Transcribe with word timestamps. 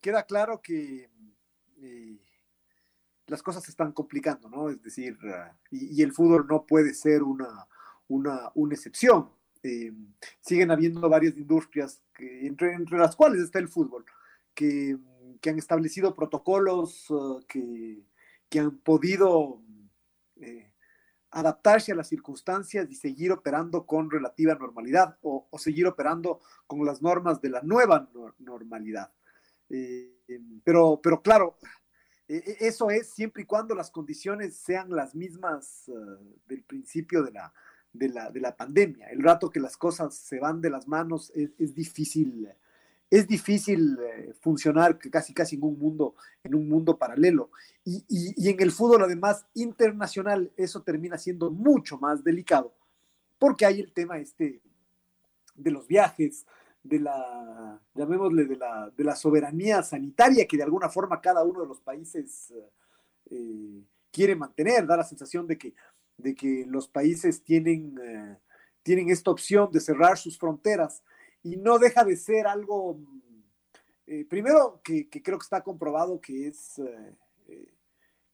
queda 0.00 0.24
claro 0.24 0.60
que 0.62 1.10
eh, 1.80 2.18
las 3.26 3.42
cosas 3.42 3.64
se 3.64 3.70
están 3.70 3.92
complicando, 3.92 4.48
¿no? 4.48 4.70
Es 4.70 4.82
decir, 4.82 5.18
y, 5.70 6.02
el 6.02 6.12
fútbol 6.12 6.46
no 6.48 6.64
puede 6.66 6.94
ser 6.94 7.22
una, 7.22 7.66
una, 8.08 8.50
una 8.54 8.74
excepción. 8.74 9.30
Eh, 9.62 9.92
siguen 10.40 10.70
habiendo 10.70 11.08
varias 11.08 11.36
industrias, 11.36 12.02
entre, 12.18 12.78
las 12.90 13.16
cuales 13.16 13.42
está 13.42 13.58
el 13.58 13.68
fútbol, 13.68 14.04
que, 14.54 14.96
que 15.40 15.50
han 15.50 15.58
establecido 15.58 16.14
protocolos, 16.14 17.10
uh, 17.10 17.44
que, 17.48 18.04
que, 18.48 18.60
han 18.60 18.78
podido 18.78 19.60
eh, 20.36 20.72
adaptarse 21.30 21.92
a 21.92 21.96
las 21.96 22.08
circunstancias 22.08 22.86
y 22.90 22.94
seguir 22.94 23.32
operando 23.32 23.84
con 23.84 24.10
relativa 24.10 24.54
normalidad 24.54 25.18
o, 25.22 25.48
seguir 25.58 25.86
operando 25.86 26.40
con 26.66 26.84
las 26.84 27.02
normas 27.02 27.40
de 27.40 27.50
la 27.50 27.62
nueva 27.62 28.08
no, 28.14 28.34
normalidad. 28.38 29.12
Eh, 29.70 30.14
pero, 30.64 31.00
pero 31.02 31.22
claro, 31.22 31.56
e, 32.28 32.36
e, 32.36 32.66
eso 32.66 32.90
es 32.90 33.08
siempre 33.08 33.42
y 33.42 33.46
cuando 33.46 33.74
las 33.74 33.90
condiciones 33.90 34.56
sean 34.56 34.90
las 34.90 35.14
mismas 35.14 35.84
uh, 35.88 36.18
del 36.46 36.62
principio 36.62 37.22
de 37.22 37.32
la, 37.32 37.52
de 37.92 38.08
la, 38.08 38.30
de 38.30 38.40
la 38.40 38.56
pandemia. 38.56 39.08
El 39.08 39.22
rato 39.22 39.50
que 39.50 39.60
las 39.60 39.76
cosas 39.76 40.14
se 40.14 40.38
van 40.38 40.60
de 40.60 40.70
las 40.70 40.86
manos 40.86 41.32
es, 41.34 41.74
difícil, 41.74 42.48
es 43.10 43.26
difícil 43.26 43.98
eh, 43.98 44.34
funcionar 44.40 44.98
casi 44.98 45.32
casi 45.32 45.56
en 45.56 45.64
un 45.64 45.78
mundo, 45.78 46.14
en 46.42 46.54
un 46.54 46.68
mundo 46.68 46.98
paralelo. 46.98 47.50
Y, 47.84 48.04
y, 48.08 48.48
en 48.50 48.60
el 48.60 48.70
fútbol, 48.70 49.02
además, 49.02 49.46
internacional, 49.54 50.52
eso 50.56 50.82
termina 50.82 51.16
siendo 51.16 51.50
mucho 51.50 51.98
más 51.98 52.22
delicado, 52.22 52.74
porque 53.38 53.64
hay 53.64 53.80
el 53.80 53.92
tema 53.92 54.18
este 54.18 54.60
de 55.54 55.70
los 55.70 55.86
viajes, 55.88 56.46
de 56.88 57.00
la, 57.00 57.80
llamémosle, 57.94 58.46
de 58.46 58.56
la, 58.56 58.90
de 58.96 59.04
la 59.04 59.14
soberanía 59.14 59.82
sanitaria 59.82 60.46
que 60.46 60.56
de 60.56 60.62
alguna 60.62 60.88
forma 60.88 61.20
cada 61.20 61.44
uno 61.44 61.60
de 61.60 61.66
los 61.66 61.80
países 61.80 62.52
eh, 63.30 63.82
quiere 64.10 64.34
mantener, 64.34 64.86
da 64.86 64.96
la 64.96 65.04
sensación 65.04 65.46
de 65.46 65.58
que 65.58 65.74
de 66.18 66.34
que 66.34 66.64
los 66.66 66.88
países 66.88 67.42
tienen, 67.44 67.96
eh, 68.02 68.36
tienen 68.82 69.08
esta 69.08 69.30
opción 69.30 69.70
de 69.70 69.80
cerrar 69.80 70.18
sus 70.18 70.36
fronteras 70.36 71.02
y 71.42 71.56
no 71.56 71.78
deja 71.78 72.04
de 72.04 72.16
ser 72.16 72.48
algo, 72.48 72.98
eh, 74.06 74.24
primero 74.24 74.80
que, 74.82 75.08
creo 75.08 75.38
que 75.38 75.44
está 75.44 75.62
comprobado 75.62 76.20
que 76.20 76.48
es... 76.48 76.80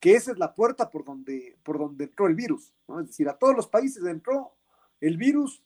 Que 0.00 0.16
esa 0.16 0.32
es 0.32 0.38
la 0.38 0.54
puerta 0.54 0.90
por 0.90 1.02
donde, 1.02 1.56
por 1.62 1.78
donde 1.78 2.04
entró 2.04 2.26
el 2.26 2.34
virus. 2.34 2.74
¿no? 2.86 3.00
Es 3.00 3.06
decir, 3.06 3.26
a 3.26 3.38
todos 3.38 3.56
los 3.56 3.68
países 3.68 4.04
entró 4.04 4.54
el 5.00 5.16
virus 5.16 5.62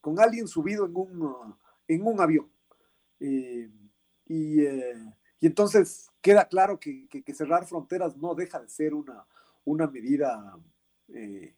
con 0.00 0.18
alguien 0.18 0.48
subido 0.48 0.86
en 0.86 0.96
un, 0.96 1.56
en 1.88 2.06
un 2.06 2.20
avión. 2.20 2.50
y, 3.20 3.66
y, 4.26 4.66
entonces 5.40 6.10
queda 6.20 6.48
claro 6.48 6.80
que, 6.80 7.06
cerrar 7.34 7.66
fronteras 7.66 8.16
no 8.16 8.34
deja 8.34 8.60
de 8.60 8.68
ser 8.68 8.92
una, 8.94 9.86
medida 9.86 10.58
eh, 11.08 11.54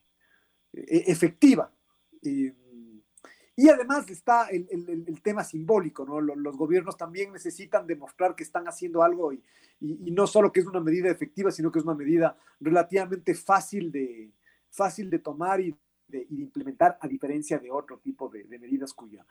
e-, 0.72 1.04
efectiva. 1.06 1.72
y 2.20 3.68
además 3.68 4.08
está 4.10 4.48
el, 4.48 5.20
tema 5.22 5.42
simbólico, 5.42 6.04
¿no? 6.04 6.20
Los, 6.20 6.56
gobiernos 6.56 6.96
también 6.96 7.32
necesitan 7.32 7.86
demostrar 7.86 8.34
que 8.34 8.42
están 8.42 8.68
haciendo 8.68 9.02
algo 9.02 9.32
y, 9.32 9.42
y, 9.80 10.10
no 10.10 10.26
solo 10.26 10.52
que 10.52 10.60
es 10.60 10.66
una 10.66 10.80
medida 10.80 11.10
efectiva, 11.10 11.50
sino 11.50 11.72
que 11.72 11.78
es 11.78 11.84
una 11.84 11.94
medida 11.94 12.36
relativamente 12.60 13.34
fácil 13.34 13.90
de, 13.90 14.32
fácil 14.70 15.10
de 15.10 15.18
tomar 15.18 15.60
y 15.60 15.74
de, 16.06 16.26
y 16.28 16.36
de 16.36 16.42
implementar, 16.42 16.98
a 17.00 17.08
diferencia 17.08 17.58
de 17.58 17.70
otro 17.70 17.98
tipo 17.98 18.28
de, 18.28 18.44
medidas 18.58 18.92
cuya, 18.92 19.24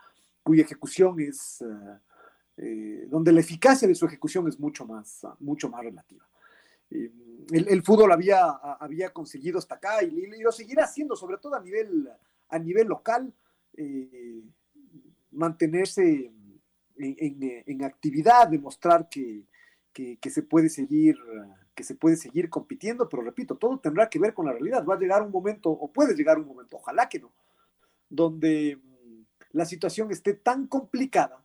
cuya 0.47 0.63
ejecución 0.63 1.19
es, 1.19 1.61
eh, 1.61 1.99
eh, 2.55 3.07
donde 3.09 3.33
la 3.33 3.41
eficacia 3.41 3.85
de 3.85 3.95
su 3.95 4.05
ejecución 4.05 4.47
es 4.47 4.57
mucho 4.57 4.85
más, 4.85 5.27
mucho 5.41 5.67
más 5.67 5.83
relativa. 5.83 6.25
El, 6.89 7.83
fútbol 7.83 8.13
había, 8.13 8.45
había 8.79 9.09
conseguido 9.11 9.59
hasta 9.59 9.75
acá 9.75 10.01
y, 10.03 10.41
lo 10.41 10.53
seguirá 10.53 10.85
haciendo, 10.85 11.17
sobre 11.17 11.37
todo 11.37 11.55
a 11.55 11.61
nivel, 11.61 12.09
a 12.47 12.59
nivel 12.59 12.87
local, 12.87 13.33
eh, 13.75 14.41
mantenerse 15.31 16.31
en, 16.95 17.83
actividad, 17.83 18.47
demostrar 18.47 19.09
que, 19.09 19.43
que, 19.91 20.29
se 20.29 20.43
puede 20.43 20.69
seguir 20.69 21.17
que 21.75 21.83
se 21.83 21.93
puede 21.93 22.15
seguir 22.15 22.49
compitiendo, 22.49 23.07
pero 23.09 23.21
repito, 23.21 23.55
todo 23.55 23.79
tendrá 23.79 24.09
que 24.09 24.17
ver 24.17 24.33
con 24.33 24.45
la 24.45 24.53
realidad. 24.53 24.85
Va 24.85 24.95
a 24.95 24.99
llegar 24.99 25.21
un 25.21 25.31
momento, 25.31 25.69
o 25.69 25.91
puede 25.91 26.15
llegar 26.15 26.39
un 26.39 26.47
momento, 26.47 26.77
ojalá 26.77 27.07
que 27.07 27.19
no, 27.19 27.33
donde 28.09 28.79
la 29.51 29.65
situación 29.65 30.11
esté 30.11 30.33
tan 30.33 30.67
complicada 30.67 31.43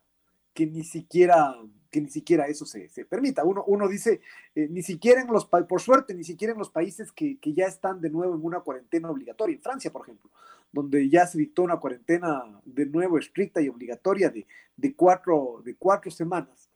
que 0.53 0.65
ni 0.65 0.83
siquiera 0.83 1.55
que 1.93 2.01
ni 2.01 2.09
siquiera 2.09 2.47
eso 2.47 2.65
se, 2.65 2.89
permita. 3.07 3.45
Uno, 3.45 3.63
uno 3.67 3.87
dice, 3.87 4.19
eh, 4.55 4.67
ni 4.67 4.81
siquiera 4.81 5.21
en 5.21 5.27
los, 5.27 5.45
por 5.45 5.79
suerte, 5.79 6.15
ni 6.15 6.23
siquiera 6.23 6.51
en 6.51 6.57
los 6.57 6.71
países 6.71 7.11
que, 7.11 7.37
ya 7.43 7.67
están 7.67 8.01
de 8.01 8.09
nuevo 8.09 8.33
en 8.33 8.43
una 8.43 8.61
cuarentena 8.61 9.11
obligatoria, 9.11 9.55
en 9.55 9.61
Francia, 9.61 9.91
por 9.91 10.01
ejemplo, 10.01 10.31
donde 10.71 11.07
ya 11.07 11.27
se 11.27 11.37
dictó 11.37 11.61
una 11.61 11.77
cuarentena 11.77 12.59
de 12.65 12.87
nuevo 12.87 13.19
estricta 13.19 13.61
y 13.61 13.69
obligatoria 13.69 14.31
de, 14.31 14.47
de, 14.75 14.95
cuatro, 14.95 15.61
de 15.63 15.75
cuatro 15.75 16.09
semanas, 16.09 16.67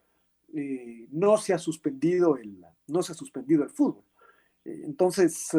eh, 0.54 1.08
no, 1.12 1.36
se 1.38 1.52
ha 1.52 1.58
suspendido 1.58 2.38
el, 2.38 2.64
no 2.86 3.02
se 3.02 3.14
ha 3.14 3.16
suspendido 3.16 3.64
el 3.64 3.72
fútbol. 3.72 4.04
Eh, 4.66 4.84
entonces, 4.86 5.50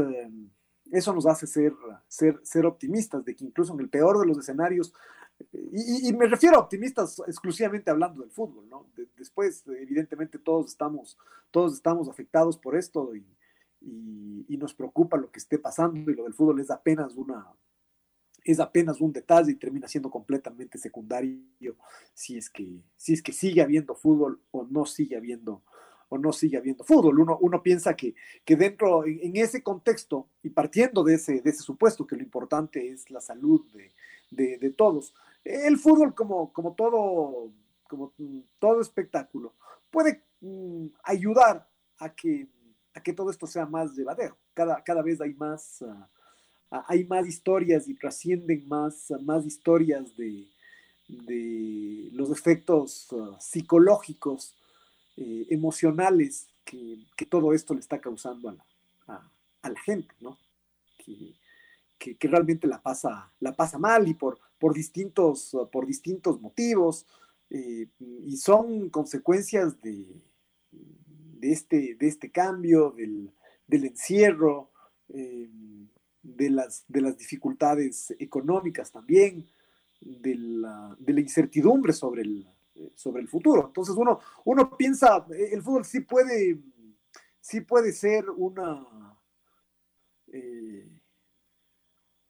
eso 0.93 1.13
nos 1.13 1.27
hace 1.27 1.49
ser, 1.49 1.75
ser, 2.07 2.39
ser 2.45 2.65
optimistas 2.65 3.25
de 3.25 3.35
que 3.35 3.45
incluso 3.45 3.75
en 3.75 3.81
el 3.81 3.89
peor 3.89 4.21
de 4.21 4.27
los 4.27 4.39
escenarios 4.39 4.95
y, 5.73 6.13
me 6.13 6.27
refiero 6.27 6.57
a 6.57 6.61
optimistas 6.61 7.21
exclusivamente 7.27 7.91
hablando 7.91 8.23
del 8.23 8.31
fútbol, 8.31 8.69
¿no? 8.69 8.87
después, 9.17 9.65
evidentemente, 9.67 10.39
todos 10.39 10.67
estamos, 10.67 11.17
todos 11.51 11.75
estamos 11.75 12.09
afectados 12.09 12.59
por 12.59 12.77
esto 12.77 13.15
y, 13.15 13.25
y, 13.81 14.57
nos 14.57 14.75
preocupa 14.75 15.17
lo 15.17 15.31
que 15.31 15.39
esté 15.39 15.59
pasando 15.59 16.11
y 16.11 16.15
lo 16.15 16.25
del 16.25 16.35
fútbol 16.35 16.61
es 16.61 16.71
apenas 16.71 17.15
una 17.15 17.47
es 18.45 18.61
apenas 18.61 19.01
un 19.01 19.13
detalle 19.13 19.53
y 19.53 19.57
termina 19.57 19.87
siendo 19.89 20.11
completamente 20.11 20.79
secundario 20.79 21.77
si 22.15 22.39
es 22.39 22.49
que 22.49 22.83
si 22.97 23.13
es 23.13 23.23
que 23.23 23.33
sigue 23.33 23.61
habiendo 23.61 23.95
fútbol 23.95 24.41
o 24.51 24.65
no 24.65 24.87
sigue 24.87 25.17
habiendo 25.17 25.63
o 26.09 26.19
no 26.19 26.33
sigue 26.33 26.57
habiendo 26.57 26.85
fútbol. 26.85 27.21
Uno, 27.21 27.39
uno 27.41 27.63
piensa 27.63 27.95
que, 27.95 28.15
que 28.45 28.57
dentro, 28.57 29.05
en, 29.07 29.37
ese 29.37 29.63
contexto, 29.63 30.29
y 30.43 30.51
partiendo 30.51 31.05
de 31.05 31.15
ese, 31.15 31.41
de 31.41 31.51
ese 31.51 31.63
supuesto, 31.63 32.07
que 32.07 32.17
lo 32.17 32.23
importante 32.23 32.91
es 32.91 33.11
la 33.11 33.21
salud 33.21 33.67
de, 33.73 33.93
de, 34.31 34.59
de 34.59 34.71
todos, 34.71 35.15
el 35.49 35.79
fútbol, 35.79 36.15
como, 36.15 36.53
como, 36.53 36.75
todo, 36.75 37.51
como 37.89 38.13
todo 38.59 38.81
espectáculo, 38.81 39.55
puede 39.91 40.23
mm, 40.41 40.89
ayudar 41.05 41.69
a 41.99 42.15
que, 42.15 42.49
a 42.95 43.03
que 43.03 43.13
todo 43.13 43.31
esto 43.31 43.47
sea 43.47 43.67
más 43.67 43.95
llevadero. 43.95 44.37
Cada, 44.55 44.83
cada 44.83 45.03
vez 45.03 45.21
hay 45.21 45.35
más, 45.35 45.83
ah, 45.83 46.09
hay 46.87 47.05
más 47.05 47.27
historias 47.27 47.89
y 47.89 47.95
trascienden 47.95 48.69
más, 48.69 49.13
más 49.23 49.47
historias 49.47 50.15
de, 50.17 50.47
de 51.09 52.11
los 52.13 52.31
efectos 52.31 53.09
ah, 53.13 53.39
psicológicos, 53.41 54.55
eh, 55.17 55.47
emocionales 55.51 56.47
que, 56.65 57.07
que, 57.17 57.27
todo 57.27 57.53
esto 57.53 57.75
le 57.75 57.81
está 57.81 57.99
causando 58.01 58.51
a 58.51 58.53
la, 58.53 58.65
a, 59.63 59.71
la 59.71 59.81
gente, 59.81 60.15
¿no? 60.21 60.39
Que, 61.99 62.17
realmente 62.23 62.67
la 62.67 62.81
pasa, 62.81 63.33
la 63.41 63.53
pasa 63.53 63.79
mal 63.79 64.09
y 64.09 64.15
por, 64.15 64.39
por, 64.59 64.75
distintos, 64.75 65.57
por 65.73 65.87
distintos 65.87 66.41
motivos. 66.41 67.07
Eh, 67.51 67.89
y 67.99 68.37
son 68.37 68.91
consecuencias 68.91 69.81
de, 69.81 70.07
este, 71.43 71.97
de 71.97 72.09
este 72.09 72.31
cambio, 72.31 72.95
del, 72.97 73.33
encierro, 73.85 74.71
eh, 75.09 75.49
de, 76.23 76.51
las, 76.51 76.85
de 76.89 77.01
las 77.01 77.19
dificultades 77.19 78.15
económicas 78.19 78.93
también, 78.93 79.47
de 80.01 80.35
la, 80.37 80.97
incertidumbre 81.07 81.93
sobre 81.93 82.23
el, 82.23 82.49
sobre 82.95 83.23
el 83.23 83.29
futuro. 83.29 83.67
Entonces 83.67 83.95
uno, 83.97 84.21
uno 84.45 84.77
piensa, 84.77 85.27
el 85.31 85.63
fútbol 85.63 85.85
sí 85.85 86.01
puede, 86.01 86.59
sí 87.41 87.63
puede 87.63 87.93
ser 87.93 88.29
una, 88.31 88.87
eh, 90.33 90.98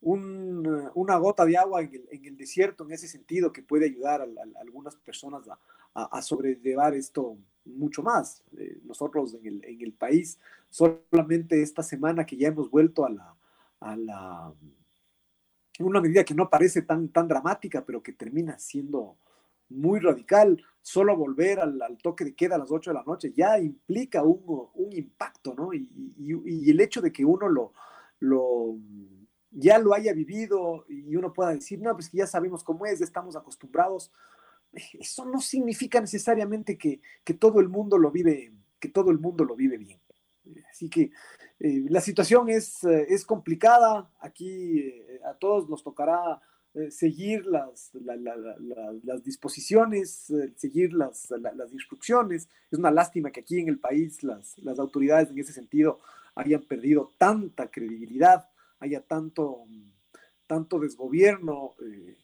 una 0.01 1.17
gota 1.17 1.45
de 1.45 1.57
agua 1.57 1.83
en 1.83 2.25
el, 2.25 2.37
desierto 2.37 2.85
en 2.85 2.93
ese 2.93 3.09
sentido 3.09 3.53
que 3.53 3.63
puede 3.63 3.87
ayudar 3.87 4.23
a, 4.23 4.27
algunas 4.61 4.97
personas 4.97 5.43
a, 5.95 6.23
sobrellevar 6.23 6.95
esto 6.95 7.37
mucho 7.65 8.03
más. 8.03 8.45
Eh, 8.57 8.79
nosotros 8.85 9.35
en 9.35 9.47
el, 9.47 9.65
en 9.65 9.83
el, 9.83 9.93
país, 9.93 10.39
solamente 10.71 11.61
esta 11.61 11.83
semana 11.83 12.25
que 12.25 12.37
ya 12.37 12.49
hemos 12.49 12.71
vuelto 12.71 13.05
a 13.05 13.11
la, 13.11 13.35
a 13.81 13.97
la 13.97 14.55
una 15.81 16.01
medida 16.01 16.25
que 16.25 16.35
no 16.35 16.49
parece 16.49 16.83
tan, 16.83 17.09
tan 17.09 17.29
dramática, 17.29 17.85
pero 17.85 18.03
que 18.03 18.13
termina 18.13 18.59
siendo 18.59 19.17
muy 19.71 20.01
radical, 20.01 20.63
solo 20.81 21.17
volver 21.17 21.61
al, 21.61 21.99
toque 22.03 22.25
de 22.25 22.35
queda 22.35 22.57
a 22.57 22.59
las 22.59 22.71
8 22.71 22.91
de 22.91 22.95
la 22.95 23.05
noche 23.05 23.33
ya 23.37 23.59
implica 23.59 24.23
un, 24.23 24.69
un 24.75 24.93
impacto, 24.93 25.55
¿no? 25.55 25.75
Y, 25.75 25.89
y, 26.19 26.71
el 26.71 26.81
hecho 26.81 27.01
de 27.01 27.13
que 27.13 27.25
uno 27.25 27.49
lo, 27.49 27.73
lo, 28.21 28.77
ya 29.51 29.79
lo 29.79 29.95
haya 29.95 30.13
vivido 30.13 30.85
y 30.89 31.17
uno 31.17 31.33
pueda 31.33 31.51
decir, 31.51 31.81
no, 31.81 31.95
pues 31.95 32.09
que 32.09 32.19
ya 32.19 32.27
sabemos 32.27 32.63
cómo 32.63 32.87
es, 32.87 33.01
estamos 33.01 33.37
acostumbrados, 33.37 34.13
eso 34.73 35.25
no 35.25 35.41
significa 35.41 36.01
necesariamente 36.01 36.77
que, 36.77 37.01
que 37.25 37.35
todo 37.35 37.61
el 37.61 37.69
mundo 37.69 37.99
lo 37.99 38.11
vive, 38.11 38.53
que 38.79 38.89
todo 38.89 39.11
el 39.11 39.19
mundo 39.19 39.45
lo 39.45 39.57
vive 39.57 39.79
bien. 39.79 39.99
Así 40.71 40.89
que 40.89 41.11
eh, 41.61 41.85
la 41.89 42.01
situación 42.01 42.49
es, 42.49 42.85
eh, 42.85 43.07
es 43.09 43.25
complicada, 43.25 44.11
aquí 44.21 44.81
eh, 44.81 45.21
a 45.25 45.35
todos 45.35 45.69
nos 45.69 45.83
tocará 45.83 46.41
seguir 46.91 47.45
las, 47.47 47.91
las 49.03 49.25
disposiciones, 49.25 50.33
seguir 50.55 50.93
las, 50.93 51.29
instrucciones. 51.73 52.49
Es 52.71 52.79
una 52.79 52.93
lástima 52.93 53.33
que 53.33 53.41
aquí 53.41 53.59
en 53.59 53.69
el 53.69 53.81
país 53.81 54.23
las, 54.23 54.57
autoridades 54.79 55.31
en 55.31 55.39
ese 55.41 55.53
sentido 55.53 55.99
hayan 56.37 56.63
perdido 56.63 57.13
tanta 57.19 57.69
credibilidad, 57.69 58.49
haya 58.81 59.01
tanto, 59.01 59.65
tanto 60.47 60.79
desgobierno 60.79 61.75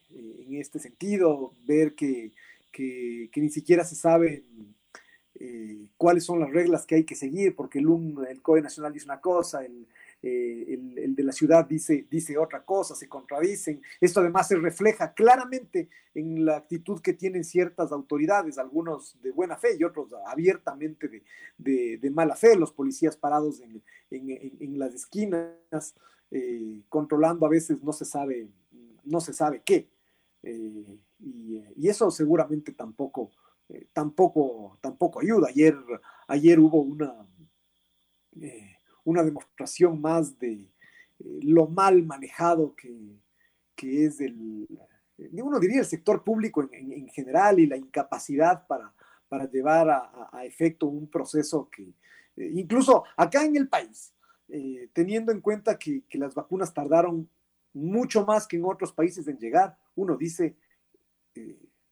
en 0.09 0.55
este 0.55 0.79
sentido, 0.79 1.53
ver 1.65 1.95
que, 1.95 2.31
que, 2.71 3.29
ni 3.41 3.49
siquiera 3.49 3.83
se 3.83 3.95
sabe 3.95 4.43
eh, 5.35 5.87
cuáles 5.97 6.25
son 6.25 6.39
las 6.39 6.51
reglas 6.51 6.85
que 6.85 6.95
hay 6.95 7.03
que 7.03 7.15
seguir, 7.15 7.55
porque 7.55 7.79
el, 7.79 8.41
COE 8.41 8.61
Nacional 8.61 8.93
dice 8.93 9.05
una 9.05 9.21
cosa, 9.21 9.63
el, 9.63 9.87
eh, 10.21 10.79
el, 10.97 11.15
de 11.15 11.23
la 11.23 11.31
ciudad 11.31 11.65
dice, 11.65 12.05
dice 12.09 12.37
otra 12.37 12.63
cosa, 12.63 12.95
se 12.95 13.07
contradicen. 13.07 13.81
Esto 14.01 14.19
además 14.19 14.47
se 14.47 14.55
refleja 14.55 15.13
claramente 15.13 15.89
en 16.13 16.45
la 16.45 16.57
actitud 16.57 17.01
que 17.01 17.13
tienen 17.13 17.43
ciertas 17.43 17.91
autoridades, 17.91 18.57
algunos 18.57 19.21
de 19.21 19.31
buena 19.31 19.57
fe 19.57 19.77
y 19.79 19.83
otros 19.83 20.09
abiertamente 20.27 21.23
de, 21.57 21.97
de, 21.97 22.09
mala 22.11 22.35
fe, 22.35 22.55
los 22.55 22.71
policías 22.71 23.17
parados 23.17 23.61
en, 23.61 23.81
en 24.09 24.79
las 24.79 24.93
esquinas, 24.93 25.95
eh, 26.35 26.83
controlando 26.89 27.45
a 27.45 27.49
veces 27.49 27.81
no 27.81 27.93
se 27.93 28.05
sabe, 28.05 28.49
no 29.03 29.19
se 29.21 29.33
sabe 29.33 29.61
qué. 29.63 29.89
y, 30.43 31.61
y, 31.75 31.87
eso 31.89 32.11
seguramente 32.11 32.71
tampoco 32.73 33.31
eh, 33.69 33.87
tampoco, 33.93 34.77
tampoco 34.81 35.21
ayuda. 35.21 35.47
Ayer, 35.49 35.75
ayer 36.27 36.59
hubo 36.59 36.81
una, 36.81 37.27
eh, 38.39 38.77
una 39.03 39.23
demostración 39.23 39.99
más 39.99 40.37
de 40.37 40.53
eh, 41.19 41.39
lo 41.41 41.67
mal 41.67 42.03
manejado 42.03 42.75
que, 42.75 43.19
que 43.75 44.05
es 44.05 44.21
el, 44.21 44.67
uno 45.31 45.59
diría 45.59 45.79
el 45.79 45.85
sector 45.85 46.23
público 46.23 46.67
en, 46.71 47.07
general 47.09 47.59
y 47.59 47.65
la 47.65 47.77
incapacidad 47.77 48.67
para, 48.67 48.93
para 49.27 49.49
llevar 49.49 49.89
a, 49.89 50.45
efecto 50.45 50.87
un 50.87 51.09
proceso 51.09 51.69
que, 51.69 51.93
incluso 52.35 53.03
acá 53.17 53.43
en 53.45 53.55
el 53.55 53.67
país, 53.67 54.13
teniendo 54.93 55.31
en 55.31 55.41
cuenta 55.41 55.77
que, 55.77 56.03
las 56.13 56.35
vacunas 56.35 56.73
tardaron 56.73 57.29
mucho 57.73 58.25
más 58.25 58.47
que 58.47 58.57
en 58.57 58.65
otros 58.65 58.93
países 58.93 59.27
en 59.27 59.37
llegar, 59.37 59.77
uno 59.95 60.15
dice, 60.15 60.55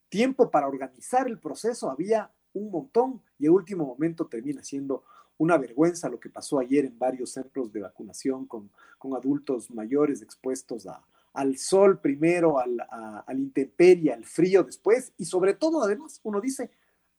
tiempo 0.09 0.51
para 0.51 0.67
organizar 0.67 1.27
el 1.27 1.39
proceso 1.39 1.89
había 1.89 2.31
un 2.53 2.71
montón 2.71 3.21
y 3.39 3.47
a 3.47 3.51
último 3.51 3.85
momento 3.85 4.27
termina 4.27 4.63
siendo 4.63 5.03
una 5.37 5.57
vergüenza 5.57 6.09
lo 6.09 6.19
que 6.19 6.29
pasó 6.29 6.59
ayer 6.59 6.85
en 6.85 6.97
varios 6.97 7.31
centros 7.31 7.73
de 7.73 7.81
vacunación 7.81 8.45
con, 8.45 8.69
con 8.97 9.15
adultos 9.15 9.71
mayores 9.71 10.21
expuestos 10.21 10.87
al 11.33 11.57
sol 11.57 11.99
primero, 11.99 12.59
al, 12.59 12.79
a, 12.79 13.25
intemperie, 13.33 14.13
al 14.13 14.23
frío 14.23 14.63
después 14.63 15.13
y 15.17 15.25
sobre 15.25 15.55
todo 15.55 15.83
además 15.83 16.19
uno 16.23 16.39
dice 16.39 16.69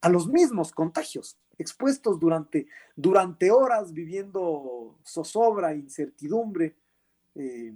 a 0.05 0.11
los 0.11 0.29
mismos 0.29 0.71
contagios, 0.71 1.39
expuestos 1.57 2.21
durante, 2.21 2.67
durante 2.95 3.51
horas 3.51 3.95
viviendo 3.95 4.99
zozobra, 5.03 5.75
incertidumbre, 5.75 6.77
eh, 7.35 7.73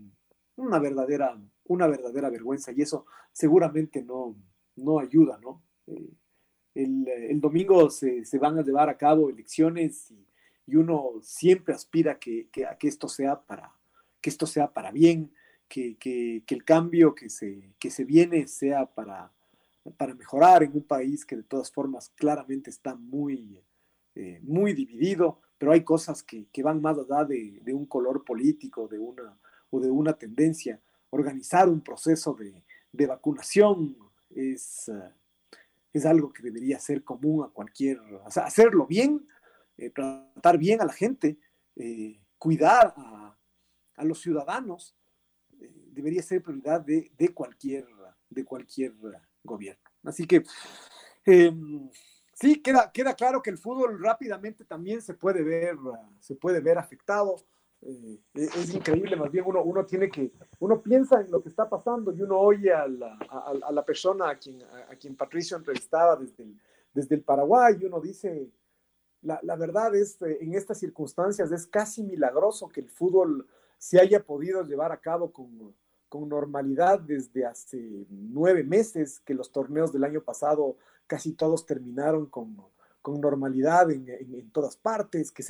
una, 0.56 0.78
verdadera, 0.78 1.40
una 1.64 1.86
verdadera 1.86 2.28
vergüenza 2.28 2.70
y 2.72 2.82
eso 2.82 3.06
seguramente 3.32 4.02
no, 4.02 4.36
no 4.76 4.98
ayuda, 4.98 5.38
¿no? 5.42 5.62
Eh, 5.86 6.10
el, 6.74 7.40
domingo 7.40 7.88
se, 7.88 8.22
van 8.38 8.58
a 8.58 8.62
llevar 8.62 8.90
a 8.90 8.98
cabo 8.98 9.30
elecciones 9.30 10.10
y, 10.10 10.76
uno 10.76 11.12
siempre 11.22 11.72
aspira 11.72 12.18
que, 12.18 12.46
a 12.70 12.76
que 12.76 12.88
esto 12.88 13.08
sea 13.08 13.40
para, 13.40 13.72
que 14.20 14.28
esto 14.28 14.46
sea 14.46 14.70
para 14.70 14.90
bien, 14.90 15.32
que, 15.66 15.96
el 16.46 16.64
cambio 16.64 17.14
que 17.14 17.30
se, 17.30 17.72
que 17.78 17.90
se 17.90 18.04
viene 18.04 18.48
sea 18.48 18.84
para, 18.84 19.32
para 19.96 20.14
mejorar 20.14 20.62
en 20.62 20.72
un 20.74 20.82
país 20.82 21.24
que 21.24 21.36
de 21.36 21.42
todas 21.42 21.70
formas 21.70 22.10
claramente 22.16 22.70
está 22.70 22.94
muy, 22.94 23.62
eh, 24.14 24.40
muy 24.42 24.72
dividido, 24.72 25.40
pero 25.56 25.72
hay 25.72 25.82
cosas 25.84 26.22
que, 26.22 26.48
van 26.62 26.80
más 26.80 26.98
allá 26.98 27.24
de, 27.24 27.60
de, 27.62 27.74
un 27.74 27.86
color 27.86 28.24
político 28.24 28.88
de 28.88 28.98
una, 28.98 29.38
o 29.70 29.80
de 29.80 29.90
una 29.90 30.12
tendencia. 30.12 30.80
Organizar 31.10 31.68
un 31.68 31.80
proceso 31.80 32.34
de, 32.34 32.64
de 32.92 33.06
vacunación 33.06 33.96
es, 34.30 34.88
eh, 34.88 35.12
es 35.92 36.06
algo 36.06 36.32
que 36.32 36.42
debería 36.42 36.78
ser 36.78 37.02
común 37.04 37.44
a 37.44 37.48
cualquier, 37.48 37.98
o 38.00 38.24
hacerlo 38.26 38.86
bien, 38.86 39.26
eh, 39.76 39.90
tratar 39.90 40.58
bien 40.58 40.80
a 40.80 40.84
la 40.84 40.92
gente, 40.92 41.38
cuidar 42.38 42.92
a, 42.96 43.36
a, 43.94 44.04
los 44.04 44.20
ciudadanos, 44.20 44.96
debería 45.92 46.22
ser 46.22 46.42
prioridad 46.42 46.80
de, 46.80 47.12
de, 47.16 47.28
cualquier, 47.28 47.86
de 48.30 48.44
cualquier 48.44 48.92
gobierno. 49.44 49.82
Así 50.04 50.26
que 50.26 50.44
em, 51.24 51.90
sí, 52.32 52.60
queda, 52.62 52.90
queda 52.92 53.14
claro 53.14 53.42
que 53.42 53.50
el 53.50 53.58
fútbol 53.58 54.02
rápidamente 54.02 54.64
también 54.64 55.02
se 55.02 55.14
puede 55.14 55.42
ver, 55.42 55.76
se 56.20 56.34
puede 56.34 56.60
ver 56.60 56.78
afectado. 56.78 57.36
Eh, 57.80 58.18
es 58.34 58.74
increíble, 58.74 59.14
más 59.14 59.30
bien 59.30 59.44
uno, 59.46 59.62
uno 59.62 59.86
tiene 59.86 60.10
que, 60.10 60.32
uno 60.58 60.82
piensa 60.82 61.20
en 61.20 61.30
lo 61.30 61.40
que 61.40 61.48
está 61.48 61.68
pasando 61.68 62.12
y 62.12 62.20
uno 62.22 62.36
oye 62.36 62.72
a 62.72 62.88
la, 62.88 63.16
a, 63.30 63.70
la 63.70 63.84
persona 63.84 64.30
a 64.30 64.36
quien, 64.36 64.60
a, 64.62 64.96
quien 64.96 65.14
Patricio 65.14 65.56
entrevistaba 65.56 66.16
desde 66.16 66.42
el, 66.42 66.60
desde 66.92 67.14
el 67.14 67.22
Paraguay 67.22 67.76
y 67.80 67.84
uno 67.84 68.00
dice, 68.00 68.50
la, 69.22 69.38
la 69.44 69.54
verdad 69.54 69.94
es, 69.94 70.20
eh, 70.22 70.38
en 70.40 70.54
estas 70.54 70.78
circunstancias 70.78 71.52
es 71.52 71.66
casi 71.68 72.02
milagroso 72.02 72.68
que 72.68 72.80
el 72.80 72.90
fútbol 72.90 73.46
se 73.78 74.00
haya 74.00 74.24
podido 74.24 74.64
llevar 74.64 74.90
a 74.90 75.00
cabo 75.00 75.32
con, 75.32 75.72
con 76.08 76.28
normalidad 76.28 77.00
desde 77.00 77.44
hace 77.44 78.06
nueve 78.08 78.64
meses, 78.64 79.20
que 79.20 79.34
los 79.34 79.52
torneos 79.52 79.92
del 79.92 80.04
año 80.04 80.22
pasado 80.22 80.76
casi 81.06 81.32
todos 81.32 81.66
terminaron 81.66 82.26
con 82.26 82.56
con 83.08 83.20
normalidad 83.20 83.90
en, 83.90 84.08
en, 84.08 84.50
todas 84.50 84.76
partes, 84.76 85.30
que, 85.30 85.42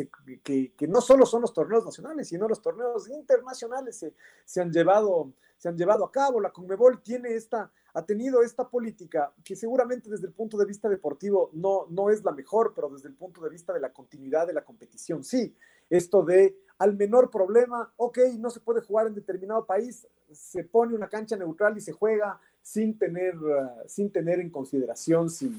que, 0.42 0.72
que, 0.76 0.86
no 0.86 1.00
solo 1.00 1.26
son 1.26 1.42
los 1.42 1.52
torneos 1.52 1.84
nacionales, 1.84 2.28
sino 2.28 2.46
los 2.46 2.62
torneos 2.62 3.08
internacionales 3.08 3.96
se, 3.96 4.14
se, 4.44 4.60
han, 4.60 4.70
llevado, 4.70 5.32
se 5.56 5.68
han 5.68 5.76
llevado 5.76 6.04
a 6.04 6.12
cabo. 6.12 6.40
La 6.40 6.50
Conmebol 6.50 7.02
tiene 7.02 7.34
esta, 7.34 7.70
ha 7.94 8.04
tenido 8.04 8.42
esta 8.42 8.68
política 8.68 9.32
que 9.42 9.56
seguramente 9.56 10.10
desde 10.10 10.26
el 10.26 10.32
punto 10.34 10.56
de 10.56 10.66
vista 10.66 10.88
deportivo 10.88 11.50
no, 11.52 11.86
no 11.90 12.10
es 12.10 12.22
la 12.22 12.32
mejor, 12.32 12.74
pero 12.74 12.90
desde 12.90 13.08
el 13.08 13.14
punto 13.14 13.40
de 13.40 13.50
vista 13.50 13.72
de 13.72 13.80
la 13.80 13.92
continuidad 13.92 14.46
de 14.46 14.52
la 14.52 14.64
competición, 14.64 15.24
sí. 15.24 15.54
Esto 15.90 16.22
de 16.22 16.54
al 16.78 16.96
menor 16.96 17.30
problema, 17.30 17.92
ok, 17.96 18.18
no 18.38 18.50
se 18.50 18.60
puede 18.60 18.80
jugar 18.80 19.08
en 19.08 19.14
determinado 19.14 19.66
país, 19.66 20.06
se 20.32 20.64
pone 20.64 20.94
una 20.94 21.08
cancha 21.08 21.36
neutral 21.36 21.76
y 21.76 21.80
se 21.80 21.92
juega 21.92 22.40
sin 22.62 22.96
tener, 22.98 23.36
uh, 23.36 23.68
sin 23.86 24.10
tener 24.10 24.40
en 24.40 24.50
consideración 24.50 25.28
si, 25.28 25.50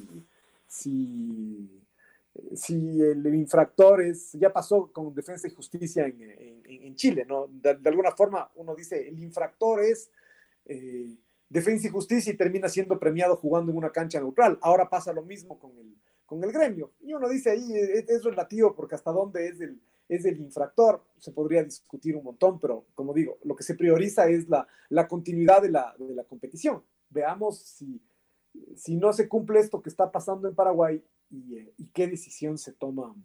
si 2.55 3.01
el, 3.01 3.25
infractor 3.35 4.01
es, 4.01 4.31
ya 4.33 4.53
pasó 4.53 4.91
con 4.91 5.13
defensa 5.13 5.47
y 5.47 5.51
justicia 5.51 6.05
en, 6.05 6.61
en, 6.65 6.95
Chile, 6.95 7.25
¿no? 7.27 7.47
De, 7.47 7.77
alguna 7.85 8.11
forma 8.11 8.49
uno 8.55 8.75
dice, 8.75 9.07
el 9.07 9.19
infractor 9.21 9.83
es 9.83 10.11
eh, 10.65 11.17
defensa 11.49 11.87
y 11.87 11.91
justicia 11.91 12.31
y 12.31 12.37
termina 12.37 12.69
siendo 12.69 12.99
premiado 12.99 13.35
jugando 13.35 13.71
en 13.71 13.77
una 13.77 13.91
cancha 13.91 14.19
neutral. 14.19 14.57
Ahora 14.61 14.89
pasa 14.89 15.11
lo 15.11 15.23
mismo 15.23 15.59
con 15.59 15.71
el, 15.77 15.95
con 16.25 16.43
el 16.43 16.51
gremio. 16.51 16.91
Y 17.01 17.13
uno 17.13 17.27
dice 17.27 17.51
ahí, 17.51 17.73
es, 17.73 18.23
relativo 18.23 18.75
porque 18.75 18.95
hasta 18.95 19.11
dónde 19.11 19.47
es 19.47 19.59
el, 19.59 19.81
es 20.09 20.25
el 20.25 20.39
infractor, 20.41 21.05
se 21.19 21.31
podría 21.31 21.63
discutir 21.63 22.15
un 22.15 22.23
montón, 22.23 22.59
pero 22.59 22.87
como 22.95 23.13
digo, 23.13 23.37
lo 23.43 23.55
que 23.55 23.63
se 23.63 23.75
prioriza 23.75 24.27
es 24.27 24.49
la, 24.49 24.67
la 24.89 25.07
continuidad 25.07 25.61
de 25.61 25.69
la, 25.69 25.95
de 25.97 26.15
la, 26.15 26.23
competición. 26.23 26.83
Veamos 27.09 27.59
si, 27.59 28.01
si 28.75 28.95
no 28.95 29.13
se 29.13 29.29
cumple 29.29 29.59
esto 29.59 29.83
que 29.83 29.89
está 29.89 30.11
pasando 30.11 30.47
en 30.47 30.55
Paraguay 30.55 31.03
y, 31.29 31.55
eh, 31.55 31.73
qué 31.93 32.07
decisión 32.07 32.57
se 32.57 32.73
toma, 32.73 33.15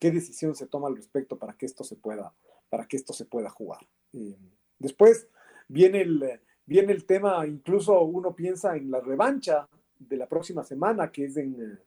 qué 0.00 0.10
decisión 0.10 0.56
se 0.56 0.66
toma 0.66 0.88
al 0.88 0.96
respecto 0.96 1.38
para 1.38 1.56
que 1.56 1.66
esto 1.66 1.84
se 1.84 1.94
pueda, 1.94 2.34
para 2.68 2.86
que 2.88 2.96
esto 2.96 3.12
se 3.12 3.26
pueda 3.26 3.48
jugar. 3.48 3.86
Eh, 4.12 4.36
después 4.80 5.28
viene 5.68 6.00
el, 6.00 6.40
viene 6.66 6.92
el 6.92 7.06
tema, 7.06 7.46
incluso 7.46 8.02
uno 8.02 8.34
piensa 8.34 8.76
en 8.76 8.90
la 8.90 9.00
revancha 9.00 9.68
de 10.00 10.16
la 10.16 10.28
próxima 10.28 10.64
semana, 10.64 11.12
que 11.12 11.26
es 11.26 11.36
en, 11.36 11.78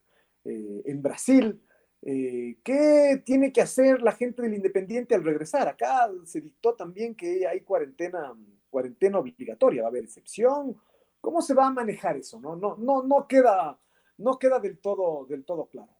eh, 0.44 0.82
en 0.86 1.02
Brasil. 1.02 1.60
Eh, 2.02 2.58
¿Qué 2.62 3.22
tiene 3.24 3.52
que 3.52 3.60
hacer 3.60 4.02
la 4.02 4.12
gente 4.12 4.42
del 4.42 4.54
Independiente 4.54 5.14
al 5.14 5.24
regresar? 5.24 5.68
Acá 5.68 6.08
se 6.24 6.40
dictó 6.40 6.74
también 6.74 7.14
que 7.14 7.46
hay 7.46 7.62
cuarentena, 7.62 8.34
cuarentena 8.70 9.18
obligatoria, 9.18 9.82
va 9.82 9.88
a 9.88 9.90
haber 9.90 10.04
excepción. 10.04 10.80
¿Cómo 11.20 11.42
se 11.42 11.54
va 11.54 11.66
a 11.66 11.72
manejar 11.72 12.16
eso? 12.16 12.40
No, 12.40 12.54
no, 12.56 12.76
no, 12.76 13.02
no 13.02 13.26
queda, 13.26 13.78
no 14.18 14.38
queda 14.38 14.60
del 14.60 14.78
todo, 14.78 15.26
del 15.26 15.44
todo 15.44 15.66
claro. 15.66 15.92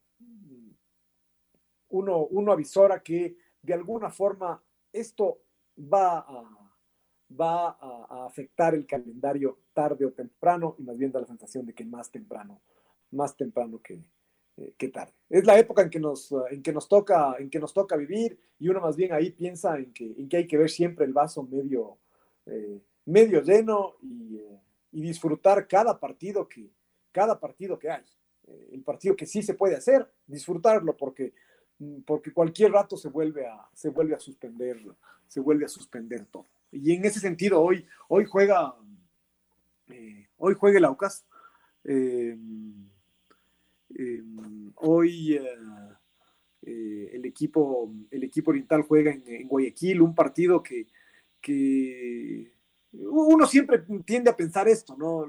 Uno, 1.90 2.26
uno 2.26 2.52
avisora 2.52 3.02
que 3.02 3.36
de 3.62 3.74
alguna 3.74 4.10
forma 4.10 4.62
esto 4.92 5.40
va 5.78 6.18
a, 6.18 6.70
va 7.30 7.76
a, 7.80 8.26
afectar 8.26 8.74
el 8.74 8.86
calendario 8.86 9.60
tarde 9.72 10.04
o 10.04 10.12
temprano 10.12 10.76
y 10.78 10.82
más 10.82 10.98
bien 10.98 11.12
da 11.12 11.20
la 11.20 11.26
sensación 11.26 11.66
de 11.66 11.74
que 11.74 11.84
más 11.84 12.10
temprano, 12.10 12.60
más 13.10 13.36
temprano 13.36 13.80
que, 13.82 14.04
eh, 14.58 14.74
que 14.76 14.88
tarde. 14.88 15.12
Es 15.30 15.44
la 15.44 15.58
época 15.58 15.82
en 15.82 15.90
que, 15.90 16.00
nos, 16.00 16.34
en, 16.50 16.62
que 16.62 16.72
nos 16.72 16.88
toca, 16.88 17.36
en 17.38 17.50
que 17.50 17.58
nos 17.58 17.72
toca 17.72 17.96
vivir 17.96 18.38
y 18.58 18.68
uno 18.68 18.80
más 18.80 18.96
bien 18.96 19.12
ahí 19.12 19.30
piensa 19.30 19.78
en 19.78 19.92
que, 19.92 20.14
en 20.16 20.28
que 20.28 20.38
hay 20.38 20.46
que 20.46 20.58
ver 20.58 20.70
siempre 20.70 21.04
el 21.04 21.12
vaso 21.12 21.42
medio, 21.42 21.98
eh, 22.46 22.80
medio 23.06 23.40
lleno 23.42 23.94
y, 24.02 24.36
eh, 24.36 24.60
y, 24.92 25.02
disfrutar 25.02 25.66
cada 25.66 25.98
partido 25.98 26.48
que, 26.48 26.70
cada 27.12 27.38
partido 27.38 27.78
que 27.78 27.90
hay. 27.90 28.04
el 28.72 28.82
partido 28.82 29.14
que 29.14 29.26
sí 29.26 29.42
se 29.42 29.54
puede 29.54 29.76
hacer, 29.76 30.10
disfrutarlo 30.26 30.96
porque, 30.96 31.34
porque 32.06 32.32
cualquier 32.32 32.72
rato 32.72 32.96
se 32.96 33.08
vuelve 33.08 33.46
a, 33.46 33.68
se 33.74 33.90
vuelve 33.90 34.14
a 34.14 34.18
suspender, 34.18 34.78
se 35.26 35.40
vuelve 35.40 35.66
a 35.66 35.68
suspender 35.68 36.26
todo. 36.26 36.46
Y 36.70 36.92
en 36.92 37.04
ese 37.04 37.20
sentido, 37.20 37.62
hoy, 37.62 37.86
hoy 38.08 38.24
juega, 38.26 38.74
eh, 39.88 40.28
hoy 40.36 40.54
juega 40.54 40.78
el 40.78 40.84
Aucas. 40.84 41.24
Eh, 41.84 42.36
eh, 43.98 44.22
hoy 44.76 45.38
el, 46.62 47.24
equipo, 47.24 47.92
el 48.10 48.24
equipo 48.24 48.50
oriental 48.50 48.82
juega 48.82 49.12
en, 49.12 49.46
Guayaquil, 49.46 50.00
un 50.00 50.14
partido 50.14 50.62
que, 50.62 50.86
uno 52.92 53.46
siempre 53.46 53.84
tiende 54.04 54.30
a 54.30 54.36
pensar 54.36 54.68
esto, 54.68 54.96
¿no? 54.96 55.26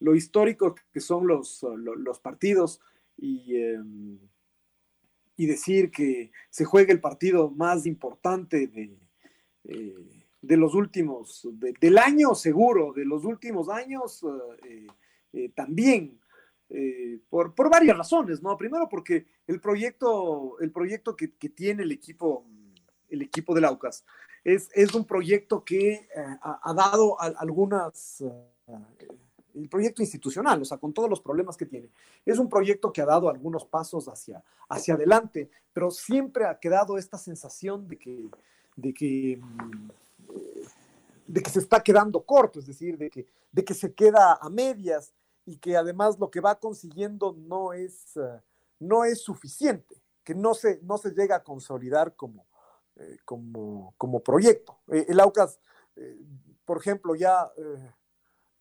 lo 0.00 0.14
histórico 0.14 0.74
que 0.92 1.00
son 1.00 1.26
los, 1.26 1.64
los, 1.76 2.20
partidos 2.20 2.80
y, 3.16 3.56
y, 5.36 5.46
decir 5.46 5.90
que 5.90 6.32
se 6.50 6.64
juega 6.64 6.92
el 6.92 7.00
partido 7.00 7.50
más 7.50 7.86
importante 7.86 8.66
de, 8.66 8.98
de 10.46 10.56
los 10.56 10.74
últimos, 10.74 11.48
del 11.80 11.98
año 11.98 12.34
seguro, 12.34 12.92
de 12.92 13.04
los 13.04 13.24
últimos 13.24 13.68
años 13.68 14.24
eh, 14.64 14.86
eh, 15.32 15.50
también, 15.54 16.20
eh, 16.70 17.20
por, 17.28 17.54
por, 17.54 17.70
varias 17.70 17.96
razones, 17.96 18.42
¿no? 18.42 18.56
Primero 18.56 18.88
porque 18.88 19.26
el 19.46 19.60
proyecto, 19.60 20.58
el 20.60 20.72
proyecto 20.72 21.14
que, 21.16 21.32
que 21.34 21.48
tiene 21.48 21.84
el 21.84 21.92
equipo, 21.92 22.44
el 23.08 23.22
equipo 23.22 23.54
del 23.54 23.64
Aucas 23.64 24.04
es, 24.42 24.68
es 24.74 24.94
un 24.94 25.04
proyecto 25.04 25.64
que 25.64 26.08
ha, 26.42 26.60
ha, 26.62 26.74
dado 26.74 27.20
algunas... 27.20 28.22
el 29.54 29.68
proyecto 29.68 30.02
institucional, 30.02 30.60
o 30.60 30.64
sea, 30.64 30.78
con 30.78 30.92
todos 30.92 31.08
los 31.08 31.20
problemas 31.20 31.56
que 31.56 31.66
tiene. 31.66 31.88
Es 32.24 32.38
un 32.38 32.48
proyecto 32.48 32.92
que 32.92 33.00
ha 33.00 33.06
dado 33.06 33.28
algunos 33.28 33.64
pasos 33.64 34.06
hacia, 34.08 34.42
hacia 34.68 34.94
adelante, 34.94 35.50
pero 35.72 35.90
siempre 35.90 36.44
ha 36.44 36.58
quedado 36.58 36.98
esta 36.98 37.18
sensación 37.18 37.88
de 37.88 37.96
que, 37.96 38.28
de 38.76 38.92
que 38.92 39.40
mm, 39.40 39.88
de 41.26 41.42
que 41.42 41.50
se 41.50 41.58
está 41.58 41.82
quedando 41.82 42.22
corto, 42.22 42.60
es 42.60 42.66
decir, 42.66 42.96
de 42.96 43.10
que, 43.10 43.26
de 43.50 43.64
que 43.64 43.74
se 43.74 43.92
queda 43.92 44.38
a 44.40 44.48
medias 44.48 45.12
y 45.46 45.56
que 45.58 45.76
además 45.76 46.18
lo 46.18 46.30
que 46.30 46.40
va 46.40 46.58
consiguiendo 46.58 47.34
no 47.38 47.72
es, 47.72 48.16
uh, 48.16 48.40
no 48.78 49.04
es 49.04 49.22
suficiente, 49.22 50.02
que 50.22 50.34
no 50.34 50.52
se, 50.54 50.80
no 50.82 50.98
se 50.98 51.12
llega 51.12 51.36
a 51.36 51.44
consolidar 51.44 52.14
como, 52.16 52.46
eh, 52.96 53.18
como, 53.24 53.94
como 53.96 54.20
proyecto. 54.20 54.78
Eh, 54.88 55.06
el 55.08 55.20
Aucas, 55.20 55.60
eh, 55.96 56.18
por 56.64 56.78
ejemplo, 56.78 57.14
ya, 57.14 57.50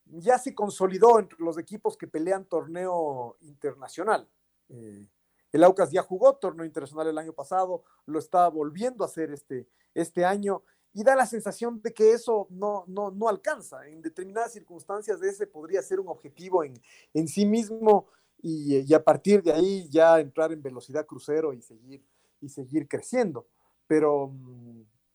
ya 0.06 0.38
se 0.38 0.54
consolidó 0.54 1.20
entre 1.20 1.40
los 1.40 1.58
equipos 1.58 1.98
que 1.98 2.06
pelean 2.06 2.46
torneo 2.46 3.38
internacional. 3.42 4.30
el 4.70 5.64
Aucas 5.64 5.90
ya 5.90 6.04
jugó 6.04 6.36
torneo 6.36 6.66
internacional 6.66 7.08
el 7.08 7.18
año 7.18 7.34
pasado, 7.34 7.84
lo 8.06 8.20
está 8.20 8.48
volviendo 8.50 9.04
a 9.04 9.08
hacer 9.08 9.32
este, 9.32 9.68
este 9.96 10.24
año 10.24 10.64
y 10.96 11.04
da 11.04 11.14
la 11.14 11.26
sensación 11.26 11.82
de 11.82 11.94
que 11.94 12.14
eso 12.14 12.48
no, 12.50 12.86
no, 12.88 13.12
no 13.12 13.28
alcanza. 13.28 13.86
En 13.86 14.02
determinadas 14.02 14.54
circunstancias 14.54 15.22
ese 15.22 15.46
podría 15.46 15.82
ser 15.82 16.00
un 16.00 16.08
objetivo 16.08 16.64
en, 16.64 16.82
en 17.14 17.28
sí 17.28 17.46
mismo 17.46 18.08
y, 18.42 18.78
y, 18.78 18.94
a 18.94 19.04
partir 19.04 19.44
de 19.44 19.52
ahí 19.52 19.90
ya 19.90 20.18
entrar 20.22 20.54
en 20.54 20.64
velocidad 20.64 21.06
crucero 21.06 21.52
y 21.52 21.62
seguir, 21.62 22.02
y 22.40 22.48
seguir 22.48 22.88
creciendo. 22.88 23.46
Pero, 23.88 24.32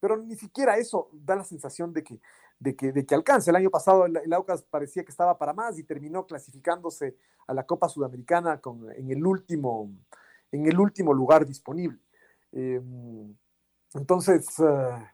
pero 0.00 0.18
ni 0.18 0.36
siquiera 0.36 0.76
eso 0.76 1.08
da 1.14 1.34
la 1.34 1.44
sensación 1.44 1.94
de 1.94 2.04
que, 2.04 2.20
de 2.58 2.76
que, 2.76 2.92
de 2.92 3.06
que 3.06 3.14
alcance. 3.14 3.48
El 3.48 3.56
año 3.56 3.70
pasado 3.70 4.04
el, 4.04 4.18
el, 4.18 4.32
Aucas 4.34 4.62
parecía 4.62 5.02
que 5.02 5.10
estaba 5.10 5.38
para 5.38 5.54
más 5.54 5.78
y 5.78 5.84
terminó 5.84 6.26
clasificándose 6.26 7.16
a 7.46 7.54
la 7.54 7.64
Copa 7.64 7.88
Sudamericana 7.88 8.60
con, 8.60 8.92
en, 8.92 9.10
el 9.10 9.24
último, 9.24 9.90
en 10.52 10.66
el 10.66 10.78
último 10.78 11.14
lugar 11.14 11.46
disponible. 11.46 11.98
Eh, 12.52 12.82
entonces... 13.94 14.58
Uh, 14.58 15.06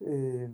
eh, 0.00 0.50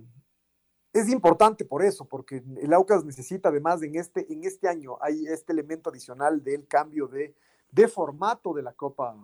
es 0.93 1.09
importante 1.11 1.65
por 1.65 1.83
eso, 1.83 2.07
porque 2.07 2.43
el 2.61 2.73
Aucas 2.73 3.05
necesita 3.05 3.51
además 3.51 3.83
en 3.83 3.97
este, 3.97 4.33
en 4.33 4.45
este 4.45 4.69
año 4.69 4.97
hay 5.01 5.27
este 5.27 5.53
elemento 5.53 5.91
adicional 5.91 6.43
del 6.43 6.67
cambio 6.67 7.07
de, 7.07 7.35
de 7.71 7.89
formato 7.89 8.55
de 8.55 8.63
la 8.63 8.73
Copa, 8.73 9.17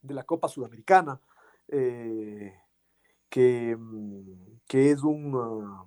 de 0.00 0.14
la 0.14 0.22
Copa 0.22 0.48
Sudamericana, 0.48 1.20
eh, 1.68 2.54
que, 3.28 3.76
que, 4.66 4.90
es 4.90 5.02
un, 5.02 5.34
uh, 5.34 5.86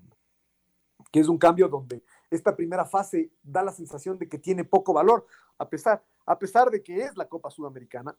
que 1.11 1.19
es 1.19 1.27
un 1.27 1.37
cambio 1.37 1.67
donde 1.67 2.03
esta 2.29 2.55
primera 2.55 2.85
fase 2.85 3.31
da 3.41 3.63
la 3.63 3.71
sensación 3.71 4.17
de 4.17 4.27
que 4.27 4.37
tiene 4.37 4.63
poco 4.63 4.93
valor, 4.93 5.25
a 5.57 5.69
pesar, 5.69 6.03
a 6.25 6.37
pesar 6.37 6.69
de 6.69 6.81
que 6.81 7.03
es 7.03 7.15
la 7.15 7.27
Copa 7.27 7.49
Sudamericana, 7.49 8.15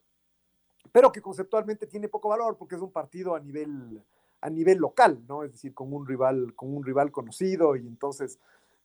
pero 0.92 1.10
que 1.10 1.20
conceptualmente 1.20 1.86
tiene 1.86 2.08
poco 2.08 2.28
valor 2.28 2.56
porque 2.56 2.76
es 2.76 2.80
un 2.80 2.92
partido 2.92 3.34
a 3.34 3.40
nivel, 3.40 4.02
a 4.44 4.50
nivel 4.50 4.76
local, 4.76 5.24
¿no? 5.26 5.42
Es 5.42 5.52
decir, 5.52 5.72
con 5.72 5.90
un 5.94 6.06
rival, 6.06 6.54
con 6.54 6.76
un 6.76 6.84
rival 6.84 7.10
conocido 7.10 7.76
y 7.76 7.86
entonces 7.86 8.38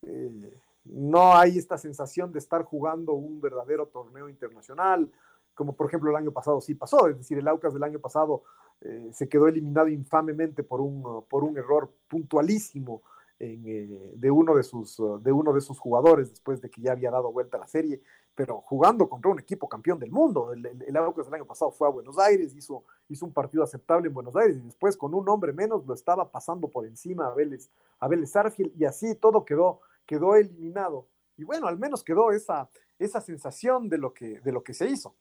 eh, 0.04 0.58
no 0.86 1.36
hay 1.36 1.58
esta 1.58 1.78
sensación 1.78 2.32
de 2.32 2.40
estar 2.40 2.64
jugando 2.64 3.12
un 3.12 3.42
verdadero 3.42 3.86
torneo 3.88 4.30
internacional, 4.30 5.12
como 5.54 5.74
por 5.74 5.88
ejemplo 5.88 6.12
el 6.12 6.16
año 6.16 6.32
pasado 6.32 6.62
sí 6.62 6.76
pasó, 6.76 7.10
es 7.10 7.18
decir, 7.18 7.38
el 7.38 7.48
Aucas 7.50 7.74
del 7.74 7.84
año 7.84 8.00
pasado 8.00 8.44
eh, 8.80 9.10
se 9.12 9.28
quedó 9.28 9.50
eliminado 9.50 9.90
infamemente 9.90 10.64
por 10.64 10.80
un, 10.80 11.26
por 11.28 11.44
un 11.44 11.58
error 11.58 11.92
puntualísimo 12.08 13.02
en, 13.38 13.64
eh, 13.68 14.14
de, 14.16 14.32
uno 14.32 14.56
de, 14.56 14.64
sus, 14.64 14.96
de 15.22 15.32
uno 15.34 15.52
de 15.52 15.60
sus 15.60 15.78
jugadores 15.78 16.30
después 16.30 16.62
de 16.62 16.70
que 16.70 16.82
ya 16.82 16.94
había 16.94 17.12
dado 17.12 17.34
vuelta 17.34 17.58
la 17.58 17.68
serie 17.68 18.02
pero 18.36 18.62
jugando 18.62 19.10
contra 19.10 19.32
un 19.32 19.40
equipo 19.40 19.68
campeón 19.68 20.00
del 20.00 20.12
mundo. 20.12 20.54
El, 20.54 20.66
el, 20.66 20.82
el 20.84 20.96
el 20.96 21.34
año 21.34 21.46
pasado 21.46 21.72
fue 21.72 21.88
a 21.88 21.92
Buenos 21.92 22.18
Aires, 22.18 22.56
hizo, 22.56 22.84
hizo 23.10 23.26
un 23.26 23.34
partido 23.34 23.64
aceptable 23.64 24.08
en 24.08 24.14
Buenos 24.14 24.36
Aires 24.36 24.58
y 24.58 24.62
después 24.62 24.96
con 24.96 25.14
un 25.14 25.28
hombre 25.28 25.52
menos 25.52 25.86
lo 25.86 25.94
estaba 25.94 26.32
pasando 26.32 26.70
por 26.70 26.86
encima 26.86 27.28
a 27.28 27.34
Vélez, 27.34 27.70
a 28.00 28.08
Vélez 28.08 28.36
Arfield 28.36 28.72
y 28.80 28.86
así 28.86 29.16
todo 29.16 29.44
quedó, 29.44 29.82
quedó 30.06 30.36
eliminado. 30.36 31.08
Y 31.38 31.44
bueno, 31.44 31.68
al 31.68 31.78
menos 31.78 32.04
quedó 32.04 32.32
esa, 32.32 32.70
esa 32.98 33.22
sensación 33.22 33.90
de 33.90 33.98
lo, 33.98 34.14
que, 34.14 34.40
de 34.40 34.52
lo 34.52 34.64
que 34.64 34.74
se 34.74 34.88
hizo. 34.88 35.16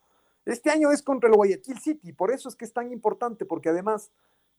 Este 0.44 0.70
año 0.70 0.90
es 0.90 1.02
contra 1.02 1.28
el 1.28 1.36
Guayaquil 1.36 1.78
City, 1.78 2.12
por 2.12 2.30
eso 2.30 2.48
es 2.48 2.56
que 2.56 2.64
es 2.64 2.72
tan 2.72 2.90
importante, 2.92 3.44
porque 3.44 3.68
además 3.68 4.10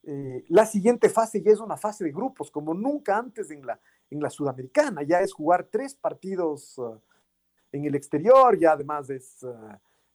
eh, 0.04 0.44
la 0.48 0.66
siguiente 0.66 1.10
fase 1.10 1.42
ya 1.42 1.52
es 1.52 1.60
una 1.60 1.78
fase 1.78 2.04
de 2.04 2.12
grupos, 2.12 2.52
como 2.52 2.74
nunca 2.74 3.18
antes 3.18 3.52
en 3.52 3.66
la, 3.66 3.80
en 4.10 4.22
la 4.22 4.30
Sudamericana, 4.30 5.04
ya 5.04 5.22
es 5.22 5.34
jugar 5.34 5.68
tres 5.72 5.96
partidos. 5.96 6.78
Uh, 6.78 7.00
en 7.72 7.86
el 7.86 7.96
exterior, 7.96 8.58
ya 8.58 8.72
además 8.72 9.10
es 9.10 9.44
uh, 9.44 9.50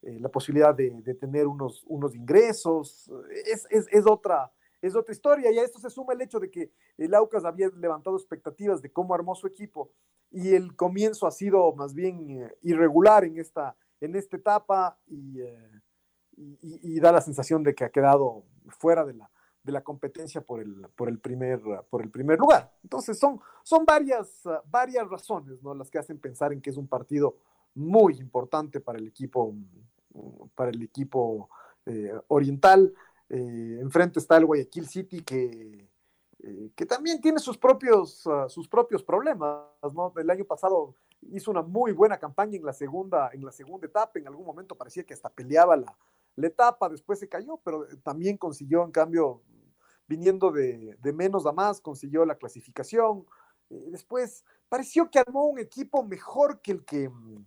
eh, 0.02 0.18
la 0.20 0.28
posibilidad 0.28 0.74
de, 0.74 0.90
de, 1.02 1.14
tener 1.14 1.46
unos, 1.46 1.84
unos 1.86 2.14
ingresos, 2.14 3.10
es, 3.46 3.66
es, 3.70 3.86
es, 3.90 4.06
otra, 4.06 4.52
es 4.82 4.94
otra 4.94 5.12
historia. 5.12 5.50
Y 5.50 5.58
a 5.58 5.62
esto 5.62 5.78
se 5.78 5.90
suma 5.90 6.12
el 6.12 6.20
hecho 6.20 6.38
de 6.38 6.50
que 6.50 6.72
el 6.98 7.14
Aucas 7.14 7.44
había 7.44 7.68
levantado 7.76 8.16
expectativas 8.16 8.82
de 8.82 8.92
cómo 8.92 9.14
armó 9.14 9.34
su 9.34 9.46
equipo 9.46 9.92
y 10.30 10.54
el 10.54 10.74
comienzo 10.74 11.26
ha 11.26 11.30
sido 11.30 11.72
más 11.74 11.94
bien 11.94 12.42
eh, 12.42 12.54
irregular 12.62 13.24
en 13.24 13.38
esta, 13.38 13.76
en 14.00 14.16
esta 14.16 14.36
etapa 14.36 14.98
y, 15.06 15.40
y, 16.36 16.98
da 17.00 17.12
la 17.12 17.20
sensación 17.20 17.62
de 17.62 17.74
que 17.74 17.84
ha 17.84 17.90
quedado 17.90 18.44
fuera 18.68 19.04
de 19.04 19.14
la, 19.14 19.30
de 19.64 19.72
la 19.72 19.82
competencia 19.82 20.42
por 20.42 20.60
el, 20.60 20.86
por 20.94 21.08
el, 21.08 21.18
primer, 21.18 21.60
por 21.88 22.02
el 22.02 22.10
primer 22.10 22.38
lugar. 22.38 22.70
Entonces 22.82 23.18
son, 23.18 23.40
son 23.62 23.84
varias, 23.84 24.42
varias 24.66 25.08
razones 25.08 25.62
¿no? 25.62 25.74
las 25.74 25.90
que 25.90 25.98
hacen 25.98 26.18
pensar 26.18 26.52
en 26.52 26.60
que 26.60 26.70
es 26.70 26.76
un 26.76 26.86
partido 26.86 27.38
muy 27.74 28.18
importante 28.18 28.78
para 28.80 28.98
el 28.98 29.08
equipo, 29.08 29.54
para 30.54 30.70
el 30.70 30.82
equipo 30.82 31.48
eh, 31.86 32.12
oriental. 32.28 32.92
Eh, 33.30 33.78
enfrente 33.80 34.18
está 34.18 34.36
el 34.36 34.44
Guayaquil 34.44 34.86
City 34.86 35.22
que, 35.22 35.88
eh, 36.42 36.70
que 36.76 36.86
también 36.86 37.22
tiene 37.22 37.38
sus 37.38 37.56
propios, 37.56 38.26
ah, 38.26 38.46
sus 38.50 38.68
propios 38.68 39.02
problemas. 39.02 39.64
¿no? 39.94 40.12
El 40.16 40.28
año 40.28 40.44
pasado 40.44 40.94
hizo 41.32 41.50
una 41.50 41.62
muy 41.62 41.92
buena 41.92 42.18
campaña 42.18 42.58
en 42.58 42.66
la 42.66 42.74
segunda, 42.74 43.30
en 43.32 43.42
la 43.42 43.50
segunda 43.50 43.86
etapa. 43.86 44.18
En 44.18 44.28
algún 44.28 44.44
momento 44.44 44.74
parecía 44.74 45.04
que 45.04 45.14
hasta 45.14 45.30
peleaba 45.30 45.74
la, 45.74 45.96
la 46.36 46.48
etapa, 46.48 46.88
después 46.88 47.18
se 47.18 47.28
cayó, 47.28 47.60
pero 47.64 47.86
también 48.02 48.36
consiguió, 48.36 48.84
en 48.84 48.90
cambio, 48.90 49.42
viniendo 50.06 50.50
de, 50.50 50.96
menos 51.14 51.46
a 51.46 51.52
más, 51.52 51.80
consiguió 51.80 52.24
la 52.24 52.36
clasificación. 52.36 53.24
Eh, 53.70 53.88
después 53.90 54.44
pareció 54.68 55.10
que 55.10 55.18
armó 55.18 55.46
un 55.46 55.58
equipo 55.58 56.04
mejor 56.04 56.60
que 56.60 56.72
el 56.72 56.84
que, 56.84 57.08
mm, 57.08 57.46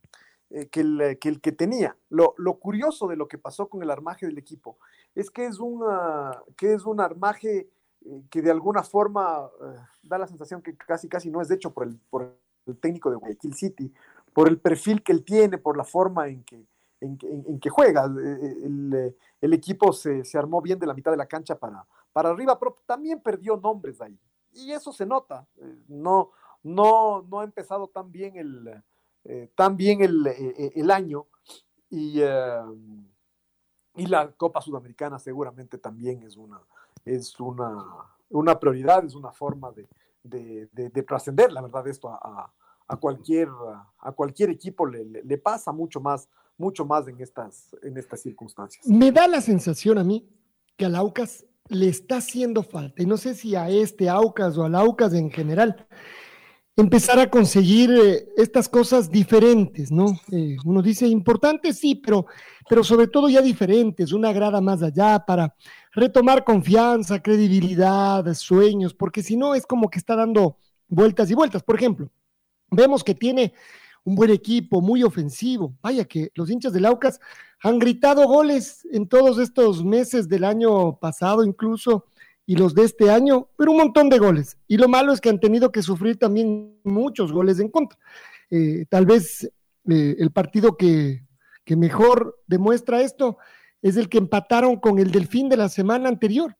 eh, 0.51 0.67
que, 0.69 0.79
el, 0.79 1.17
que, 1.19 1.29
el, 1.29 1.41
que 1.41 1.51
tenía. 1.51 1.97
Lo, 2.09 2.33
curioso 2.59 3.07
de 3.07 3.17
lo 3.17 3.27
que 3.27 3.37
pasó 3.37 3.67
con 3.67 3.83
el 3.83 3.91
armaje 3.91 4.25
del 4.25 4.37
equipo 4.37 4.77
es 5.15 5.29
que 5.29 5.45
es, 5.45 5.59
una, 5.59 6.41
que 6.55 6.73
es 6.73 6.85
un 6.85 7.01
armaje 7.01 7.69
eh, 8.05 8.23
que 8.29 8.41
de 8.41 8.51
alguna 8.51 8.83
forma 8.83 9.49
da 10.01 10.17
la 10.17 10.27
sensación 10.27 10.61
que 10.61 10.75
casi 10.77 11.09
casi 11.09 11.29
no 11.29 11.41
es 11.41 11.49
de 11.49 11.55
hecho 11.55 11.73
por 11.73 11.85
el, 11.85 11.99
por 12.09 12.37
el 12.65 12.77
técnico 12.77 13.09
de 13.09 13.17
Guayaquil 13.17 13.53
City, 13.53 13.93
por 14.33 14.47
el 14.47 14.59
perfil 14.59 15.03
que 15.03 15.11
él 15.11 15.25
tiene, 15.25 15.57
por 15.57 15.75
la 15.75 15.83
forma 15.83 16.27
en 16.29 16.43
que, 16.43 16.65
en, 16.99 17.59
que 17.59 17.69
juega. 17.69 18.05
El, 18.05 19.15
el 19.41 19.53
equipo 19.53 19.93
se, 19.93 20.23
se, 20.25 20.37
armó 20.37 20.61
bien 20.61 20.79
de 20.79 20.87
la 20.87 20.93
mitad 20.93 21.11
de 21.11 21.17
la 21.17 21.27
cancha 21.27 21.57
para, 21.57 21.85
para 22.11 22.29
arriba, 22.29 22.57
pero 22.57 22.75
también 22.85 23.21
perdió 23.21 23.57
nombres 23.57 24.01
ahí. 24.01 24.19
Y 24.53 24.71
eso 24.71 24.91
se 24.91 25.05
nota. 25.05 25.45
Eh, 25.57 25.83
no, 25.87 26.31
no, 26.63 27.21
no 27.23 27.39
ha 27.39 27.43
empezado 27.43 27.87
tan 27.87 28.11
bien 28.11 28.35
el, 28.37 28.83
eh, 29.23 29.51
tan 29.55 29.77
bien 29.77 30.01
el, 30.01 30.27
eh, 30.27 30.71
el 30.75 30.91
año. 30.91 31.27
Y, 31.89 32.21
y 33.95 34.05
la 34.07 34.31
Copa 34.33 34.61
Sudamericana 34.61 35.19
seguramente 35.19 35.77
también 35.77 36.21
es 36.23 36.35
una, 36.35 36.59
es 37.05 37.39
una, 37.39 37.85
una 38.29 38.59
prioridad, 38.59 39.05
es 39.05 39.15
una 39.15 39.31
forma 39.31 39.71
de, 39.71 39.87
de, 40.23 40.89
de, 40.89 41.03
trascender, 41.03 41.51
la 41.51 41.61
verdad, 41.61 41.87
esto 41.87 42.09
a, 42.09 42.51
a, 42.87 42.97
cualquier, 42.97 43.49
a 43.99 44.11
cualquier 44.11 44.49
equipo 44.49 44.85
le, 44.85 45.05
le, 45.05 45.37
pasa 45.37 45.71
mucho 45.71 46.01
más, 46.01 46.29
mucho 46.57 46.85
más 46.85 47.07
en 47.07 47.21
estas, 47.21 47.75
en 47.83 47.97
estas 47.97 48.21
circunstancias. 48.21 48.85
Me 48.87 49.11
da 49.11 49.27
la 49.27 49.41
sensación 49.41 49.97
a 49.97 50.03
mí 50.03 50.27
que 50.75 50.85
al 50.85 50.95
Aucas 50.95 51.45
le 51.69 51.89
está 51.89 52.17
haciendo 52.17 52.63
falta, 52.63 53.03
y 53.03 53.05
no 53.05 53.17
sé 53.17 53.35
si 53.35 53.55
a 53.55 53.69
este 53.69 54.09
Aucas 54.09 54.57
o 54.57 54.63
al 54.63 54.75
Aucas 54.75 55.13
en 55.13 55.29
general, 55.29 55.87
empezar 56.77 57.19
a 57.19 57.29
conseguir 57.29 57.91
eh, 57.91 58.29
estas 58.37 58.69
cosas 58.69 59.09
diferentes, 59.09 59.91
¿no? 59.91 60.19
Eh, 60.31 60.57
uno 60.63 60.81
dice 60.81 61.07
importantes, 61.07 61.79
sí, 61.79 61.95
pero, 61.95 62.27
pero 62.69 62.83
sobre 62.83 63.07
todo 63.07 63.27
ya 63.27 63.41
diferentes, 63.41 64.13
una 64.13 64.31
grada 64.31 64.61
más 64.61 64.83
allá 64.83 65.19
para 65.25 65.55
retomar 65.91 66.43
confianza, 66.43 67.21
credibilidad, 67.21 68.31
sueños, 68.35 68.93
porque 68.93 69.23
si 69.23 69.35
no 69.35 69.55
es 69.55 69.65
como 69.65 69.89
que 69.89 69.97
está 69.97 70.15
dando 70.15 70.57
vueltas 70.87 71.29
y 71.31 71.33
vueltas. 71.33 71.63
Por 71.63 71.75
ejemplo, 71.75 72.11
vemos 72.69 73.03
que 73.03 73.15
tiene 73.15 73.53
un 74.07 74.15
buen 74.15 74.31
equipo, 74.31 74.79
muy 74.79 75.03
ofensivo. 75.03 75.75
Vaya 75.81 76.05
que 76.05 76.31
los 76.33 76.49
hinchas 76.49 76.71
del 76.71 76.85
Aucas 76.85 77.19
han 77.61 77.77
gritado 77.77 78.25
goles 78.25 78.87
en 78.93 79.05
todos 79.05 79.37
estos 79.37 79.83
meses 79.83 80.29
del 80.29 80.45
año 80.45 80.97
pasado 80.97 81.43
incluso 81.43 82.05
y 82.45 82.55
los 82.55 82.73
de 82.73 82.85
este 82.85 83.11
año, 83.11 83.49
pero 83.57 83.71
un 83.71 83.79
montón 83.79 84.07
de 84.07 84.17
goles. 84.17 84.57
Y 84.65 84.77
lo 84.77 84.87
malo 84.87 85.11
es 85.11 85.19
que 85.19 85.27
han 85.27 85.41
tenido 85.41 85.73
que 85.73 85.81
sufrir 85.81 86.17
también 86.17 86.79
muchos 86.85 87.33
goles 87.33 87.59
en 87.59 87.67
contra. 87.67 87.99
Eh, 88.49 88.85
tal 88.87 89.05
vez 89.05 89.43
eh, 89.89 90.15
el 90.17 90.31
partido 90.31 90.77
que, 90.77 91.25
que 91.65 91.75
mejor 91.75 92.39
demuestra 92.47 93.01
esto 93.01 93.37
es 93.81 93.97
el 93.97 94.07
que 94.07 94.19
empataron 94.19 94.77
con 94.77 94.99
el 94.99 95.11
Delfín 95.11 95.49
de 95.49 95.57
la 95.57 95.67
semana 95.67 96.07
anterior. 96.07 96.55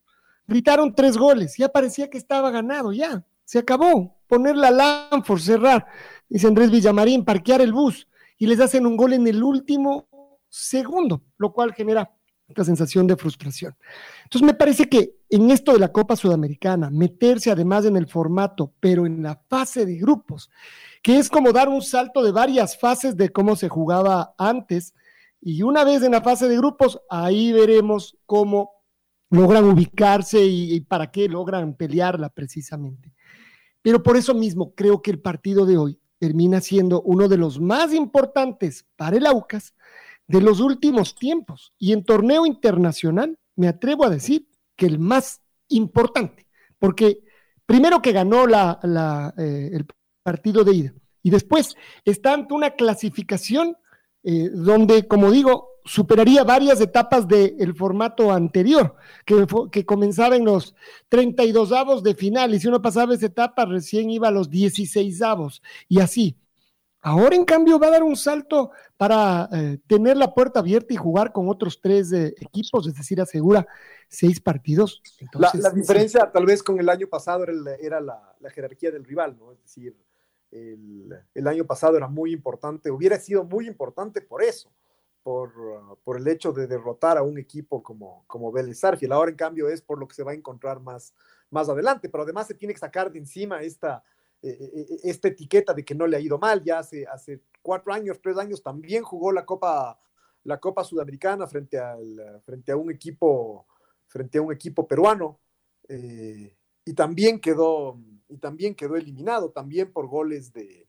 Gritaron 0.47 0.93
tres 0.93 1.15
goles, 1.15 1.55
ya 1.57 1.69
parecía 1.69 2.09
que 2.09 2.17
estaba 2.17 2.51
ganado, 2.51 2.91
ya, 2.91 3.25
se 3.47 3.59
acabó. 3.59 4.17
Poner 4.27 4.57
la 4.57 4.71
Lanford, 4.71 5.39
cerrar 5.39 5.87
dice 6.27 6.47
Andrés 6.47 6.69
Villamarín, 6.69 7.23
parquear 7.23 7.61
el 7.61 7.71
bus 7.71 8.07
y 8.37 8.45
les 8.45 8.59
hacen 8.59 8.85
un 8.85 8.97
gol 8.97 9.13
en 9.13 9.25
el 9.25 9.41
último 9.41 10.09
segundo, 10.49 11.23
lo 11.37 11.53
cual 11.53 11.73
genera 11.73 12.11
esta 12.45 12.65
sensación 12.65 13.07
de 13.07 13.15
frustración. 13.15 13.75
Entonces 14.25 14.45
me 14.45 14.53
parece 14.53 14.89
que 14.89 15.15
en 15.29 15.49
esto 15.49 15.71
de 15.71 15.79
la 15.79 15.91
Copa 15.93 16.17
Sudamericana, 16.17 16.89
meterse 16.89 17.49
además 17.49 17.85
en 17.85 17.95
el 17.95 18.07
formato, 18.07 18.73
pero 18.81 19.05
en 19.05 19.23
la 19.23 19.41
fase 19.49 19.85
de 19.85 19.95
grupos, 19.95 20.49
que 21.01 21.17
es 21.17 21.29
como 21.29 21.53
dar 21.53 21.69
un 21.69 21.81
salto 21.81 22.21
de 22.21 22.31
varias 22.31 22.77
fases 22.77 23.15
de 23.15 23.29
cómo 23.29 23.55
se 23.55 23.69
jugaba 23.69 24.33
antes, 24.37 24.93
y 25.39 25.61
una 25.61 25.85
vez 25.85 26.03
en 26.03 26.11
la 26.11 26.21
fase 26.21 26.49
de 26.49 26.57
grupos, 26.57 26.99
ahí 27.09 27.53
veremos 27.53 28.17
cómo 28.25 28.71
logran 29.29 29.65
ubicarse 29.65 30.43
y, 30.45 30.73
y 30.73 30.81
para 30.81 31.11
qué 31.11 31.29
logran 31.29 31.75
pelearla 31.75 32.29
precisamente. 32.29 33.13
Pero 33.87 34.03
por 34.03 34.17
eso 34.17 34.33
mismo 34.33 34.75
creo 34.75 35.01
que 35.01 35.11
el 35.11 35.21
partido 35.21 35.65
de 35.65 35.77
hoy 35.77 35.97
termina 36.19 36.59
siendo 36.59 37.01
uno 37.03 37.29
de 37.29 37.37
los 37.37 37.61
más 37.61 37.93
importantes 37.93 38.85
para 38.97 39.15
el 39.15 39.25
Aucas 39.25 39.75
de 40.27 40.41
los 40.41 40.59
últimos 40.59 41.15
tiempos. 41.15 41.71
Y 41.79 41.93
en 41.93 42.03
torneo 42.03 42.45
internacional, 42.45 43.39
me 43.55 43.69
atrevo 43.69 44.03
a 44.03 44.09
decir 44.09 44.45
que 44.75 44.87
el 44.87 44.99
más 44.99 45.39
importante, 45.69 46.47
porque 46.79 47.21
primero 47.65 48.01
que 48.01 48.11
ganó 48.11 48.45
la, 48.45 49.33
eh, 49.37 49.69
el 49.71 49.85
partido 50.21 50.65
de 50.65 50.73
ida 50.73 50.93
y 51.23 51.29
después 51.29 51.73
está 52.03 52.33
ante 52.33 52.53
una 52.53 52.71
clasificación 52.71 53.77
eh, 54.21 54.49
donde, 54.51 55.07
como 55.07 55.31
digo, 55.31 55.76
superaría 55.87 56.43
varias 56.43 56.79
etapas 56.81 57.27
del 57.27 57.73
formato 57.75 58.31
anterior, 58.31 58.95
que, 59.25 59.47
que, 59.71 59.85
comenzaba 59.85 60.35
en 60.35 60.45
los 60.45 60.75
32 61.09 61.71
avos 61.71 62.03
de 62.03 62.13
final, 62.13 62.53
y 62.53 62.59
si 62.59 62.67
uno 62.67 62.81
pasaba 62.81 63.15
esa 63.15 63.27
etapa, 63.27 63.65
recién 63.65 64.09
iba 64.09 64.27
a 64.27 64.31
los 64.31 64.49
16 64.49 65.21
avos, 65.21 65.61
y 65.87 65.99
así. 65.99 66.37
Ahora, 66.99 67.35
en 67.35 67.45
cambio, 67.45 67.79
va 67.79 67.87
a 67.87 67.91
dar 67.91 68.03
un 68.03 68.17
salto 68.17 68.71
para 68.97 69.47
eh, 69.53 69.77
tener 69.87 70.17
la 70.17 70.33
puerta 70.33 70.59
abierta 70.59 70.93
y 70.93 70.97
jugar 70.97 71.31
con 71.31 71.47
otros 71.47 71.79
tres 71.79 72.11
eh, 72.11 72.35
equipos, 72.39 72.85
es 72.87 72.95
decir, 72.95 73.21
asegura 73.21 73.65
seis 74.09 74.41
partidos. 74.41 75.01
la, 75.33 75.69
diferencia, 75.69 76.29
tal 76.31 76.45
vez, 76.45 76.61
con 76.61 76.79
el 76.79 76.89
año 76.89 77.07
pasado 77.07 77.45
era, 77.79 78.01
la, 78.01 78.35
jerarquía 78.49 78.91
del 78.91 79.05
rival, 79.05 79.37
¿no? 79.39 79.53
Es 79.53 79.61
decir, 79.61 79.95
el, 80.51 81.17
el 81.33 81.47
año 81.47 81.65
pasado 81.65 81.95
era 81.95 82.07
muy 82.07 82.33
importante, 82.33 82.91
hubiera 82.91 83.17
sido 83.19 83.45
muy 83.45 83.67
importante 83.67 84.19
por 84.21 84.41
eso 84.41 84.69
por, 85.27 86.17
el 86.17 86.27
hecho 86.29 86.53
de 86.53 86.67
derrotar 86.67 87.17
a 87.17 87.21
un 87.21 87.37
equipo 87.37 87.83
como, 87.83 88.23
como 88.27 88.49
Vélez 88.49 88.81
Ahora, 89.11 89.29
en 89.29 89.35
cambio, 89.35 89.67
es 89.67 89.81
por 89.81 89.99
lo 89.99 90.07
que 90.07 90.15
se 90.15 90.23
va 90.23 90.31
a 90.31 90.35
encontrar 90.35 90.79
más, 90.79 91.13
más 91.49 91.67
adelante, 91.67 92.07
pero 92.07 92.23
además 92.23 92.47
se 92.47 92.53
tiene 92.53 92.73
que 92.73 92.79
sacar 92.79 93.11
de 93.11 93.19
encima 93.19 93.61
esta, 93.61 94.01
eh, 94.41 94.57
eh, 94.57 94.85
eh, 94.89 94.99
esta 95.03 95.27
etiqueta 95.27 95.73
de 95.73 95.83
que 95.83 95.95
no 95.95 96.07
le 96.07 96.15
ha 96.15 96.21
ido 96.21 96.39
mal. 96.39 96.63
Ya 96.63 96.79
hace, 96.79 97.05
hace 97.07 97.41
cuatro 97.61 97.91
años, 97.91 98.21
tres 98.21 98.37
años, 98.37 98.63
también 98.63 99.03
jugó 99.03 99.33
la 99.33 99.45
Copa, 99.45 99.99
la 100.45 100.61
Copa 100.61 100.85
Sudamericana 100.85 101.45
frente, 101.45 101.77
al, 101.77 102.41
frente, 102.45 102.71
a 102.71 102.77
un 102.77 102.89
equipo, 102.89 103.67
frente 104.05 104.37
a 104.37 104.41
un 104.41 104.53
equipo 104.53 104.87
peruano 104.87 105.41
y, 105.89 106.93
también 106.93 107.41
quedó, 107.41 107.99
y 108.29 108.37
también 108.37 108.75
quedó 108.75 108.95
eliminado, 108.95 109.51
también 109.51 109.91
por 109.91 110.07
goles 110.07 110.53
de 110.53 110.86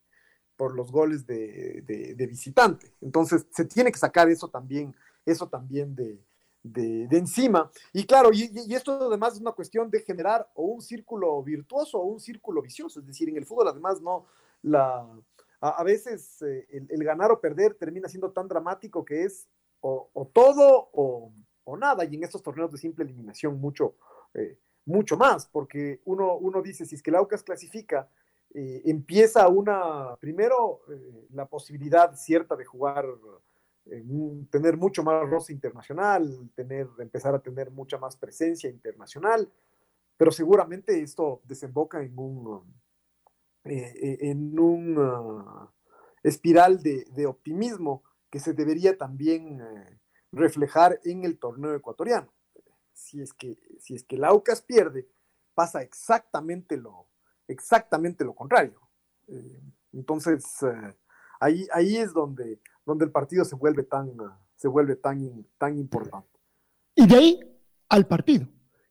por 0.59 0.75
los 0.75 0.91
goles 0.91 1.25
de, 1.25 2.27
visitante. 2.29 2.93
Entonces 3.01 3.47
se 3.51 3.65
tiene 3.65 3.93
que 3.93 3.99
sacar 3.99 4.29
eso 4.29 4.49
también, 4.49 4.95
eso 5.25 5.49
también 5.49 5.95
de, 5.95 6.19
de 6.63 7.17
encima. 7.17 7.71
Y 7.93 8.05
claro, 8.05 8.31
y, 8.33 8.75
esto 8.75 9.07
además 9.07 9.35
es 9.35 9.41
una 9.41 9.53
cuestión 9.53 9.89
de 9.89 10.01
generar 10.01 10.51
o 10.55 10.65
un 10.65 10.83
círculo 10.83 11.41
virtuoso 11.45 11.99
o 11.99 12.07
un 12.07 12.19
círculo 12.19 12.61
vicioso. 12.61 12.99
Es 12.99 13.07
decir, 13.07 13.29
en 13.29 13.37
el 13.37 13.47
fútbol 13.47 13.69
además 13.69 14.03
no, 14.03 14.27
la, 14.63 15.09
a, 15.61 15.85
veces 15.85 16.43
eh, 16.43 16.67
el, 16.71 17.05
ganar 17.05 17.31
o 17.31 17.41
perder 17.41 17.75
termina 17.75 18.09
siendo 18.09 18.33
tan 18.33 18.49
dramático 18.49 19.05
que 19.05 19.23
es 19.23 19.47
o, 19.81 20.29
todo 20.33 20.91
o, 20.93 21.33
o, 21.63 21.77
nada. 21.77 22.05
Y 22.05 22.17
en 22.17 22.25
estos 22.25 22.43
torneos 22.43 22.73
de 22.73 22.79
simple 22.79 23.05
eliminación 23.05 23.61
mucho, 23.61 23.95
eh, 24.35 24.59
mucho 24.85 25.17
más, 25.17 25.47
porque 25.47 26.01
uno, 26.05 26.35
uno 26.37 26.63
dice, 26.63 26.85
si 26.85 26.97
es 26.97 27.03
que 27.03 27.11
el 27.11 27.17
Aucas 27.17 27.45
clasifica, 27.45 28.09
eh, 28.55 28.83
empieza 28.87 29.47
una, 29.49 30.17
primero, 30.17 30.81
eh, 30.91 31.27
la 31.31 31.47
posibilidad 31.47 32.15
cierta 32.17 32.57
de 32.57 32.65
jugar, 32.65 33.07
eh, 33.87 34.03
tener 34.51 34.77
mucho 34.77 35.03
más 35.03 35.29
roce 35.29 35.53
internacional, 35.53 36.51
tener, 36.55 36.89
empezar 36.99 37.35
a 37.35 37.43
tener 37.43 37.71
mucha 37.71 37.99
más 37.99 38.17
presencia 38.17 38.71
internacional, 38.71 39.51
pero 40.17 40.31
seguramente 40.31 41.01
esto 41.03 41.43
desemboca 41.45 42.03
en 42.03 42.19
un, 42.19 42.75
en 43.65 44.59
un 44.59 44.99
espiral 46.23 46.83
de, 46.83 47.27
optimismo 47.27 48.03
que 48.31 48.41
se 48.41 48.53
debería 48.53 48.99
también 48.99 49.61
reflejar 50.33 50.99
en 51.05 51.25
el 51.25 51.39
torneo 51.39 51.75
ecuatoriano. 51.75 52.33
Si 52.95 53.23
es 53.23 53.33
que, 53.33 53.57
si 53.79 53.95
es 53.95 54.03
que 54.03 54.17
el 54.17 54.25
Aucas 54.25 54.61
pierde, 54.61 55.09
pasa 55.55 55.83
exactamente 55.83 56.77
lo, 56.77 57.08
exactamente 57.49 58.25
lo 58.25 58.35
contrario. 58.35 58.81
Eh, 59.27 59.61
entonces, 59.93 60.45
eh, 60.63 60.95
ahí, 61.41 61.67
ahí 61.73 61.97
es 61.97 62.13
donde, 62.13 62.61
donde 62.87 63.07
el 63.07 63.11
partido 63.11 63.45
se 63.45 63.57
vuelve 63.57 63.83
tan, 63.83 64.13
se 64.55 64.69
vuelve 64.69 64.97
tan, 64.97 65.47
tan 65.59 65.77
importante. 65.77 66.29
Y 66.95 67.07
de 67.07 67.17
ahí 67.17 67.61
al 67.89 68.07
partido. 68.07 68.47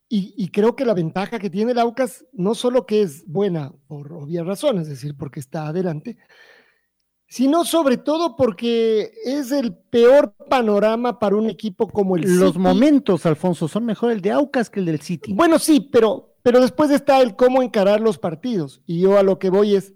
Y, 0.10 0.34
y, 0.38 0.48
creo 0.50 0.74
que 0.74 0.86
la 0.86 0.94
ventaja 0.94 1.38
que 1.38 1.50
tiene 1.50 1.74
el 1.74 1.80
Aucas, 1.80 2.26
no 2.32 2.56
solo 2.56 2.86
que 2.86 3.02
es 3.02 3.28
buena 3.28 3.74
por 3.88 4.14
obvias 4.14 4.46
razones, 4.46 4.84
es 4.84 4.90
decir, 4.90 5.18
porque 5.18 5.42
está 5.42 5.68
adelante, 5.68 6.18
sino 7.28 7.66
sobre 7.66 7.98
todo 7.98 8.36
porque 8.36 9.12
es 9.26 9.52
el 9.52 9.76
peor 9.76 10.34
panorama 10.50 11.20
para 11.20 11.36
un 11.36 11.50
equipo 11.50 11.88
como 11.88 12.16
el 12.16 12.40
Los 12.40 12.58
momentos, 12.58 13.26
Alfonso, 13.26 13.68
son 13.68 13.86
mejor 13.86 14.12
el 14.12 14.22
de 14.22 14.32
Aucas 14.32 14.70
que 14.70 14.80
el 14.80 14.86
del 14.86 15.02
City. 15.02 15.34
Bueno, 15.34 15.60
sí, 15.60 15.90
pero, 15.92 16.37
pero 16.48 16.62
después 16.62 16.92
está 16.92 17.22
el 17.22 17.36
cómo 17.36 17.62
encarar 17.62 18.00
los 18.00 18.20
partidos. 18.20 18.82
Y 18.86 19.02
yo 19.02 19.18
a 19.18 19.24
lo 19.24 19.38
que 19.38 19.50
voy 19.50 19.76
es, 19.76 19.94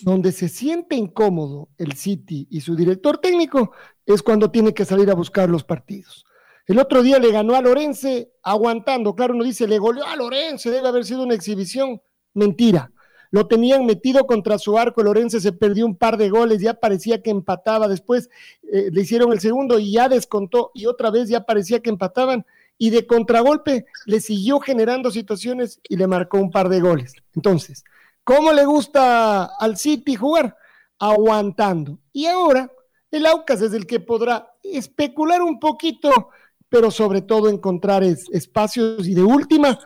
donde 0.00 0.32
se 0.32 0.48
siente 0.48 0.96
incómodo 0.96 1.68
el 1.76 1.92
City 1.92 2.48
y 2.50 2.62
su 2.62 2.74
director 2.74 3.18
técnico 3.18 3.72
es 4.06 4.22
cuando 4.22 4.50
tiene 4.50 4.72
que 4.72 4.86
salir 4.86 5.10
a 5.10 5.14
buscar 5.14 5.50
los 5.50 5.64
partidos. 5.64 6.24
El 6.64 6.78
otro 6.78 7.02
día 7.02 7.18
le 7.18 7.30
ganó 7.30 7.56
a 7.56 7.60
Lorense 7.60 8.32
aguantando. 8.42 9.14
Claro, 9.14 9.34
uno 9.34 9.44
dice, 9.44 9.68
le 9.68 9.78
goleó 9.78 10.06
a 10.06 10.16
Lorense, 10.16 10.70
debe 10.70 10.88
haber 10.88 11.04
sido 11.04 11.24
una 11.24 11.34
exhibición. 11.34 12.00
Mentira 12.32 12.90
lo 13.30 13.46
tenían 13.46 13.84
metido 13.84 14.26
contra 14.26 14.58
su 14.58 14.78
arco, 14.78 15.02
Lorenzo 15.02 15.40
se 15.40 15.52
perdió 15.52 15.84
un 15.84 15.96
par 15.96 16.16
de 16.16 16.30
goles, 16.30 16.60
ya 16.60 16.74
parecía 16.74 17.22
que 17.22 17.30
empataba, 17.30 17.88
después 17.88 18.30
eh, 18.72 18.88
le 18.92 19.02
hicieron 19.02 19.32
el 19.32 19.40
segundo 19.40 19.78
y 19.78 19.92
ya 19.92 20.08
descontó 20.08 20.70
y 20.74 20.86
otra 20.86 21.10
vez 21.10 21.28
ya 21.28 21.44
parecía 21.44 21.80
que 21.80 21.90
empataban 21.90 22.46
y 22.78 22.90
de 22.90 23.06
contragolpe 23.06 23.86
le 24.04 24.20
siguió 24.20 24.60
generando 24.60 25.10
situaciones 25.10 25.80
y 25.88 25.96
le 25.96 26.06
marcó 26.06 26.38
un 26.38 26.50
par 26.50 26.68
de 26.68 26.80
goles. 26.80 27.14
Entonces, 27.34 27.84
¿cómo 28.24 28.52
le 28.52 28.64
gusta 28.64 29.44
al 29.58 29.76
City 29.76 30.14
jugar? 30.14 30.56
Aguantando. 30.98 31.98
Y 32.12 32.26
ahora 32.26 32.70
el 33.10 33.26
Aucas 33.26 33.62
es 33.62 33.72
el 33.72 33.86
que 33.86 34.00
podrá 34.00 34.52
especular 34.62 35.42
un 35.42 35.58
poquito, 35.58 36.30
pero 36.68 36.90
sobre 36.90 37.22
todo 37.22 37.48
encontrar 37.48 38.02
espacios 38.02 39.06
y 39.06 39.14
de 39.14 39.22
última, 39.22 39.78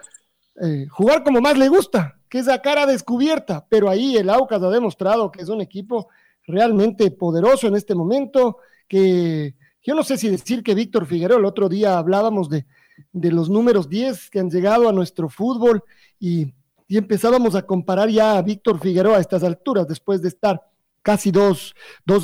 eh, 0.61 0.87
jugar 0.90 1.22
como 1.22 1.40
más 1.40 1.57
le 1.57 1.68
gusta, 1.68 2.18
que 2.29 2.38
es 2.38 2.48
a 2.48 2.62
cara 2.62 2.87
descubierta, 2.87 3.66
pero 3.68 3.88
ahí 3.88 4.16
el 4.16 4.31
Aucas 4.31 4.62
ha 4.62 4.70
demostrado 4.70 5.31
que 5.31 5.42
es 5.42 5.48
un 5.48 5.61
equipo 5.61 6.09
realmente 6.46 7.11
poderoso 7.11 7.68
en 7.68 7.76
este 7.76 7.94
momento, 7.94 8.59
que 8.88 9.55
yo 9.83 9.94
no 9.94 10.03
sé 10.03 10.16
si 10.16 10.29
decir 10.29 10.62
que 10.62 10.74
Víctor 10.74 11.07
Figueroa, 11.07 11.38
el 11.38 11.44
otro 11.44 11.68
día 11.68 11.98
hablábamos 11.98 12.48
de, 12.48 12.66
los 13.12 13.48
números 13.50 13.88
10 13.88 14.30
que 14.30 14.40
han 14.40 14.50
llegado 14.50 14.88
a 14.88 14.92
nuestro 14.92 15.28
fútbol 15.28 15.82
y, 16.18 16.54
empezábamos 16.88 17.54
a 17.54 17.62
comparar 17.62 18.08
ya 18.08 18.36
a 18.36 18.42
Víctor 18.42 18.80
Figueroa 18.80 19.18
a 19.18 19.20
estas 19.20 19.44
alturas, 19.44 19.86
después 19.86 20.20
de 20.22 20.28
estar 20.28 20.60
casi 21.02 21.30
dos, 21.30 21.72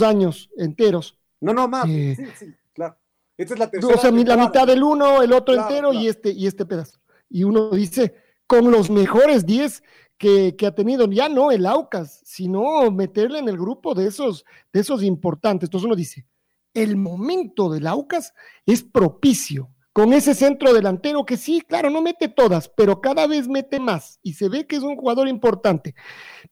años 0.03 0.51
enteros. 0.57 1.17
No, 1.41 1.53
no, 1.55 1.69
más, 1.69 1.89
eh, 1.89 2.17
sí, 2.17 2.25
sí, 2.37 2.55
claro. 2.75 2.97
Esta 3.37 3.55
es 3.55 3.61
la 3.61 3.71
tercera. 3.71 3.95
O 3.95 3.99
sea, 3.99 4.11
la 4.11 4.37
mitad 4.37 4.67
del 4.67 4.83
uno, 4.83 5.23
el 5.23 5.33
otro 5.33 5.55
entero 5.55 5.93
y 5.93 6.09
este 6.09 6.31
y 6.31 6.49
este 6.49 6.67
pedazo. 6.67 6.99
Y 7.31 7.45
uno 7.45 7.71
dice, 7.71 8.17
con 8.47 8.71
los 8.71 8.91
mejores 8.91 9.47
10 9.47 9.83
que, 10.19 10.57
ha 10.67 10.75
tenido, 10.75 11.07
ya 11.11 11.29
no 11.29 11.51
el 11.51 11.67
Aucas, 11.67 12.21
sino 12.25 12.91
meterle 12.91 13.39
en 13.39 13.49
el 13.49 13.59
grupo 13.59 13.95
de 13.95 14.07
esos, 14.07 14.45
de 14.73 14.81
esos 14.81 15.03
importantes. 15.03 15.67
Entonces 15.67 15.87
uno 15.87 15.97
dice, 15.97 16.27
el 16.73 16.97
momento 16.97 17.71
del 17.71 17.87
Aucas 17.87 18.35
es 18.65 18.83
propicio 18.83 19.71
con 19.97 20.13
ese 20.13 20.35
centro 20.35 20.75
delantero 20.75 21.25
que 21.25 21.39
sí, 21.39 21.63
claro, 21.67 21.89
no 21.89 22.03
mete 22.03 22.29
todas, 22.29 22.69
pero 22.69 23.01
cada 23.01 23.27
vez 23.27 23.49
mete 23.49 23.81
más 23.81 24.21
y 24.23 24.35
se 24.35 24.51
ve 24.51 24.67
que 24.67 24.77
es 24.77 24.83
un 24.83 24.95
jugador 24.95 25.27
importante. 25.27 25.95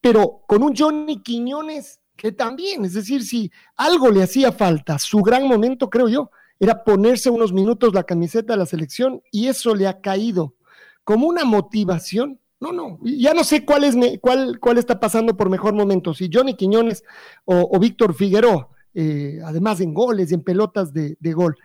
Pero 0.01 0.41
con 0.47 0.63
un 0.63 0.75
Johnny 0.75 1.21
Quiñones 1.21 1.99
que 2.15 2.31
también, 2.31 2.85
es 2.85 2.95
decir, 2.95 3.23
si 3.23 3.51
algo 3.75 4.09
le 4.09 4.23
hacía 4.23 4.51
falta, 4.51 4.97
su 4.97 5.19
gran 5.19 5.47
momento, 5.47 5.91
creo 5.91 6.09
yo, 6.09 6.31
era 6.59 6.83
ponerse 6.83 7.29
unos 7.29 7.53
minutos 7.53 7.93
la 7.93 8.01
camiseta 8.01 8.53
de 8.53 8.57
la 8.57 8.65
selección 8.65 9.21
y 9.31 9.47
eso 9.47 9.75
le 9.75 9.85
ha 9.85 10.01
caído 10.01 10.55
como 11.03 11.27
una 11.27 11.45
motivación. 11.45 12.39
No, 12.59 12.71
no, 12.71 12.97
ya 13.03 13.35
no 13.35 13.43
sé 13.43 13.63
cuál, 13.63 13.83
es, 13.83 13.95
cuál, 14.21 14.59
cuál 14.59 14.79
está 14.79 14.99
pasando 14.99 15.37
por 15.37 15.51
mejor 15.51 15.75
momento, 15.75 16.15
si 16.15 16.31
Johnny 16.33 16.55
Quiñones 16.55 17.03
o, 17.43 17.77
Víctor 17.77 18.15
Figueroa, 18.15 18.69
eh, 18.95 19.39
además 19.45 19.81
en 19.81 19.93
goles 19.93 20.31
y 20.31 20.33
en 20.33 20.41
pelotas 20.41 20.91
de, 20.91 21.15
gol. 21.33 21.55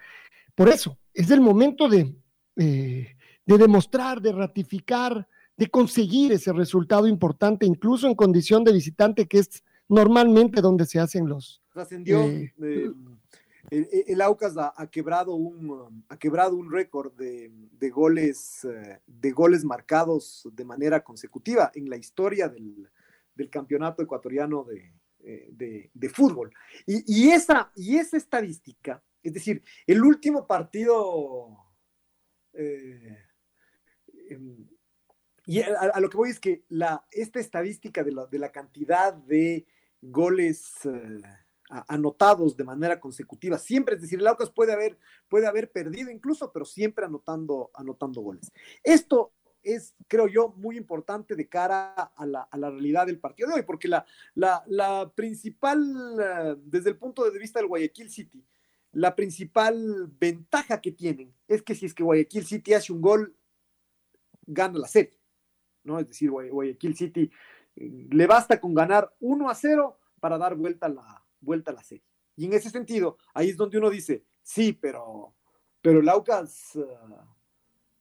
Por 0.55 0.69
eso, 0.69 0.99
es 1.15 1.31
el 1.31 1.41
momento 1.41 1.89
de, 1.89 2.15
eh, 2.57 3.17
de 3.47 3.59
demostrar, 3.59 4.21
de 4.21 4.33
ratificar, 4.33 5.27
de 5.57 5.67
conseguir 5.69 6.33
ese 6.33 6.53
resultado 6.53 7.07
importante, 7.07 7.67
incluso 7.67 8.07
en 8.07 8.15
condición 8.15 8.65
de 8.65 8.73
visitante, 8.73 9.27
que 9.27 9.39
es 9.39 9.63
normalmente 9.89 10.61
donde 10.61 10.87
se 10.87 10.99
hacen 10.99 11.29
los... 11.29 11.63
Trascendió. 11.73 12.25
Eh, 13.71 14.05
el, 14.07 14.21
Aucas 14.21 14.57
ha, 14.57 14.87
quebrado 14.91 15.35
un, 15.35 16.05
ha 16.09 16.17
quebrado 16.17 16.57
un 16.57 16.73
récord 16.73 17.13
de, 17.13 17.91
goles, 17.91 18.65
eh, 18.65 19.01
de 19.07 19.31
goles 19.33 19.65
marcados 19.65 20.49
de 20.53 20.65
manera 20.65 21.05
consecutiva 21.05 21.71
en 21.75 21.89
la 21.89 21.97
historia 21.97 22.49
del, 22.49 22.89
campeonato 23.51 24.03
ecuatoriano 24.03 24.67
eh, 25.23 25.91
de, 25.95 26.09
fútbol. 26.09 26.53
Y, 26.87 27.31
esa, 27.31 27.71
y 27.75 27.97
esa 27.97 28.17
estadística, 28.17 29.03
es 29.23 29.33
decir, 29.33 29.63
el 29.87 30.03
último 30.03 30.47
partido, 30.47 31.57
eh, 32.53 33.19
em, 34.29 34.69
y 35.47 35.61
a, 35.63 35.99
lo 36.01 36.09
que 36.11 36.17
voy 36.17 36.31
es 36.31 36.41
que 36.41 36.65
la, 36.69 37.07
esta 37.11 37.41
estadística 37.41 38.05
de 38.05 38.13
la, 38.13 38.29
la 38.31 38.53
cantidad 38.53 39.15
de 39.15 39.67
goles 40.01 40.87
anotados 41.89 42.57
de 42.57 42.65
manera 42.65 42.99
consecutiva, 42.99 43.59
siempre, 43.59 43.95
es 43.95 44.03
decir, 44.03 44.19
el 44.19 44.27
Aucas 44.27 44.51
puede 44.51 44.73
haber, 44.73 44.99
puede 45.29 45.47
haber 45.47 45.71
perdido 45.71 46.11
incluso, 46.11 46.53
pero 46.53 46.65
siempre 46.65 47.05
anotando, 47.05 47.71
anotando 47.75 48.21
goles. 48.21 48.51
Esto 48.83 49.33
es, 49.63 49.95
creo 50.09 50.27
yo, 50.27 50.49
muy 50.57 50.77
importante 50.77 51.37
de 51.37 51.49
cara 51.49 51.93
a 51.93 52.27
la, 52.27 52.49
realidad 52.53 53.07
del 53.07 53.21
partido 53.21 53.49
de 53.49 53.57
hoy, 53.57 53.63
porque 53.63 53.89
la, 53.89 54.05
la, 54.35 55.13
principal, 55.15 55.81
eh, 56.21 56.57
desde 56.65 56.91
el 56.91 56.97
punto 56.97 57.29
de 57.29 57.39
vista 57.39 57.59
del 57.59 57.69
Guayaquil 57.69 58.11
City, 58.11 58.45
la 58.93 59.15
principal 59.15 60.11
ventaja 60.19 60.81
que 60.81 60.93
tienen 60.93 61.35
es 61.47 61.63
que 61.63 61.75
si 61.75 61.87
es 61.87 61.95
que 61.95 62.03
Guayaquil 62.03 62.45
City 62.45 62.75
hace 62.75 62.93
un 62.93 63.01
gol, 63.01 63.37
gana 64.47 64.79
la 64.79 64.89
serie, 64.89 65.19
¿no? 65.85 65.99
Es 65.99 66.09
decir, 66.09 66.31
Guayaquil 66.31 66.97
City 66.97 67.31
eh, 67.77 68.09
le 68.11 68.27
basta 68.27 68.61
con 68.61 68.75
ganar 68.75 69.15
1 69.21 69.49
a 69.49 69.55
0 69.55 69.99
para 70.19 70.39
dar 70.39 70.57
vuelta 70.57 70.87
a 70.87 70.91
la, 70.91 71.25
vuelta 71.41 71.71
a 71.71 71.75
la 71.75 71.83
serie. 71.83 72.05
Y 72.37 72.47
en 72.47 72.53
ese 72.53 72.71
sentido, 72.71 73.19
ahí 73.35 73.51
es 73.51 73.57
donde 73.57 73.79
uno 73.79 73.91
dice, 73.91 74.25
sí, 74.43 74.73
pero, 74.73 75.35
pero 75.81 76.01
el 76.01 76.09
Aucas 76.09 76.77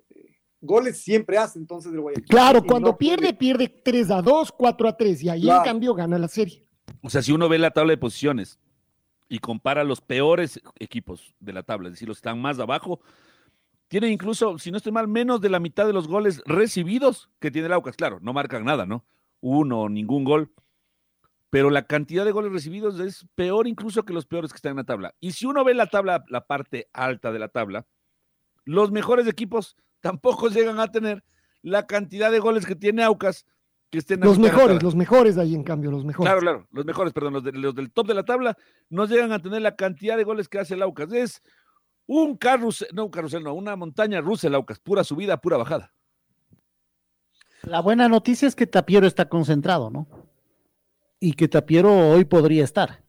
eh, 0.10 0.36
goles 0.60 1.00
siempre 1.00 1.38
hace 1.38 1.60
entonces 1.60 1.92
del 1.92 2.02
Guayaquil. 2.02 2.26
Claro, 2.26 2.64
cuando 2.64 2.98
pierde, 2.98 3.34
pierde 3.34 3.68
3 3.68 4.12
a 4.12 4.22
2, 4.22 4.52
4 4.54 4.90
a 4.90 4.98
3, 4.98 5.24
y 5.24 5.30
ahí 5.30 5.50
en 5.50 5.64
cambio 5.64 5.94
gana 5.94 6.18
la 6.18 6.28
serie. 6.28 6.66
O 7.02 7.10
sea, 7.10 7.22
si 7.22 7.32
uno 7.32 7.48
ve 7.48 7.60
la 7.60 7.72
tabla 7.72 7.92
de 7.92 7.98
posiciones 7.98 8.60
y 9.30 9.40
compara 9.40 9.84
los 9.84 10.02
peores 10.02 10.60
equipos 10.80 11.34
de 11.40 11.54
la 11.54 11.64
tabla, 11.64 11.88
es 11.88 11.94
decir, 11.94 12.08
los 12.08 12.18
que 12.18 12.28
están 12.28 12.42
más 12.42 12.60
abajo, 12.60 13.00
tiene 13.88 14.10
incluso, 14.10 14.58
si 14.60 14.72
no 14.72 14.78
estoy 14.78 14.92
mal, 14.92 15.08
menos 15.08 15.40
de 15.40 15.50
la 15.50 15.60
mitad 15.60 15.88
de 15.88 15.94
los 15.94 16.08
goles 16.08 16.42
recibidos 16.46 17.30
que 17.40 17.52
tiene 17.52 17.68
el 17.68 17.74
Aucas. 17.74 17.96
Claro, 17.96 18.20
no 18.22 18.34
marcan 18.34 18.66
nada, 18.66 18.86
¿no? 18.86 19.06
Uno, 19.40 19.88
ningún 19.90 20.26
gol 20.26 20.52
pero 21.50 21.70
la 21.70 21.86
cantidad 21.86 22.26
de 22.26 22.32
goles 22.32 22.52
recibidos 22.52 23.00
es 23.00 23.26
peor 23.36 23.68
incluso 23.68 24.04
que 24.04 24.14
los 24.14 24.26
peores 24.26 24.52
que 24.52 24.58
están 24.58 24.72
en 24.72 24.78
la 24.78 24.84
tabla. 24.84 25.16
Y 25.20 25.32
si 25.32 25.46
uno 25.46 25.64
ve 25.64 25.74
la 25.74 25.88
tabla, 25.88 26.24
la 26.30 26.46
parte 26.46 26.90
alta 26.94 27.32
de 27.32 27.40
la 27.40 27.48
tabla, 27.48 27.88
los 28.66 28.92
mejores 28.92 29.28
equipos 29.28 29.76
tampoco 30.00 30.48
llegan 30.50 30.80
a 30.80 30.92
tener 30.92 31.24
la 31.62 31.88
cantidad 31.88 32.32
de 32.32 32.40
goles 32.40 32.66
que 32.66 32.76
tiene 32.76 33.04
Aucas 33.04 33.46
que 33.90 34.00
estén 34.00 34.20
Los 34.22 34.40
mejores, 34.40 34.82
los 34.84 34.96
mejores 34.96 35.38
ahí 35.38 35.56
en 35.56 35.64
cambio, 35.64 35.92
los 35.92 36.06
mejores. 36.06 36.28
Claro, 36.28 36.42
claro, 36.42 36.68
los 36.72 36.86
mejores, 36.86 37.14
perdón, 37.14 37.34
los, 37.34 37.44
los, 37.44 37.76
del 37.76 37.92
top 37.92 38.08
de 38.08 38.14
la 38.14 38.24
tabla 38.24 38.58
no 38.90 39.06
llegan 39.06 39.32
a 39.32 39.42
tener 39.42 39.62
la 39.62 39.76
cantidad 39.76 40.18
de 40.18 40.24
goles 40.24 40.48
que 40.48 40.60
hace 40.60 40.76
el 40.76 40.82
Aucas. 40.82 41.12
Es 41.12 41.42
un 42.06 42.38
carrusel, 42.38 42.90
no 42.94 43.06
un 43.06 43.12
carrusel, 43.12 43.44
no, 43.44 43.54
una 43.54 43.76
montaña 43.76 44.22
rusa 44.22 44.48
el 44.48 44.56
Aucas, 44.56 44.80
pura 44.80 45.04
subida, 45.04 45.38
pura 45.38 45.58
bajada. 45.58 45.94
La 47.64 47.82
buena 47.82 48.08
noticia 48.08 48.48
es 48.48 48.56
que 48.56 48.68
Tapiero 48.68 49.06
está 49.06 49.28
concentrado, 49.28 49.90
¿no? 49.90 50.08
y 51.20 51.34
que 51.34 51.48
Tapiero 51.48 52.12
hoy 52.12 52.26
podría 52.26 52.64
estar. 52.64 53.04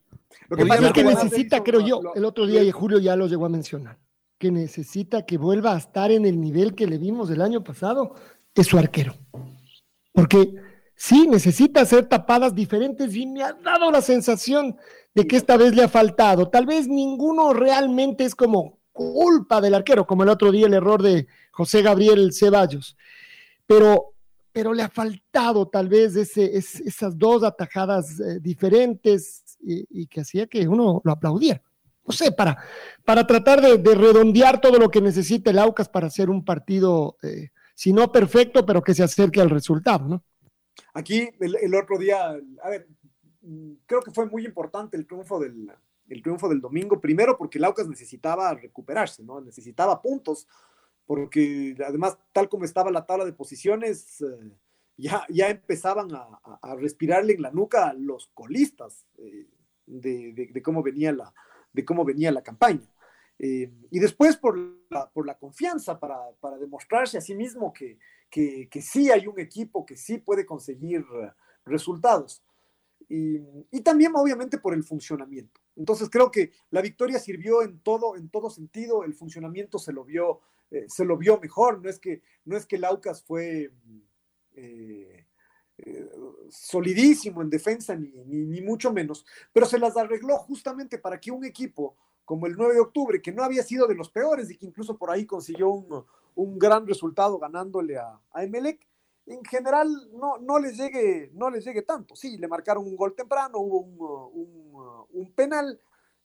Lo 0.48 0.56
que 0.56 0.66
pasa 0.66 0.88
es 0.88 0.92
que 0.92 1.04
necesita, 1.04 1.62
creo 1.62 1.80
yo, 1.80 2.00
el 2.14 2.24
otro 2.24 2.46
día 2.46 2.62
y 2.62 2.70
Julio 2.70 2.98
ya 2.98 3.14
lo 3.14 3.28
llegó 3.28 3.46
a 3.46 3.48
mencionar, 3.48 3.98
que 4.38 4.50
necesita 4.50 5.24
que 5.24 5.38
vuelva 5.38 5.74
a 5.74 5.78
estar 5.78 6.10
en 6.10 6.26
el 6.26 6.40
nivel 6.40 6.74
que 6.74 6.86
le 6.86 6.98
vimos 6.98 7.30
el 7.30 7.40
año 7.40 7.62
pasado, 7.62 8.14
es 8.54 8.66
su 8.66 8.76
arquero. 8.76 9.14
Porque 10.12 10.54
sí, 11.00 11.26
necesita 11.26 11.80
hacer 11.80 12.06
tapadas 12.06 12.54
diferentes 12.54 13.16
y 13.16 13.26
me 13.26 13.42
ha 13.42 13.54
dado 13.54 13.90
la 13.90 14.02
sensación 14.02 14.76
de 15.14 15.26
que 15.26 15.36
esta 15.36 15.56
vez 15.56 15.74
le 15.74 15.82
ha 15.82 15.88
faltado. 15.88 16.50
Tal 16.50 16.66
vez 16.66 16.86
ninguno 16.88 17.54
realmente 17.54 18.24
es 18.24 18.34
como 18.34 18.78
culpa 18.92 19.62
del 19.62 19.74
arquero, 19.74 20.06
como 20.06 20.24
el 20.24 20.28
otro 20.28 20.52
día 20.52 20.66
el 20.66 20.74
error 20.74 21.02
de 21.02 21.26
José 21.52 21.80
Gabriel 21.80 22.34
Ceballos. 22.34 22.98
Pero, 23.66 24.12
pero 24.52 24.74
le 24.74 24.82
ha 24.82 24.90
faltado 24.90 25.68
tal 25.68 25.88
vez 25.88 26.16
ese, 26.16 26.54
esas 26.54 27.16
dos 27.16 27.44
atajadas 27.44 28.20
eh, 28.20 28.38
diferentes 28.38 29.56
y, 29.62 30.06
que 30.06 30.20
hacía 30.20 30.46
que 30.48 30.68
uno 30.68 31.00
lo 31.02 31.12
aplaudiera. 31.12 31.62
No 32.04 32.12
sé, 32.12 32.30
para, 32.30 32.58
para 33.06 33.26
tratar 33.26 33.62
de, 33.62 33.94
redondear 33.94 34.60
todo 34.60 34.78
lo 34.78 34.90
que 34.90 35.00
necesita 35.00 35.50
el 35.50 35.60
Aucas 35.60 35.88
para 35.88 36.08
hacer 36.08 36.28
un 36.28 36.44
partido, 36.44 37.16
eh, 37.22 37.52
si 37.74 37.94
no 37.94 38.12
perfecto, 38.12 38.66
pero 38.66 38.82
que 38.82 38.94
se 38.94 39.02
acerque 39.02 39.40
al 39.40 39.48
resultado, 39.48 40.06
¿no? 40.06 40.24
Aquí 40.94 41.28
el, 41.40 41.74
otro 41.74 41.98
día, 41.98 42.30
a 42.62 42.70
ver, 42.70 42.88
creo 43.86 44.02
que 44.02 44.10
fue 44.10 44.26
muy 44.26 44.44
importante 44.44 44.96
el 44.96 45.06
triunfo 45.06 45.38
del, 45.38 45.70
el 46.08 46.22
triunfo 46.22 46.48
del 46.48 46.60
domingo, 46.60 47.00
primero 47.00 47.36
porque 47.38 47.58
el 47.58 47.64
Aucas 47.64 47.88
necesitaba 47.88 48.52
recuperarse, 48.54 49.22
¿no? 49.22 49.40
Necesitaba 49.40 50.02
puntos, 50.02 50.48
porque 51.06 51.76
además, 51.86 52.18
tal 52.32 52.48
como 52.48 52.64
estaba 52.64 52.90
la 52.90 53.06
tabla 53.06 53.24
de 53.24 53.32
posiciones, 53.32 54.20
eh, 54.20 54.52
ya, 54.96 55.24
ya 55.28 55.48
empezaban 55.48 56.14
a, 56.14 56.40
a, 56.60 56.74
respirarle 56.76 57.34
en 57.34 57.42
la 57.42 57.50
nuca 57.50 57.94
los 57.94 58.28
colistas 58.34 59.06
eh, 59.18 59.48
de, 59.86 60.50
de, 60.52 60.62
cómo 60.62 60.82
venía 60.82 61.12
la, 61.12 61.32
de 61.72 61.84
cómo 61.84 62.04
venía 62.04 62.30
la 62.30 62.42
campaña. 62.42 62.86
Eh, 63.38 63.72
y 63.90 63.98
después 63.98 64.36
por 64.36 64.58
la, 64.90 65.10
por 65.10 65.26
la 65.26 65.38
confianza 65.38 65.98
para, 65.98 66.18
para, 66.40 66.58
demostrarse 66.58 67.16
a 67.16 67.22
sí 67.22 67.34
mismo 67.34 67.72
que, 67.72 67.98
que, 68.30 68.68
sí 68.80 69.10
hay 69.10 69.26
un 69.26 69.38
equipo 69.38 69.84
que 69.84 69.96
sí 69.96 70.18
puede 70.18 70.46
conseguir 70.46 71.04
resultados. 71.64 72.42
Y, 73.08 73.40
también 73.82 74.12
obviamente 74.14 74.58
por 74.58 74.72
el 74.72 74.84
funcionamiento. 74.84 75.60
Entonces 75.74 76.08
creo 76.08 76.30
que 76.30 76.52
la 76.70 76.80
victoria 76.80 77.18
sirvió 77.18 77.62
en 77.62 77.80
todo, 77.80 78.16
en 78.16 78.28
todo 78.28 78.50
sentido, 78.50 79.02
el 79.02 79.14
funcionamiento 79.14 79.78
se 79.78 79.92
lo 79.92 80.04
vio, 80.04 80.40
eh, 80.70 80.84
se 80.88 81.04
lo 81.04 81.16
vio 81.16 81.40
mejor, 81.40 81.82
no 81.82 81.90
es 81.90 81.98
que, 81.98 82.22
no 82.44 82.56
es 82.56 82.66
que 82.66 82.76
el 82.76 82.84
Aucas 82.84 83.22
fue 83.24 83.72
eh, 84.54 85.26
eh, 85.78 86.10
solidísimo 86.50 87.42
en 87.42 87.50
defensa, 87.50 87.96
ni, 87.96 88.12
ni, 88.26 88.60
mucho 88.60 88.92
menos, 88.92 89.26
pero 89.52 89.66
se 89.66 89.78
las 89.78 89.96
arregló 89.96 90.36
justamente 90.38 90.98
para 90.98 91.18
que 91.18 91.32
un 91.32 91.44
equipo 91.44 91.96
como 92.24 92.46
el 92.46 92.54
9 92.56 92.74
de 92.74 92.80
octubre, 92.80 93.20
que 93.20 93.32
no 93.32 93.42
había 93.42 93.64
sido 93.64 93.88
de 93.88 93.96
los 93.96 94.08
peores 94.08 94.48
y 94.50 94.56
que 94.56 94.66
incluso 94.66 94.96
por 94.96 95.10
ahí 95.10 95.26
consiguió 95.26 95.70
un, 95.70 96.04
un 96.42 96.58
gran 96.58 96.86
resultado 96.86 97.38
ganándole 97.38 97.98
a, 97.98 98.18
a 98.32 98.44
Emelec, 98.44 98.86
en 99.26 99.44
general 99.44 99.88
no, 100.12 100.38
no, 100.38 100.58
les 100.58 100.76
llegue, 100.76 101.30
no 101.34 101.50
les 101.50 101.64
llegue 101.64 101.82
tanto. 101.82 102.16
Sí, 102.16 102.38
le 102.38 102.48
marcaron 102.48 102.84
un 102.84 102.96
gol 102.96 103.14
temprano, 103.14 103.58
hubo 103.58 103.80
un, 103.80 105.06
un, 105.10 105.32
penal, 105.32 105.80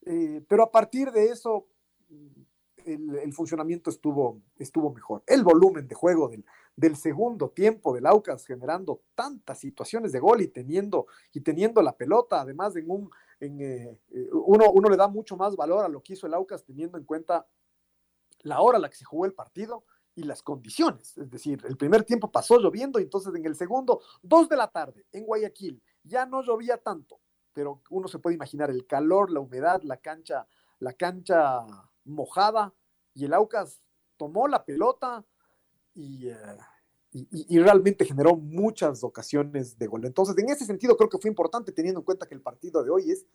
eh, 0.05 0.43
pero 0.47 0.63
a 0.63 0.71
partir 0.71 1.11
de 1.11 1.25
eso 1.25 1.67
el, 2.85 3.15
el, 3.15 3.33
funcionamiento 3.33 3.89
estuvo, 3.89 4.41
estuvo 4.57 4.91
mejor. 4.91 5.23
El 5.27 5.43
volumen 5.43 5.87
de 5.87 5.95
juego 5.95 6.29
del, 6.29 6.45
del 6.75 6.95
segundo 6.95 7.49
tiempo 7.49 7.93
del 7.93 8.05
Aucas 8.05 8.45
generando 8.45 9.01
tantas 9.13 9.59
situaciones 9.59 10.11
de 10.11 10.19
gol 10.19 10.41
y 10.41 10.47
teniendo, 10.47 11.07
y 11.33 11.41
teniendo 11.41 11.81
la 11.81 11.95
pelota, 11.95 12.41
además 12.41 12.75
en 12.75 12.89
un, 12.89 13.11
en, 13.39 13.61
eh, 13.61 13.99
eh, 14.11 14.29
uno, 14.31 14.71
uno 14.71 14.89
le 14.89 14.97
da 14.97 15.07
mucho 15.07 15.35
más 15.35 15.55
valor 15.55 15.83
a 15.85 15.89
lo 15.89 16.01
que 16.01 16.13
hizo 16.13 16.25
el 16.25 16.33
Aucas 16.33 16.63
teniendo 16.63 16.97
en 16.97 17.03
cuenta 17.03 17.45
la 18.41 18.61
hora 18.61 18.77
a 18.77 18.81
la 18.81 18.89
que 18.89 18.95
se 18.95 19.05
jugó 19.05 19.25
el 19.25 19.33
partido 19.33 19.83
y 20.15 20.23
las 20.23 20.41
condiciones. 20.41 21.17
Es 21.17 21.29
decir, 21.29 21.61
el 21.67 21.77
primer 21.77 22.03
tiempo 22.03 22.31
pasó 22.31 22.57
lloviendo 22.57 22.99
y 22.99 23.03
entonces 23.03 23.33
en 23.35 23.45
el 23.45 23.55
segundo, 23.55 24.01
dos 24.21 24.49
de 24.49 24.57
la 24.57 24.69
tarde, 24.69 25.05
en 25.11 25.25
Guayaquil, 25.25 25.81
ya 26.03 26.25
no 26.25 26.41
llovía 26.41 26.77
tanto, 26.77 27.19
pero 27.53 27.81
uno 27.89 28.07
se 28.07 28.19
puede 28.19 28.35
imaginar 28.35 28.69
el 28.69 28.87
calor, 28.87 29.31
la 29.31 29.41
humedad, 29.41 29.81
la 29.83 29.97
cancha, 29.97 30.47
la 30.79 30.93
cancha 30.93 31.65
mojada 32.05 32.73
y 33.13 33.25
el 33.25 33.33
Aucas 33.33 33.81
tomó 34.17 34.47
la 34.47 34.63
pelota, 34.63 35.25
eh, 35.95 36.35
y, 37.11 37.55
y, 37.55 37.59
realmente 37.59 38.03
generó 38.03 38.35
muchas 38.35 39.01
ocasiones 39.01 39.77
de 39.77 39.87
gol. 39.87 40.03
Entonces, 40.03 40.37
en 40.37 40.49
ese 40.49 40.65
sentido, 40.65 40.97
creo 40.97 41.09
que 41.09 41.17
fue 41.17 41.29
importante 41.29 41.71
teniendo 41.71 42.01
en 42.01 42.05
cuenta 42.05 42.27
que 42.27 42.35
el 42.35 42.41
partido 42.41 42.83
de 42.83 42.89
hoy 42.89 43.09
es, 43.09 43.25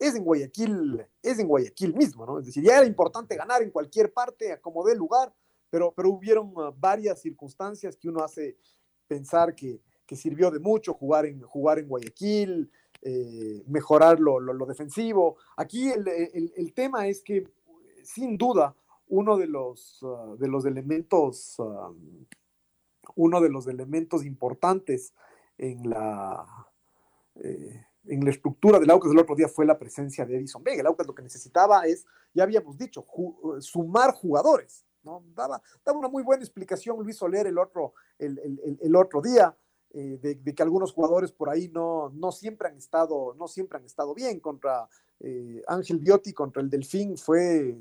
es 0.00 0.16
en 0.16 0.24
Guayaquil, 0.24 1.06
es 1.22 1.38
en 1.38 1.46
Guayaquil 1.46 1.94
mismo, 1.94 2.26
¿no? 2.26 2.40
Es 2.40 2.46
decir, 2.46 2.64
ya 2.64 2.78
era 2.78 2.86
importante 2.86 3.36
ganar 3.36 3.62
en 3.62 3.70
cualquier 3.70 4.12
parte, 4.12 4.52
a 4.52 4.60
como 4.60 4.84
dé 4.84 4.96
lugar, 4.96 5.32
pero, 5.70 5.92
pero 5.96 6.10
hubieron 6.10 6.48
uh, 6.56 6.72
varias 6.76 7.20
circunstancias 7.20 7.96
que 7.96 8.08
uno 8.08 8.22
hace 8.22 8.56
pensar 9.06 9.54
que, 9.54 9.80
que 10.06 10.16
sirvió 10.16 10.50
de 10.50 10.58
mucho 10.58 10.92
jugar 10.94 11.26
en, 11.26 11.40
jugar 11.40 11.78
en 11.78 11.88
Guayaquil, 11.88 12.70
eh, 13.02 13.62
mejorar 13.66 14.20
lo, 14.20 14.40
lo, 14.40 14.66
defensivo. 14.66 15.36
Aquí 15.56 15.88
el, 15.88 16.06
el, 16.08 16.74
tema 16.74 17.06
es 17.06 17.22
que, 17.22 17.48
sin 18.02 18.36
duda, 18.36 18.76
uno 19.08 19.38
de 19.38 19.46
los, 19.46 20.02
uh, 20.02 20.36
de 20.36 20.48
los 20.48 20.66
elementos, 20.66 21.58
um, 21.58 22.26
uno 23.14 23.40
de 23.40 23.48
los 23.48 23.66
elementos 23.68 24.24
importantes 24.24 25.14
en 25.56 25.88
la, 25.88 26.44
eh, 27.36 27.86
en 28.04 28.24
la 28.24 28.30
estructura 28.30 28.78
del 28.78 28.90
Aucas 28.90 29.10
del 29.10 29.20
otro 29.20 29.34
día 29.34 29.48
fue 29.48 29.64
la 29.64 29.78
presencia 29.78 30.26
de 30.26 30.36
Edison 30.36 30.62
Vega. 30.62 30.80
El 30.80 30.86
Aucas 30.86 31.06
lo 31.06 31.14
que 31.14 31.22
necesitaba 31.22 31.86
es, 31.86 32.04
ya 32.34 32.42
habíamos 32.42 32.76
dicho, 32.76 33.06
sumar 33.60 34.12
jugadores. 34.12 34.84
¿No? 35.02 35.22
Daba, 35.34 35.60
daba, 35.84 35.98
una 35.98 36.08
muy 36.08 36.22
buena 36.22 36.42
explicación 36.42 37.02
Luis 37.02 37.16
Soler 37.16 37.46
el 37.46 37.58
otro, 37.58 37.94
el, 38.18 38.38
el, 38.38 38.78
el 38.80 38.96
otro 38.96 39.20
día. 39.20 39.56
Eh, 39.92 40.20
de, 40.22 40.54
que 40.54 40.62
algunos 40.62 40.92
jugadores 40.92 41.32
por 41.32 41.50
ahí 41.50 41.68
no, 41.68 42.10
no, 42.14 42.30
siempre 42.30 42.68
han 42.68 42.76
estado, 42.76 43.34
no 43.36 43.48
siempre 43.48 43.76
han 43.76 43.84
estado 43.84 44.14
bien 44.14 44.38
contra 44.38 44.88
eh, 45.18 45.64
Ángel 45.66 45.98
Biotti 45.98 46.32
contra 46.32 46.62
el 46.62 46.70
Delfín 46.70 47.16
fue, 47.18 47.76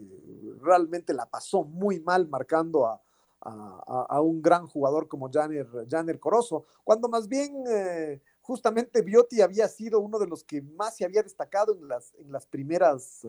realmente 0.59 1.13
la 1.13 1.27
pasó 1.27 1.63
muy 1.63 1.99
mal 1.99 2.27
marcando 2.27 2.87
a, 2.87 2.99
a, 3.41 4.21
un 4.21 4.41
gran 4.41 4.65
jugador 4.67 5.07
como 5.07 5.29
Janer, 5.31 5.67
Janer 5.87 6.19
Corozo, 6.19 6.65
cuando 6.83 7.07
más 7.07 7.27
bien 7.27 7.63
eh, 7.69 8.21
justamente 8.41 9.01
Biotti 9.01 9.41
había 9.41 9.67
sido 9.67 9.99
uno 9.99 10.19
de 10.19 10.27
los 10.27 10.43
que 10.43 10.61
más 10.61 10.97
se 10.97 11.05
había 11.05 11.23
destacado 11.23 11.73
en 11.75 11.87
las, 11.87 12.13
en 12.15 12.31
las, 12.31 12.45
primeras, 12.45 13.25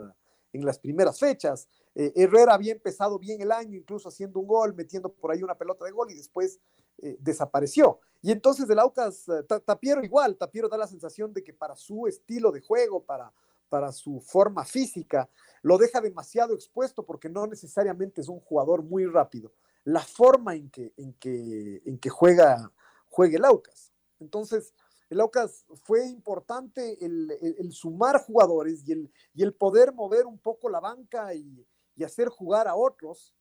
en 0.52 0.64
las 0.64 0.78
primeras 0.78 1.18
fechas. 1.18 1.68
Eh, 1.94 2.12
Herrera 2.14 2.54
había 2.54 2.72
empezado 2.72 3.18
bien 3.18 3.40
el 3.40 3.52
año, 3.52 3.76
incluso 3.76 4.08
haciendo 4.08 4.40
un 4.40 4.46
gol, 4.46 4.74
metiendo 4.74 5.12
por 5.12 5.32
ahí 5.32 5.42
una 5.42 5.58
pelota 5.58 5.84
de 5.84 5.90
gol 5.90 6.10
y 6.10 6.14
después 6.14 6.60
eh, 6.98 7.16
desapareció. 7.20 8.00
Y 8.22 8.32
entonces 8.32 8.68
el 8.68 8.78
Aucas, 8.78 9.28
eh, 9.28 9.42
Tapiero 9.64 10.04
igual, 10.04 10.36
Tapiero 10.36 10.68
da 10.68 10.76
la 10.76 10.86
sensación 10.86 11.32
de 11.32 11.42
que 11.42 11.52
para 11.52 11.74
su 11.76 12.06
estilo 12.06 12.52
de 12.52 12.60
juego, 12.60 13.02
para 13.02 13.32
para 13.70 13.92
su 13.92 14.20
forma 14.20 14.64
física, 14.66 15.30
lo 15.62 15.78
deja 15.78 16.02
demasiado 16.02 16.54
expuesto 16.54 17.06
porque 17.06 17.30
no 17.30 17.46
necesariamente 17.46 18.20
es 18.20 18.28
un 18.28 18.40
jugador 18.40 18.82
muy 18.82 19.06
rápido. 19.06 19.52
La 19.84 20.00
forma 20.00 20.54
en 20.56 20.68
que, 20.68 20.92
en 20.98 21.14
que, 21.14 21.80
en 21.86 21.98
que 21.98 22.10
juega, 22.10 22.70
juega 23.08 23.38
el 23.38 23.44
Aucas. 23.46 23.92
Entonces, 24.18 24.74
el 25.08 25.20
Aucas 25.20 25.64
fue 25.84 26.06
importante 26.06 27.02
el, 27.04 27.30
el, 27.58 27.72
sumar 27.72 28.22
jugadores 28.22 28.86
y 28.86 28.92
el, 28.92 29.12
y 29.32 29.42
el 29.42 29.54
poder 29.54 29.94
mover 29.94 30.26
un 30.26 30.38
poco 30.38 30.68
la 30.68 30.80
banca 30.80 31.32
y, 31.34 31.66
y 32.00 32.04
hacer 32.04 32.28
jugar 32.28 32.66
a 32.66 32.74
otros 32.74 33.34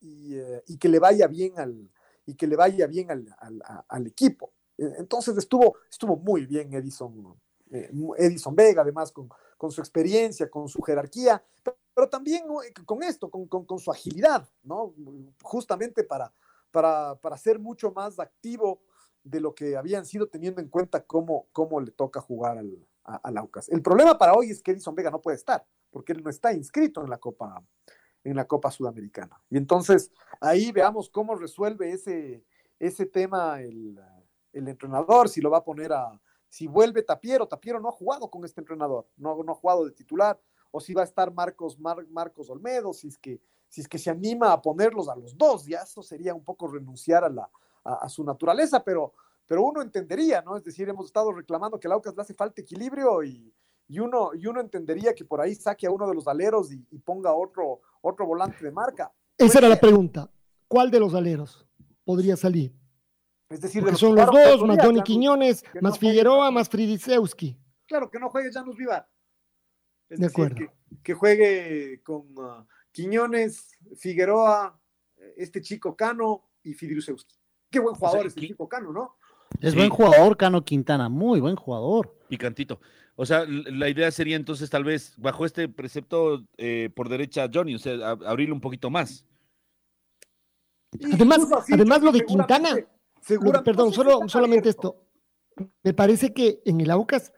y, 0.00 0.34
eh, 0.34 0.64
y, 0.66 0.78
que 0.78 0.88
le 0.88 0.98
vaya 0.98 1.26
bien 1.26 1.58
al, 1.58 1.90
y 2.24 2.34
que 2.34 2.46
le 2.46 2.56
vaya 2.56 2.86
bien 2.86 3.10
al, 3.10 3.36
al, 3.86 4.06
equipo. 4.06 4.54
Entonces 4.78 5.36
estuvo, 5.36 5.76
estuvo 5.90 6.16
muy 6.16 6.46
bien 6.46 6.72
Edison 6.72 7.38
eh, 7.70 7.90
Edison 8.16 8.56
Vega, 8.56 8.80
además 8.80 9.12
con, 9.12 9.28
con, 9.58 9.70
su 9.70 9.82
experiencia, 9.82 10.48
con 10.48 10.70
su 10.70 10.80
jerarquía, 10.80 11.44
pero, 11.92 12.08
también 12.08 12.44
con 12.86 13.02
esto, 13.02 13.30
con, 13.30 13.46
con, 13.46 13.78
su 13.78 13.90
agilidad, 13.90 14.48
¿no? 14.62 14.94
Justamente 15.42 16.02
para, 16.02 16.32
para, 16.70 17.14
para, 17.16 17.36
ser 17.36 17.58
mucho 17.58 17.92
más 17.92 18.18
activo 18.18 18.80
de 19.22 19.38
lo 19.38 19.54
que 19.54 19.76
habían 19.76 20.06
sido 20.06 20.28
teniendo 20.28 20.62
en 20.62 20.68
cuenta 20.70 21.04
cómo, 21.04 21.48
cómo 21.52 21.78
le 21.78 21.90
toca 21.90 22.22
jugar 22.22 22.56
al, 22.56 23.36
Aucas. 23.36 23.68
El 23.68 23.82
problema 23.82 24.16
para 24.16 24.32
hoy 24.32 24.50
es 24.50 24.62
que 24.62 24.70
Edison 24.70 24.94
Vega 24.94 25.10
no 25.10 25.20
puede 25.20 25.36
estar, 25.36 25.66
porque 25.90 26.12
él 26.12 26.22
no 26.22 26.30
está 26.30 26.52
inscrito 26.52 27.02
en 27.02 27.10
la 27.10 27.18
Copa, 27.18 27.62
en 28.24 28.36
la 28.36 28.46
Copa 28.46 28.70
Sudamericana. 28.70 29.40
Y 29.50 29.56
entonces 29.56 30.10
ahí 30.40 30.72
veamos 30.72 31.10
cómo 31.10 31.34
resuelve 31.34 31.92
ese, 31.92 32.44
ese 32.78 33.06
tema 33.06 33.60
el, 33.60 33.98
el 34.52 34.68
entrenador, 34.68 35.28
si 35.28 35.40
lo 35.40 35.50
va 35.50 35.58
a 35.58 35.64
poner 35.64 35.92
a, 35.92 36.20
si 36.48 36.66
vuelve 36.66 37.02
Tapiero, 37.02 37.46
Tapiero 37.46 37.80
no 37.80 37.88
ha 37.88 37.92
jugado 37.92 38.28
con 38.28 38.44
este 38.44 38.60
entrenador, 38.60 39.06
no, 39.16 39.42
no 39.42 39.52
ha 39.52 39.54
jugado 39.54 39.84
de 39.84 39.92
titular, 39.92 40.38
o 40.72 40.80
si 40.80 40.92
va 40.94 41.02
a 41.02 41.04
estar 41.04 41.32
Marcos, 41.32 41.78
Marcos 41.78 42.50
Olmedo, 42.50 42.92
si 42.92 43.08
es, 43.08 43.18
que, 43.18 43.40
si 43.68 43.80
es 43.80 43.88
que 43.88 43.98
se 43.98 44.10
anima 44.10 44.52
a 44.52 44.60
ponerlos 44.60 45.08
a 45.08 45.16
los 45.16 45.36
dos, 45.36 45.64
ya 45.66 45.80
eso 45.80 46.02
sería 46.02 46.34
un 46.34 46.44
poco 46.44 46.68
renunciar 46.68 47.24
a, 47.24 47.28
la, 47.28 47.50
a, 47.84 48.08
su 48.08 48.24
naturaleza, 48.24 48.82
pero, 48.82 49.14
pero 49.46 49.62
uno 49.62 49.80
entendería, 49.80 50.42
¿no? 50.42 50.56
Es 50.56 50.64
decir, 50.64 50.88
hemos 50.88 51.06
estado 51.06 51.32
reclamando 51.32 51.78
que 51.78 51.88
a 51.88 51.92
Aucas 51.92 52.14
le 52.14 52.22
hace 52.22 52.34
falta 52.34 52.60
equilibrio 52.60 53.22
y, 53.22 53.52
y, 53.90 53.98
uno, 53.98 54.30
y 54.34 54.46
uno 54.46 54.60
entendería 54.60 55.14
que 55.14 55.24
por 55.24 55.40
ahí 55.40 55.54
saque 55.54 55.86
a 55.86 55.90
uno 55.90 56.06
de 56.08 56.14
los 56.14 56.28
aleros 56.28 56.72
y, 56.72 56.86
y 56.90 56.98
ponga 56.98 57.32
otro, 57.34 57.80
otro 58.00 58.24
volante 58.26 58.64
de 58.64 58.70
marca. 58.70 59.12
Esa 59.36 59.58
era 59.58 59.68
la 59.68 59.80
pregunta. 59.80 60.30
¿Cuál 60.68 60.90
de 60.90 61.00
los 61.00 61.14
aleros 61.14 61.66
podría 62.04 62.36
salir? 62.36 62.72
Es 63.48 63.60
decir, 63.60 63.82
son 63.96 64.14
los 64.14 64.26
dos, 64.26 64.62
más 64.64 64.78
Johnny 64.80 65.02
Quiñones, 65.02 65.64
más 65.80 65.98
Figueroa, 65.98 66.52
más 66.52 66.68
Fridisewski. 66.68 67.58
Claro, 67.86 68.08
que 68.08 68.20
no 68.20 68.30
juegue 68.30 68.52
Janus 68.52 68.76
Vivar. 68.76 69.08
Es 70.08 70.20
De 70.20 70.26
decir, 70.26 70.44
acuerdo. 70.44 70.54
que, 70.56 70.96
que 71.02 71.14
juegue 71.14 72.00
con 72.04 72.28
ah, 72.38 72.64
Quiñones, 72.92 73.76
Figueroa, 73.96 74.78
este 75.36 75.60
chico 75.62 75.96
Cano 75.96 76.50
y 76.62 76.74
Fidrusewski. 76.74 77.34
Qué 77.70 77.80
buen 77.80 77.94
jugador 77.96 78.20
sea, 78.20 78.28
este 78.28 78.40
Qui- 78.40 78.46
chico 78.48 78.68
Cano, 78.68 78.92
¿no? 78.92 79.16
Es 79.60 79.72
Sí. 79.72 79.78
buen 79.78 79.90
jugador, 79.90 80.36
Cano 80.36 80.64
Quintana, 80.64 81.08
muy 81.08 81.40
buen 81.40 81.56
jugador. 81.56 82.16
Picantito. 82.28 82.80
O 83.22 83.26
sea, 83.26 83.44
la 83.46 83.90
idea 83.90 84.10
sería 84.10 84.34
entonces 84.36 84.70
tal 84.70 84.82
vez 84.82 85.12
bajo 85.18 85.44
este 85.44 85.68
precepto 85.68 86.42
eh, 86.56 86.88
por 86.94 87.10
derecha 87.10 87.50
Johnny, 87.52 87.74
o 87.74 87.78
sea, 87.78 87.92
a- 87.96 88.18
abrirle 88.30 88.54
un 88.54 88.62
poquito 88.62 88.88
más. 88.88 89.26
Además- 91.12 91.40
así, 91.52 91.74
además 91.74 92.02
lo 92.02 92.12
de 92.12 92.24
Quintana, 92.24 92.70
Lo 92.70 92.76
que- 92.76 92.86
seguramente- 93.20 93.64
perdón, 93.64 93.86
no 93.88 93.92
sé 93.92 93.96
si 94.00 94.02
solo, 94.10 94.28
solamente 94.28 94.68
abierto. 94.70 94.96
esto. 95.56 95.66
Me 95.84 95.92
parece 95.92 96.32
que 96.32 96.60
en 96.64 96.80
el 96.80 96.90
Aucas 96.90 97.32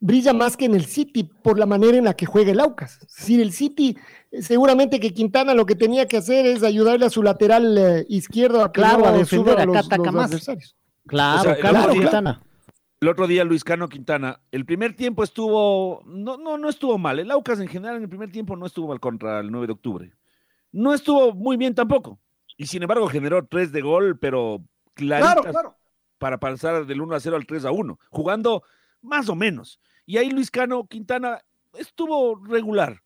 brilla 0.00 0.32
más 0.32 0.56
que 0.56 0.64
en 0.64 0.74
el 0.74 0.86
City 0.86 1.24
por 1.24 1.58
la 1.58 1.66
manera 1.66 1.98
en 1.98 2.04
la 2.04 2.14
que 2.14 2.24
juega 2.26 2.52
el 2.52 2.60
Aucas. 2.60 2.98
Si 3.06 3.40
el 3.40 3.52
City, 3.52 3.96
eh, 4.30 4.40
seguramente 4.42 4.98
que 5.00 5.12
Quintana 5.12 5.52
lo 5.54 5.66
que 5.66 5.74
tenía 5.74 6.06
que 6.08 6.16
hacer 6.16 6.46
es 6.46 6.62
ayudarle 6.62 7.04
a 7.06 7.10
su 7.10 7.22
lateral 7.22 7.76
eh, 7.76 8.06
izquierdo 8.08 8.62
a 8.64 8.72
que 8.72 8.80
Claro, 8.80 9.06
a 9.06 9.12
defender 9.12 9.54
suba 9.54 9.62
a 9.62 9.66
los, 9.66 10.24
adversarios. 10.24 10.76
Claro, 11.06 11.40
O 11.40 11.42
sea, 11.44 11.52
el 11.52 11.60
Cano 11.62 11.78
otro 11.80 11.92
día- 11.92 12.00
Quintana. 12.02 12.42
El 13.00 13.08
otro 13.08 13.26
día 13.26 13.44
Luis 13.44 13.62
Cano 13.62 13.88
Quintana, 13.90 14.40
el 14.50 14.64
primer 14.64 14.96
tiempo 14.96 15.22
estuvo, 15.22 16.02
no, 16.06 16.38
no, 16.38 16.56
no 16.56 16.68
estuvo 16.68 16.96
mal. 16.96 17.18
El 17.18 17.30
Aucas 17.30 17.60
en 17.60 17.68
general 17.68 17.96
en 17.96 18.04
el 18.04 18.08
primer 18.08 18.32
tiempo 18.32 18.56
no 18.56 18.64
estuvo 18.64 18.88
mal 18.88 19.00
contra 19.00 19.40
el 19.40 19.50
9 19.50 19.66
de 19.66 19.72
octubre. 19.74 20.12
No 20.72 20.94
estuvo 20.94 21.34
muy 21.34 21.58
bien 21.58 21.74
tampoco. 21.74 22.18
Y 22.56 22.66
sin 22.66 22.82
embargo 22.82 23.06
generó 23.08 23.44
tres 23.46 23.70
de 23.70 23.82
gol, 23.82 24.18
pero 24.18 24.62
Claro, 24.94 25.42
claro. 25.42 25.76
para 26.16 26.38
pasar 26.40 26.86
del 26.86 27.02
1 27.02 27.14
a 27.14 27.20
0 27.20 27.36
al 27.36 27.46
3 27.46 27.66
a 27.66 27.70
1, 27.70 27.98
jugando 28.08 28.62
más 29.02 29.28
o 29.28 29.34
menos. 29.34 29.78
Y 30.06 30.16
ahí 30.16 30.30
Luis 30.30 30.50
Cano 30.50 30.86
Quintana 30.86 31.42
estuvo 31.74 32.42
regular. 32.46 33.02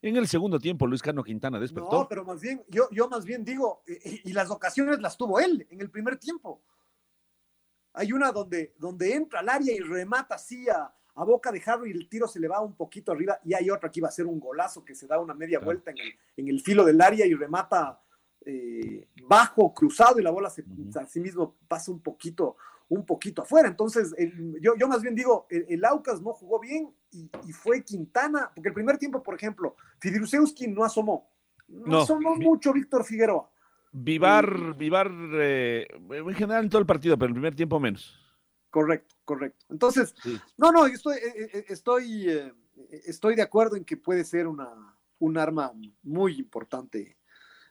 En 0.00 0.16
el 0.16 0.26
segundo 0.26 0.58
tiempo 0.58 0.86
Luis 0.86 1.02
Cano 1.02 1.22
Quintana 1.22 1.60
despertó. 1.60 1.90
No, 2.00 2.08
pero 2.08 2.24
más 2.24 2.40
bien, 2.40 2.62
yo, 2.68 2.88
yo 2.90 3.10
más 3.10 3.26
bien 3.26 3.44
digo, 3.44 3.82
eh, 3.86 4.20
y, 4.24 4.30
y 4.30 4.32
las 4.32 4.50
ocasiones 4.50 5.00
las 5.00 5.18
tuvo 5.18 5.38
él 5.38 5.66
en 5.70 5.82
el 5.82 5.90
primer 5.90 6.16
tiempo. 6.16 6.62
Hay 7.94 8.12
una 8.12 8.30
donde, 8.32 8.74
donde 8.78 9.14
entra 9.14 9.40
al 9.40 9.48
área 9.48 9.72
y 9.74 9.78
remata 9.80 10.34
así 10.34 10.68
a, 10.68 10.92
a 11.14 11.24
boca 11.24 11.50
de 11.52 11.62
Harry 11.64 11.90
y 11.90 11.94
el 11.94 12.08
tiro 12.08 12.26
se 12.28 12.40
le 12.40 12.48
va 12.48 12.60
un 12.60 12.74
poquito 12.76 13.12
arriba. 13.12 13.38
Y 13.44 13.54
hay 13.54 13.70
otra 13.70 13.90
que 13.90 14.00
iba 14.00 14.08
a 14.08 14.12
ser 14.12 14.26
un 14.26 14.38
golazo 14.40 14.84
que 14.84 14.94
se 14.94 15.06
da 15.06 15.18
una 15.18 15.32
media 15.34 15.58
Claro. 15.58 15.66
vuelta 15.66 15.90
en 15.92 15.98
el, 15.98 16.12
en 16.36 16.48
el 16.48 16.60
filo 16.60 16.84
del 16.84 17.00
área 17.00 17.24
y 17.24 17.34
remata 17.34 18.00
eh, 18.46 19.08
bajo, 19.26 19.72
cruzado, 19.72 20.18
y 20.20 20.22
la 20.22 20.30
bola 20.30 20.50
se, 20.50 20.62
Ujú. 20.62 20.90
así 21.00 21.18
mismo 21.20 21.56
pasa 21.66 21.90
un 21.90 22.00
poquito, 22.00 22.56
un 22.88 23.06
poquito 23.06 23.42
afuera. 23.42 23.68
Entonces, 23.68 24.12
el- 24.18 24.58
yo, 24.60 24.74
yo 24.76 24.86
más 24.88 25.00
bien 25.00 25.14
digo, 25.14 25.46
el, 25.48 25.64
el 25.68 25.84
Aucas 25.84 26.20
no 26.20 26.32
jugó 26.34 26.58
bien 26.60 26.94
y, 27.12 27.30
y 27.46 27.52
fue 27.52 27.82
Quintana, 27.84 28.50
porque 28.54 28.68
el 28.68 28.74
primer 28.74 28.98
tiempo, 28.98 29.22
por 29.22 29.34
ejemplo, 29.34 29.76
Fidrusewski 30.00 30.66
no 30.68 30.84
asomó. 30.84 31.30
No, 31.68 31.86
No. 31.86 31.98
asomó 32.02 32.34
mucho 32.34 32.72
Víctor 32.74 33.04
Figueroa. 33.04 33.48
Vivar, 33.96 34.76
Vivar, 34.76 35.08
eh, 35.34 35.86
en 36.10 36.34
general 36.34 36.64
en 36.64 36.70
todo 36.70 36.80
el 36.80 36.86
partido, 36.86 37.16
pero 37.16 37.26
en 37.26 37.30
el 37.36 37.40
primer 37.40 37.54
tiempo 37.54 37.78
menos. 37.78 38.20
Correcto, 38.68 39.14
correcto. 39.24 39.64
Entonces, 39.70 40.14
Sí. 40.20 40.36
no, 40.56 40.72
no, 40.72 40.88
yo 40.88 40.94
estoy, 40.94 41.16
eh, 41.18 41.50
eh, 41.52 41.64
estoy, 41.68 42.28
eh, 42.28 42.52
estoy 43.06 43.36
de 43.36 43.42
acuerdo 43.42 43.76
en 43.76 43.84
que 43.84 43.96
puede 43.96 44.24
ser 44.24 44.48
una, 44.48 44.68
un 45.20 45.38
arma 45.38 45.72
muy 46.02 46.34
importante, 46.40 47.16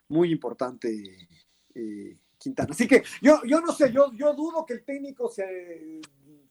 muy 0.08 0.32
importante, 0.32 1.28
eh, 1.76 2.18
Quintana. 2.38 2.70
Así 2.72 2.88
que 2.88 3.04
yo, 3.22 3.42
yo 3.46 3.60
no 3.60 3.74
sé, 3.74 3.92
yo, 3.92 4.12
yo 4.14 4.34
dudo 4.34 4.66
que 4.66 4.76
el 4.76 4.86
técnico 4.86 5.28
se, 5.30 6.00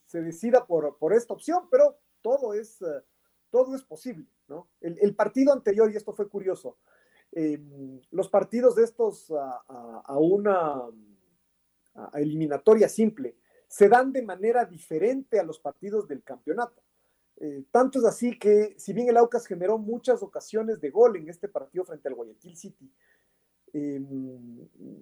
se 0.04 0.20
decida 0.20 0.66
por, 0.66 0.98
por 0.98 1.14
esta 1.14 1.32
opción, 1.32 1.68
pero 1.70 1.98
todo 2.20 2.52
es, 2.52 2.82
eh, 2.82 3.02
todo 3.50 3.74
es 3.74 3.82
posible, 3.82 4.26
¿no? 4.48 4.68
El, 4.82 4.98
el 5.00 5.14
partido 5.14 5.50
anterior, 5.54 5.90
y 5.90 5.96
esto 5.96 6.12
fue 6.12 6.28
curioso, 6.28 6.76
eh, 7.32 7.58
los 8.10 8.28
partidos 8.28 8.76
de 8.76 8.84
estos 8.84 9.30
a, 9.30 10.18
una 10.18 10.82
eliminatoria 12.14 12.88
simple 12.88 13.36
se 13.68 13.88
dan 13.88 14.12
de 14.12 14.22
manera 14.22 14.66
diferente 14.66 15.40
a 15.40 15.42
los 15.42 15.58
partidos 15.58 16.06
del 16.06 16.22
campeonato. 16.22 16.82
Eh, 17.38 17.64
tanto 17.70 17.98
es 17.98 18.04
así 18.04 18.38
que, 18.38 18.74
si 18.78 18.92
bien 18.92 19.08
el 19.08 19.16
Aucas 19.16 19.46
generó 19.46 19.78
muchas 19.78 20.22
ocasiones 20.22 20.78
de 20.80 20.90
gol 20.90 21.16
en 21.16 21.30
este 21.30 21.48
partido 21.48 21.84
frente 21.84 22.06
al 22.08 22.14
Guayaquil 22.14 22.56
City, 22.56 22.92
eh, 23.72 23.98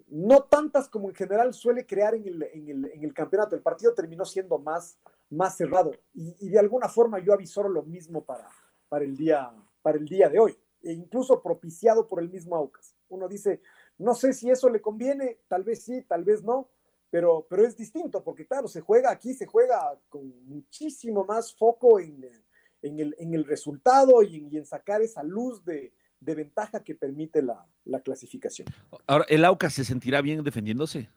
no 0.09 0.45
tantas 0.45 0.89
como 0.89 1.09
en 1.09 1.17
general 1.17 1.53
suele 1.53 1.85
crear 1.85 2.15
en 2.15 2.85
el, 3.03 3.13
campeonato. 3.13 3.57
El 3.57 3.63
partido 3.63 3.93
terminó 3.93 4.25
siendo 4.25 4.59
más, 4.59 4.97
cerrado 5.57 5.91
y, 6.15 6.49
de 6.49 6.59
alguna 6.59 6.89
forma 6.89 7.19
yo 7.19 7.33
avisoro 7.33 7.69
lo 7.69 7.83
mismo 7.83 8.25
para 8.25 9.05
el 9.05 9.17
día 9.17 10.29
de 10.29 10.39
hoy, 10.39 10.57
e 10.83 10.93
incluso 10.93 11.43
propiciado 11.43 12.07
por 12.07 12.23
el 12.23 12.31
mismo 12.31 12.57
Aucas. 12.57 12.95
Uno 13.09 13.29
dice, 13.29 13.61
no 13.99 14.15
sé 14.15 14.33
si 14.33 14.51
eso 14.51 14.69
le 14.69 14.81
conviene, 14.81 15.39
tal 15.49 15.65
vez 15.65 15.83
sí, 15.83 16.03
tal 16.03 16.25
vez 16.25 16.43
no, 16.43 16.69
pero, 17.11 17.47
pero 17.49 17.67
es 17.67 17.77
distinto, 17.77 18.23
porque 18.23 18.47
claro, 18.47 18.69
se 18.69 18.81
juega 18.81 19.11
aquí, 19.11 19.35
se 19.35 19.47
juega 19.47 19.99
con 20.09 20.33
muchísimo 20.47 21.25
más 21.25 21.55
foco 21.55 21.99
en, 21.99 22.25
en, 22.83 23.01
el, 23.01 23.17
en 23.19 23.35
el 23.35 23.45
resultado 23.45 24.23
y 24.23 24.37
en, 24.37 24.53
y 24.53 24.57
en 24.59 24.67
sacar 24.67 25.03
esa 25.03 25.23
luz 25.23 25.65
de, 25.65 25.93
de 26.21 26.35
ventaja 26.35 26.85
que 26.85 26.95
permite 26.95 27.43
la, 27.43 27.67
la 27.85 28.01
clasificación. 28.01 28.69
Ahora, 29.07 29.27
¿el 29.29 29.45
Aucas 29.45 29.75
se 29.75 29.85
sentirá 29.85 30.21
bien 30.21 30.45
defendiéndose? 30.45 31.11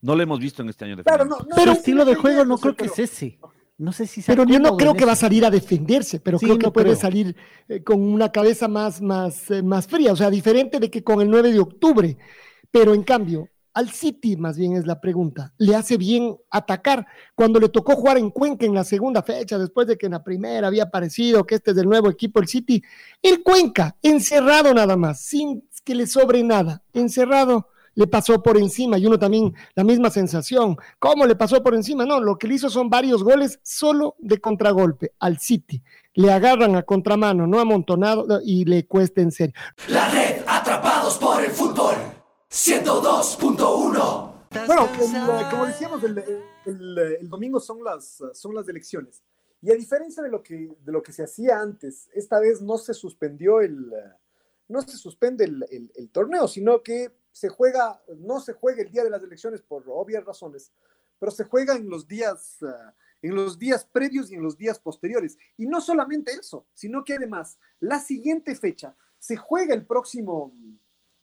No 0.00 0.14
lo 0.14 0.22
hemos 0.22 0.38
visto 0.38 0.62
en 0.62 0.68
este 0.68 0.84
año. 0.84 1.02
Claro, 1.02 1.24
no, 1.24 1.38
no, 1.40 1.56
Pero 1.56 1.72
estilo 1.72 2.04
de 2.04 2.14
juego 2.14 2.44
no 2.44 2.56
creo 2.58 2.76
que 2.76 2.86
es 2.86 2.98
ese. 2.98 3.38
No 3.42 3.50
sé 3.92 4.06
si 4.08 4.22
Pero 4.22 4.44
yo 4.44 4.58
no 4.58 4.76
creo 4.76 4.94
que 4.94 5.04
va 5.04 5.12
a 5.12 5.16
salir 5.16 5.44
a 5.44 5.50
defenderse, 5.50 6.18
pero 6.18 6.38
Sí, 6.38 6.46
creo 6.46 6.58
que 6.58 6.66
no 6.66 6.72
puede 6.72 6.88
creo. 6.88 7.00
salir 7.00 7.36
eh, 7.68 7.82
con 7.82 8.02
una 8.02 8.32
cabeza 8.32 8.66
más, 8.66 9.00
más, 9.00 9.50
eh, 9.52 9.62
más 9.62 9.86
fría, 9.86 10.12
o 10.12 10.16
sea, 10.16 10.30
diferente 10.30 10.80
de 10.80 10.90
que 10.90 11.04
con 11.04 11.20
el 11.20 11.30
9 11.30 11.52
de 11.52 11.60
octubre. 11.60 12.18
Pero 12.72 12.92
en 12.92 13.04
cambio, 13.04 13.48
al 13.74 13.90
City, 13.90 14.36
más 14.36 14.58
bien 14.58 14.72
es 14.74 14.84
la 14.84 15.00
pregunta, 15.00 15.54
le 15.58 15.76
hace 15.76 15.96
bien 15.96 16.36
atacar. 16.50 17.06
Cuando 17.36 17.60
le 17.60 17.68
tocó 17.68 17.94
jugar 17.94 18.18
en 18.18 18.30
Cuenca 18.30 18.66
en 18.66 18.74
la 18.74 18.82
segunda 18.82 19.22
fecha, 19.22 19.56
después 19.58 19.86
de 19.86 19.96
que 19.96 20.06
en 20.06 20.12
la 20.12 20.24
primera 20.24 20.66
había 20.66 20.82
aparecido 20.84 21.46
que 21.46 21.54
este 21.54 21.70
es 21.70 21.76
el 21.78 21.88
nuevo 21.88 22.10
equipo, 22.10 22.40
el 22.40 22.48
City, 22.48 22.82
el 23.22 23.44
Cuenca, 23.44 23.96
encerrado 24.02 24.74
nada 24.74 24.96
más, 24.96 25.20
sin 25.20 25.68
que 25.84 25.94
le 25.94 26.08
sobre 26.08 26.42
nada, 26.42 26.82
encerrado 26.92 27.68
le 27.98 28.06
pasó 28.06 28.40
por 28.40 28.56
encima 28.56 28.96
y 28.96 29.06
uno 29.06 29.18
también 29.18 29.52
la 29.74 29.82
misma 29.82 30.08
sensación. 30.08 30.76
¿Cómo 31.00 31.26
le 31.26 31.34
pasó 31.34 31.60
por 31.64 31.74
encima? 31.74 32.06
No, 32.06 32.20
lo 32.20 32.38
que 32.38 32.46
le 32.46 32.54
hizo 32.54 32.70
son 32.70 32.88
varios 32.88 33.24
goles 33.24 33.58
solo 33.64 34.14
de 34.20 34.38
contragolpe 34.40 35.14
al 35.18 35.38
City. 35.40 35.82
Le 36.14 36.30
agarran 36.30 36.76
a 36.76 36.84
contramano, 36.84 37.48
no 37.48 37.58
amontonado 37.58 38.24
y 38.44 38.64
le 38.66 38.86
cuesta 38.86 39.20
en 39.20 39.32
serio. 39.32 39.54
La 39.88 40.08
red 40.10 40.42
Atrapados 40.46 41.18
por 41.18 41.44
el 41.44 41.50
Fútbol 41.50 41.94
102.1 42.48 44.32
Bueno, 44.66 44.88
el- 44.94 45.50
como 45.50 45.66
decíamos, 45.66 46.04
el, 46.04 46.18
el- 46.66 46.98
el 47.20 47.28
domingo 47.28 47.58
son 47.58 47.82
las, 47.82 48.22
son 48.32 48.54
las 48.54 48.68
elecciones. 48.68 49.22
Y 49.60 49.72
a 49.72 49.74
diferencia 49.74 50.22
de 50.22 50.30
lo, 50.30 50.40
que, 50.40 50.70
de 50.84 50.92
lo 50.92 51.02
que 51.02 51.12
se 51.12 51.24
hacía 51.24 51.58
antes, 51.60 52.08
esta 52.14 52.38
vez 52.38 52.62
no 52.62 52.78
se 52.78 52.94
suspendió 52.94 53.60
el, 53.60 53.90
no 54.68 54.82
se 54.82 54.96
suspende 54.96 55.44
el, 55.46 55.64
el- 55.70 55.90
el 55.96 56.10
torneo, 56.10 56.46
sino 56.46 56.80
que 56.82 57.10
se 57.38 57.48
juega, 57.48 58.02
no 58.16 58.40
se 58.40 58.52
juega 58.52 58.82
el 58.82 58.90
día 58.90 59.04
de 59.04 59.10
las 59.10 59.22
elecciones 59.22 59.62
por 59.62 59.84
obvias 59.86 60.24
razones, 60.24 60.72
pero 61.20 61.30
se 61.30 61.44
juega 61.44 61.76
en 61.76 61.88
los 61.88 62.08
días, 62.08 62.56
ah, 62.62 62.92
en 63.22 63.36
los 63.36 63.56
días 63.56 63.84
previos 63.84 64.32
y 64.32 64.34
en 64.34 64.42
los 64.42 64.56
días 64.56 64.80
posteriores. 64.80 65.38
Y 65.56 65.64
no 65.66 65.80
solamente 65.80 66.32
eso, 66.32 66.66
sino 66.74 67.04
que 67.04 67.14
además 67.14 67.56
la 67.78 68.00
siguiente 68.00 68.56
fecha 68.56 68.96
se 69.20 69.36
juega 69.36 69.72
el 69.72 69.86
próximo, 69.86 70.52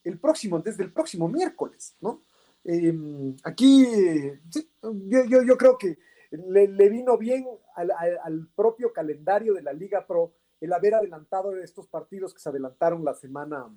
el 0.05 0.17
próximo, 0.17 0.59
desde 0.59 0.83
el 0.83 0.93
próximo 0.93 1.27
miércoles, 1.27 1.97
¿no? 1.99 2.23
Eh, 2.63 2.93
aquí, 3.43 3.83
eh, 3.83 4.39
yo, 4.81 5.41
yo, 5.43 5.57
creo 5.57 5.77
que 5.77 5.97
le, 6.31 6.89
vino 6.89 7.17
bien 7.17 7.45
al, 7.75 7.91
al- 7.91 8.19
al 8.23 8.47
propio 8.55 8.93
calendario 8.93 9.53
de 9.53 9.63
la 9.63 9.73
Liga 9.73 10.07
Pro 10.07 10.33
el 10.61 10.71
haber 10.71 10.95
adelantado 10.95 11.57
estos 11.57 11.87
partidos 11.87 12.33
que 12.33 12.39
se 12.39 12.47
adelantaron 12.47 13.03
la 13.03 13.13
semana, 13.13 13.69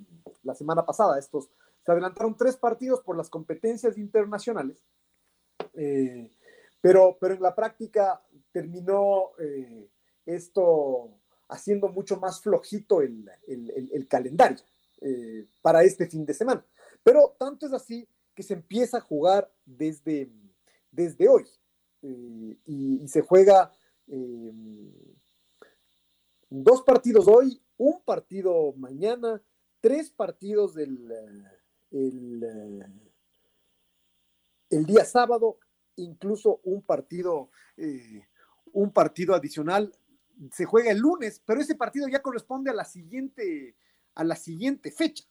la 0.45 0.55
semana 0.55 0.87
pasada. 0.87 1.19
Estos, 1.19 1.51
se 1.89 1.93
adelantaron 1.93 2.37
tres 2.37 2.55
partidos 2.55 3.01
por 3.01 3.17
las 3.17 3.31
competencias 3.31 3.97
internacionales, 3.97 4.85
eh, 5.73 6.31
pero, 6.83 7.17
pero 7.19 7.33
en 7.33 7.41
la 7.41 7.55
práctica 7.55 8.23
terminó 8.53 9.31
eh, 9.39 9.89
esto 10.27 11.19
haciendo 11.49 11.89
mucho 11.89 12.19
más 12.19 12.43
flojito 12.43 13.01
el, 13.01 13.27
calendario 14.07 14.59
eh, 15.01 15.47
para 15.63 15.83
este 15.83 16.07
fin 16.07 16.27
de 16.27 16.35
semana. 16.35 16.63
Pero 17.03 17.35
tanto 17.39 17.65
es 17.65 17.73
así 17.73 18.07
que 18.35 18.43
se 18.43 18.53
empieza 18.53 18.99
a 18.99 19.01
jugar 19.01 19.51
desde, 19.65 20.31
desde 20.91 21.27
hoy 21.27 21.47
y, 22.03 23.09
se 23.09 23.23
juega 23.23 23.73
dos 26.51 26.83
partidos 26.83 27.27
hoy, 27.27 27.63
un 27.79 28.03
partido 28.03 28.75
mañana, 28.75 29.41
tres 29.81 30.11
partidos 30.11 30.77
el, 30.77 31.11
eh, 31.11 31.58
el, 31.91 32.43
eh, 32.43 32.87
el 34.71 34.87
día 34.87 35.05
sábado, 35.05 35.59
incluso 35.97 36.61
un 36.65 36.83
partido, 36.83 37.51
eh, 37.77 38.27
un 38.73 38.93
partido 38.93 39.35
adicional 39.35 39.93
se 40.53 40.65
juega 40.65 40.91
el 40.91 40.99
lunes, 40.99 41.43
pero 41.45 41.61
ese 41.61 41.75
partido 41.75 42.09
ya 42.09 42.23
corresponde 42.23 42.71
a 42.71 42.75
la 42.75 42.85
siguiente, 42.85 43.77
a 44.15 44.25
la 44.25 44.37
siguiente 44.37 44.91
fecha. 44.91 45.25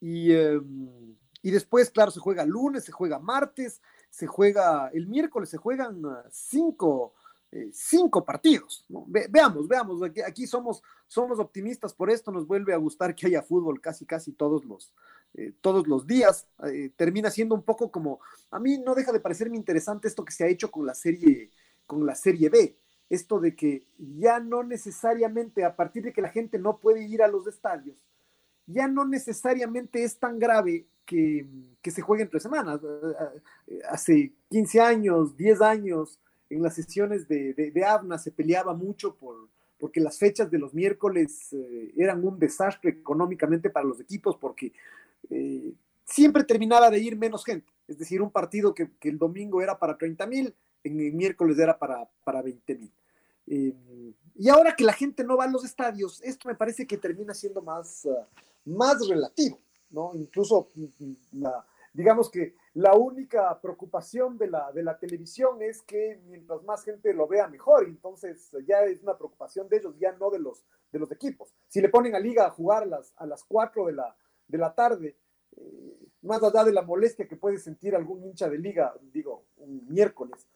Y, 0.00 0.32
em, 0.32 1.16
y 1.42 1.50
después, 1.50 1.90
claro, 1.90 2.10
se 2.10 2.20
juega 2.20 2.44
lunes, 2.44 2.84
se 2.84 2.92
juega 2.92 3.18
martes, 3.18 3.80
se 4.10 4.26
juega 4.26 4.88
el 4.92 5.06
miércoles, 5.06 5.48
se 5.48 5.58
juegan 5.58 6.04
ah, 6.06 6.24
cinco, 6.30 7.14
eh, 7.50 7.70
cinco 7.72 8.24
partidos. 8.24 8.84
veamos, 8.88 9.68
veamos, 9.68 10.02
aquí, 10.02 10.20
aquí, 10.22 10.46
somos, 10.46 10.82
somos 11.06 11.38
optimistas 11.38 11.94
por 11.94 12.10
esto, 12.10 12.32
nos 12.32 12.46
vuelve 12.46 12.74
a 12.74 12.78
gustar 12.78 13.14
que 13.14 13.26
haya 13.26 13.42
fútbol 13.42 13.80
casi, 13.80 14.04
casi 14.04 14.32
todos 14.32 14.64
los, 14.64 14.92
eh, 15.34 15.52
todos 15.60 15.86
los 15.86 16.06
días. 16.06 16.46
Eh, 16.64 16.90
termina 16.96 17.30
siendo 17.30 17.54
un 17.54 17.62
poco 17.62 17.90
como, 17.90 18.20
a 18.50 18.58
mí 18.58 18.78
no 18.78 18.94
deja 18.94 19.12
de 19.12 19.20
parecerme 19.20 19.56
interesante 19.56 20.08
esto 20.08 20.24
que 20.24 20.32
se 20.32 20.44
ha 20.44 20.48
hecho 20.48 20.70
con 20.70 20.86
la 20.86 20.94
serie, 20.94 21.50
con 21.86 22.06
la 22.06 22.14
serie 22.14 22.48
B. 22.48 22.76
Esto 23.08 23.40
de 23.40 23.54
que 23.54 23.84
ya 23.98 24.40
no 24.40 24.62
necesariamente, 24.62 25.64
a 25.64 25.76
partir 25.76 26.02
de 26.04 26.12
que 26.12 26.22
la 26.22 26.30
gente 26.30 26.58
no 26.58 26.78
puede 26.78 27.02
ir 27.04 27.22
a 27.22 27.28
los 27.28 27.46
estadios, 27.46 27.96
ya 28.66 28.88
no 28.88 29.04
necesariamente 29.04 30.02
es 30.02 30.18
tan 30.18 30.38
grave 30.38 30.86
que, 31.04 31.46
que 31.82 31.90
se 31.90 32.00
juegue 32.00 32.22
entre 32.22 32.40
semanas. 32.40 32.80
Hace 33.90 34.32
15 34.48 34.80
años, 34.80 35.36
10 35.36 35.60
años, 35.60 36.18
en 36.52 36.62
las 36.62 36.74
sesiones 36.74 37.26
de, 37.28 37.54
de, 37.54 37.84
ABNA 37.84 38.18
se 38.18 38.30
peleaba 38.30 38.74
mucho 38.74 39.14
por, 39.14 39.48
porque 39.78 40.00
las 40.00 40.18
fechas 40.18 40.50
de 40.50 40.58
los 40.58 40.74
miércoles 40.74 41.52
eh, 41.52 41.92
eran 41.96 42.24
un 42.24 42.38
desastre 42.38 42.90
económicamente 42.90 43.70
para 43.70 43.86
los 43.86 44.00
equipos, 44.00 44.36
porque 44.36 44.72
eh, 45.30 45.74
siempre 46.04 46.44
terminaba 46.44 46.90
de 46.90 46.98
ir 46.98 47.16
menos 47.16 47.44
gente. 47.44 47.70
Es 47.88 47.98
decir, 47.98 48.22
un 48.22 48.30
partido 48.30 48.74
que, 48.74 48.90
el 49.02 49.18
domingo 49.18 49.60
era 49.62 49.78
para 49.78 49.96
30 49.96 50.26
mil, 50.26 50.54
en 50.84 51.00
el 51.00 51.12
miércoles 51.12 51.58
era 51.58 51.78
para, 51.78 52.08
para 52.24 52.42
20 52.42 52.74
mil. 52.76 52.92
Eh, 53.46 53.74
y 54.34 54.48
ahora 54.48 54.74
que 54.74 54.84
la 54.84 54.92
gente 54.92 55.24
no 55.24 55.36
va 55.36 55.44
a 55.44 55.50
los 55.50 55.64
estadios, 55.64 56.22
esto 56.22 56.48
me 56.48 56.54
parece 56.54 56.86
que 56.86 56.96
termina 56.96 57.34
siendo 57.34 57.60
más, 57.60 58.06
ah, 58.06 58.26
más 58.64 59.06
relativo, 59.08 59.58
¿no? 59.90 60.12
Incluso 60.14 60.68
mm, 60.74 61.12
la, 61.32 61.64
digamos 61.92 62.30
que 62.30 62.54
la 62.74 62.94
única 62.94 63.60
preocupación 63.60 64.38
de 64.38 64.48
la, 64.48 64.72
de 64.72 64.82
la 64.82 64.98
televisión 64.98 65.60
es 65.60 65.82
que 65.82 66.20
mientras 66.26 66.62
más 66.64 66.84
gente 66.84 67.12
lo 67.12 67.26
vea 67.26 67.48
mejor, 67.48 67.84
entonces 67.84 68.50
ya 68.66 68.84
es 68.84 69.02
una 69.02 69.16
preocupación 69.16 69.68
de 69.68 69.76
ellos, 69.76 69.94
ya 69.98 70.12
no 70.12 70.30
de 70.30 70.38
los, 70.38 70.64
de 70.90 70.98
los 70.98 71.10
equipos. 71.12 71.52
Si 71.68 71.80
le 71.80 71.90
ponen 71.90 72.14
a 72.14 72.18
Liga 72.18 72.46
a 72.46 72.50
jugar 72.50 72.84
a 72.84 72.86
las, 72.86 73.12
a 73.16 73.26
las 73.26 73.44
4 73.44 73.86
de 73.86 73.92
la, 73.92 74.16
de 74.52 74.58
la 74.58 74.74
tarde, 74.74 75.16
eh, 75.56 76.08
más 76.22 76.42
allá 76.42 76.62
de 76.62 76.72
la 76.72 76.82
molestia 76.82 77.26
que 77.26 77.36
puede 77.36 77.58
sentir 77.58 77.96
algún 77.96 78.22
hincha 78.22 78.48
de 78.48 78.58
Liga, 78.58 78.94
digo, 79.12 79.46
un 79.56 79.84
miércoles, 79.88 80.46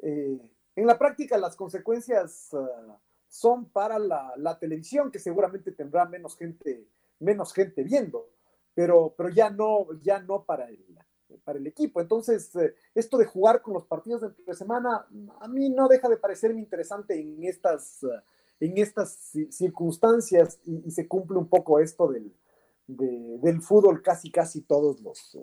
eh, 0.00 0.38
en 0.76 0.86
la 0.86 0.98
práctica 0.98 1.38
las 1.38 1.56
consecuencias 1.56 2.52
ah, 2.52 2.98
son 3.28 3.70
para 3.70 3.98
la, 3.98 4.58
televisión, 4.60 5.10
que 5.10 5.18
seguramente 5.18 5.72
tendrá 5.72 6.04
menos 6.04 6.36
gente, 6.36 6.86
menos 7.20 7.54
gente 7.54 7.82
viendo 7.82 8.28
pero, 8.74 9.14
pero 9.16 9.28
ya, 9.28 9.50
no, 9.50 9.86
ya 10.02 10.18
no 10.18 10.44
para 10.44 10.68
el, 10.68 10.84
para 11.44 11.58
el 11.58 11.66
equipo. 11.66 12.00
Entonces, 12.00 12.54
eh, 12.56 12.74
esto 12.94 13.16
de 13.16 13.24
jugar 13.24 13.62
con 13.62 13.74
los 13.74 13.86
partidos 13.86 14.22
de 14.22 14.28
entre 14.28 14.54
semana, 14.54 15.06
a 15.40 15.48
mí 15.48 15.70
no 15.70 15.88
deja 15.88 16.08
de 16.08 16.16
parecerme 16.16 16.60
interesante 16.60 17.18
en 17.18 17.44
estas, 17.44 18.02
eh, 18.02 18.20
en 18.60 18.78
estas 18.78 19.32
circunstancias 19.50 20.58
y, 20.64 20.90
se 20.90 21.06
cumple 21.06 21.38
un 21.38 21.48
poco 21.48 21.78
esto 21.78 22.08
del, 22.08 22.34
del 22.86 23.62
fútbol 23.62 24.02
casi, 24.02 24.30
casi 24.30 24.62
todos 24.62 25.00
los, 25.00 25.38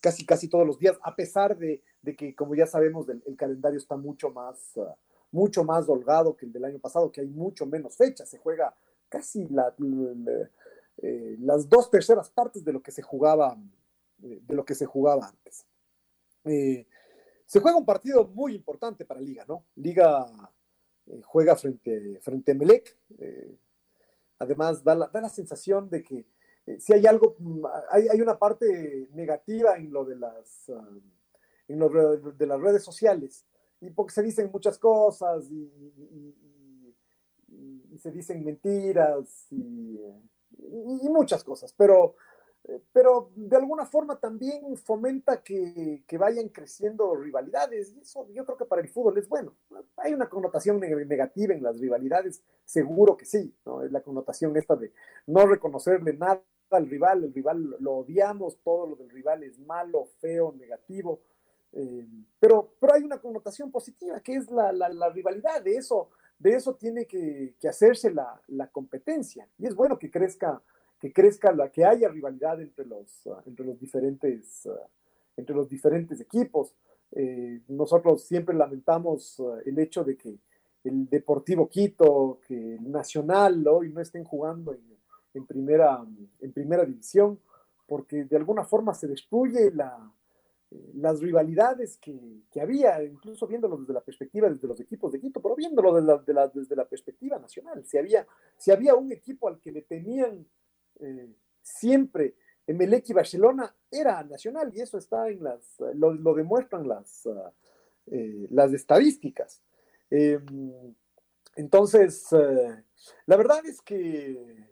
casi, 0.00 0.24
casi 0.24 0.48
todos 0.48 0.66
los 0.66 0.78
días, 0.78 0.98
a 1.02 1.14
pesar 1.14 1.56
de, 1.56 1.82
de 2.02 2.16
que, 2.16 2.34
como 2.34 2.54
ya 2.54 2.66
sabemos, 2.66 3.08
el, 3.08 3.36
calendario 3.36 3.78
está 3.78 3.96
mucho 3.96 4.30
más, 4.30 4.72
mucho 5.30 5.64
más 5.64 5.88
holgado 5.88 6.36
que 6.36 6.46
el 6.46 6.52
del 6.52 6.64
año 6.64 6.78
pasado, 6.78 7.12
que 7.12 7.20
hay 7.20 7.28
mucho 7.28 7.66
menos 7.66 7.96
fechas, 7.96 8.28
se 8.28 8.38
juega 8.38 8.74
casi 9.08 9.46
la 9.48 9.74
eh, 11.00 11.36
las 11.40 11.68
dos 11.68 11.90
terceras 11.90 12.28
partes 12.30 12.64
de 12.64 12.72
lo 12.72 12.82
que 12.82 12.90
se 12.90 13.02
jugaba, 13.02 13.56
eh, 14.22 14.40
de 14.42 14.54
lo 14.54 14.64
que 14.64 14.74
se 14.74 14.84
jugaba 14.84 15.28
antes. 15.28 15.64
Eh, 16.44 16.86
se 17.46 17.60
juega 17.60 17.78
un 17.78 17.86
partido 17.86 18.26
muy 18.26 18.54
importante 18.54 19.04
para 19.04 19.20
Liga, 19.20 19.44
¿no? 19.46 19.64
Liga 19.76 20.26
juega 21.24 21.56
frente, 21.56 22.18
frente 22.20 22.52
a 22.52 22.54
Melec. 22.54 22.98
además, 24.38 24.84
da 24.84 24.94
da 24.94 25.20
la, 25.20 25.28
sensación 25.30 25.88
de 25.88 26.02
que 26.02 26.26
si 26.78 26.92
hay 26.92 27.06
algo, 27.06 27.36
hay, 27.90 28.08
hay, 28.08 28.20
una 28.20 28.38
parte 28.38 29.08
negativa 29.12 29.76
en 29.76 29.92
lo 29.92 30.04
de 30.04 30.16
las, 30.16 30.70
en 31.68 31.78
lo 31.78 31.88
de 31.88 32.46
las 32.46 32.60
redes 32.60 32.82
sociales, 32.82 33.44
y 33.80 33.90
porque 33.90 34.12
se 34.12 34.22
dicen 34.22 34.50
muchas 34.52 34.78
cosas 34.78 35.50
y, 35.50 36.34
y 37.90 37.98
se 37.98 38.10
dicen 38.10 38.44
mentiras 38.44 39.46
y 39.50 39.98
y, 40.58 41.08
muchas 41.08 41.44
cosas, 41.44 41.72
pero, 41.76 42.16
eh, 42.64 42.80
pero 42.92 43.30
de 43.34 43.56
alguna 43.56 43.86
forma 43.86 44.18
también 44.18 44.76
fomenta 44.76 45.42
que, 45.42 46.02
que, 46.06 46.18
vayan 46.18 46.48
creciendo 46.48 47.14
rivalidades, 47.14 47.94
y 47.94 48.00
eso 48.00 48.28
yo 48.30 48.44
creo 48.44 48.56
que 48.56 48.64
para 48.64 48.82
el 48.82 48.88
fútbol 48.88 49.18
es 49.18 49.28
bueno. 49.28 49.54
Hay 49.96 50.14
una 50.14 50.28
connotación 50.28 50.80
negativa 50.80 51.54
en 51.54 51.62
las 51.62 51.78
rivalidades, 51.78 52.42
seguro 52.64 53.16
que 53.16 53.24
sí, 53.24 53.54
¿no? 53.64 53.82
Es 53.82 53.92
la 53.92 54.02
connotación 54.02 54.56
esta 54.56 54.76
de 54.76 54.92
no 55.26 55.46
reconocerle 55.46 56.12
nada 56.14 56.42
al 56.76 56.88
rival, 56.88 57.24
el 57.24 57.32
rival 57.32 57.76
lo 57.80 57.98
odiamos, 57.98 58.58
todo 58.62 58.86
lo 58.88 58.96
del 58.96 59.10
rival 59.10 59.42
es 59.42 59.58
malo, 59.58 60.06
feo, 60.20 60.54
negativo, 60.58 61.20
eh, 61.72 62.06
pero, 62.38 62.74
pero 62.80 62.94
hay 62.94 63.02
una 63.02 63.18
connotación 63.18 63.70
positiva, 63.70 64.20
que 64.20 64.34
es 64.34 64.50
la, 64.50 64.72
la, 64.72 64.88
la 64.88 65.10
rivalidad, 65.10 65.62
de 65.62 65.76
eso 65.76 66.10
de 66.38 66.54
eso 66.54 66.74
tiene 66.76 67.06
que, 67.06 67.54
hacerse 67.68 68.12
la, 68.12 68.68
competencia. 68.70 69.48
Y 69.58 69.66
es 69.66 69.74
bueno 69.74 69.98
que 69.98 70.10
crezca, 70.10 70.62
que 71.00 71.12
crezca 71.12 71.52
la, 71.52 71.70
que 71.70 71.84
haya 71.84 72.08
rivalidad 72.08 72.60
entre 72.60 72.86
los, 72.86 73.28
entre 73.46 73.66
los 73.66 73.78
diferentes, 73.78 74.68
entre 75.36 75.54
los 75.54 75.68
diferentes 75.68 76.20
equipos. 76.20 76.74
Eh, 77.12 77.62
nosotros 77.68 78.22
siempre 78.24 78.54
lamentamos 78.54 79.42
el 79.64 79.78
hecho 79.78 80.04
de 80.04 80.16
que 80.16 80.38
el 80.84 81.08
Deportivo 81.08 81.68
Quito, 81.68 82.40
que 82.46 82.74
el 82.74 82.90
Nacional 82.90 83.66
hoy 83.66 83.90
no 83.90 84.00
estén 84.00 84.24
jugando 84.24 84.72
en, 84.72 84.97
primera, 85.46 86.04
en 86.40 86.52
primera 86.52 86.84
división, 86.84 87.38
porque 87.86 88.24
de 88.24 88.36
alguna 88.36 88.64
forma 88.64 88.94
se 88.94 89.06
destruye 89.06 89.70
la, 89.72 90.12
las 90.94 91.20
rivalidades 91.20 91.96
que, 91.98 92.42
que, 92.50 92.60
había, 92.60 93.02
incluso 93.02 93.46
viéndolo 93.46 93.78
desde 93.78 93.94
la 93.94 94.00
perspectiva 94.00 94.48
desde 94.48 94.68
los 94.68 94.80
equipos 94.80 95.12
de 95.12 95.20
Quito, 95.20 95.40
pero 95.40 95.56
viéndolo 95.56 95.94
desde 95.94 96.34
la, 96.34 96.48
desde 96.48 96.76
la 96.76 96.86
perspectiva 96.86 97.38
nacional. 97.38 97.84
Si 97.86 97.96
había, 97.96 98.26
si 98.56 98.70
había 98.70 98.94
un 98.94 99.10
equipo 99.12 99.48
al 99.48 99.60
que 99.60 99.72
le 99.72 99.82
tenían 99.82 100.46
eh, 101.00 101.32
siempre 101.62 102.34
Emelec 102.66 103.08
y 103.08 103.12
Barcelona, 103.14 103.74
era 103.90 104.22
nacional, 104.24 104.70
y 104.74 104.80
eso 104.80 104.98
está 104.98 105.28
en 105.28 105.42
las, 105.42 105.76
lo, 105.94 106.12
lo 106.12 106.34
demuestran 106.34 106.86
las, 106.86 107.26
eh, 108.10 108.46
las 108.50 108.72
estadísticas. 108.72 109.62
Eh, 110.10 110.38
entonces, 111.56 112.26
eh, 112.32 112.84
la 113.26 113.36
verdad 113.36 113.64
es 113.66 113.80
que 113.80 114.68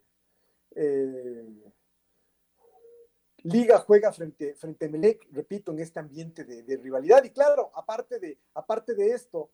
Liga 3.42 3.78
juega 3.78 4.12
frente, 4.12 4.54
frente 4.54 4.86
a 4.86 4.88
Melec, 4.88 5.26
repito, 5.30 5.70
en 5.72 5.78
este 5.78 6.00
ambiente 6.00 6.44
de, 6.44 6.76
rivalidad. 6.76 7.22
Y 7.22 7.30
claro, 7.30 7.70
aparte 7.74 8.18
de, 8.18 8.38
aparte 8.54 8.94
de 8.94 9.12
esto, 9.12 9.50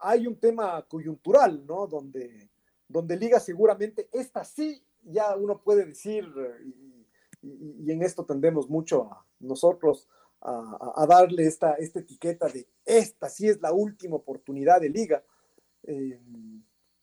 hay 0.00 0.26
un 0.26 0.38
tema 0.38 0.86
coyuntural, 0.86 1.66
¿no? 1.66 1.86
Donde, 1.86 2.50
donde 2.86 3.16
Liga 3.16 3.40
seguramente, 3.40 4.08
esta 4.12 4.44
sí, 4.44 4.84
ya 5.02 5.36
uno 5.36 5.60
puede 5.62 5.84
decir, 5.84 6.24
y, 7.42 7.90
en 7.90 8.02
esto 8.02 8.24
tendemos 8.24 8.70
mucho 8.70 9.04
a 9.04 9.26
nosotros 9.40 10.08
a, 10.40 11.06
darle 11.08 11.46
esta, 11.46 11.74
esta 11.74 12.00
etiqueta 12.00 12.48
de 12.48 12.68
esta 12.84 13.30
sí 13.30 13.48
es 13.48 13.60
la 13.62 13.72
última 13.72 14.16
oportunidad 14.16 14.80
de 14.80 14.90
Liga. 14.90 15.24
Eh, 15.84 16.20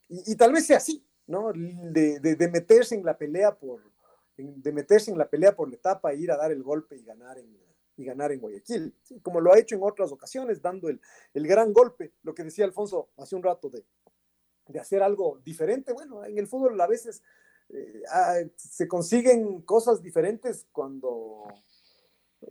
y, 0.07 0.35
tal 0.35 0.53
vez 0.53 0.65
sea 0.67 0.77
así, 0.77 1.05
¿no? 1.27 1.51
de 1.53 2.49
meterse 2.51 2.95
en 2.95 3.05
la 3.05 3.17
pelea 3.17 3.55
por, 3.57 3.81
de 4.41 4.71
meterse 4.71 5.11
en 5.11 5.17
la 5.17 5.29
pelea 5.29 5.55
por 5.55 5.73
etapa 5.73 6.11
e 6.11 6.17
ir 6.17 6.31
a 6.31 6.37
dar 6.37 6.51
el 6.51 6.63
golpe 6.63 6.95
y 6.95 7.03
ganar 7.03 7.37
en, 7.37 7.57
y 7.97 8.05
ganar 8.05 8.31
en 8.31 8.39
Guayaquil, 8.39 8.95
como 9.21 9.39
lo 9.41 9.53
ha 9.53 9.59
hecho 9.59 9.75
en 9.75 9.83
otras 9.83 10.11
ocasiones, 10.11 10.61
dando 10.61 10.89
el, 10.89 11.01
el, 11.33 11.47
gran 11.47 11.73
golpe, 11.73 12.13
lo 12.23 12.33
que 12.33 12.43
decía 12.43 12.65
Alfonso 12.65 13.09
hace 13.17 13.35
un 13.35 13.43
rato 13.43 13.69
de, 13.69 13.85
de 14.67 14.79
hacer 14.79 15.03
algo 15.03 15.39
diferente. 15.43 15.93
Bueno, 15.93 16.23
en 16.23 16.37
el 16.37 16.47
fútbol 16.47 16.79
a 16.79 16.87
veces 16.87 17.21
eh, 17.69 18.03
ah, 18.09 18.39
se 18.55 18.87
consiguen 18.87 19.61
cosas 19.61 20.01
diferentes 20.01 20.67
cuando, 20.71 21.47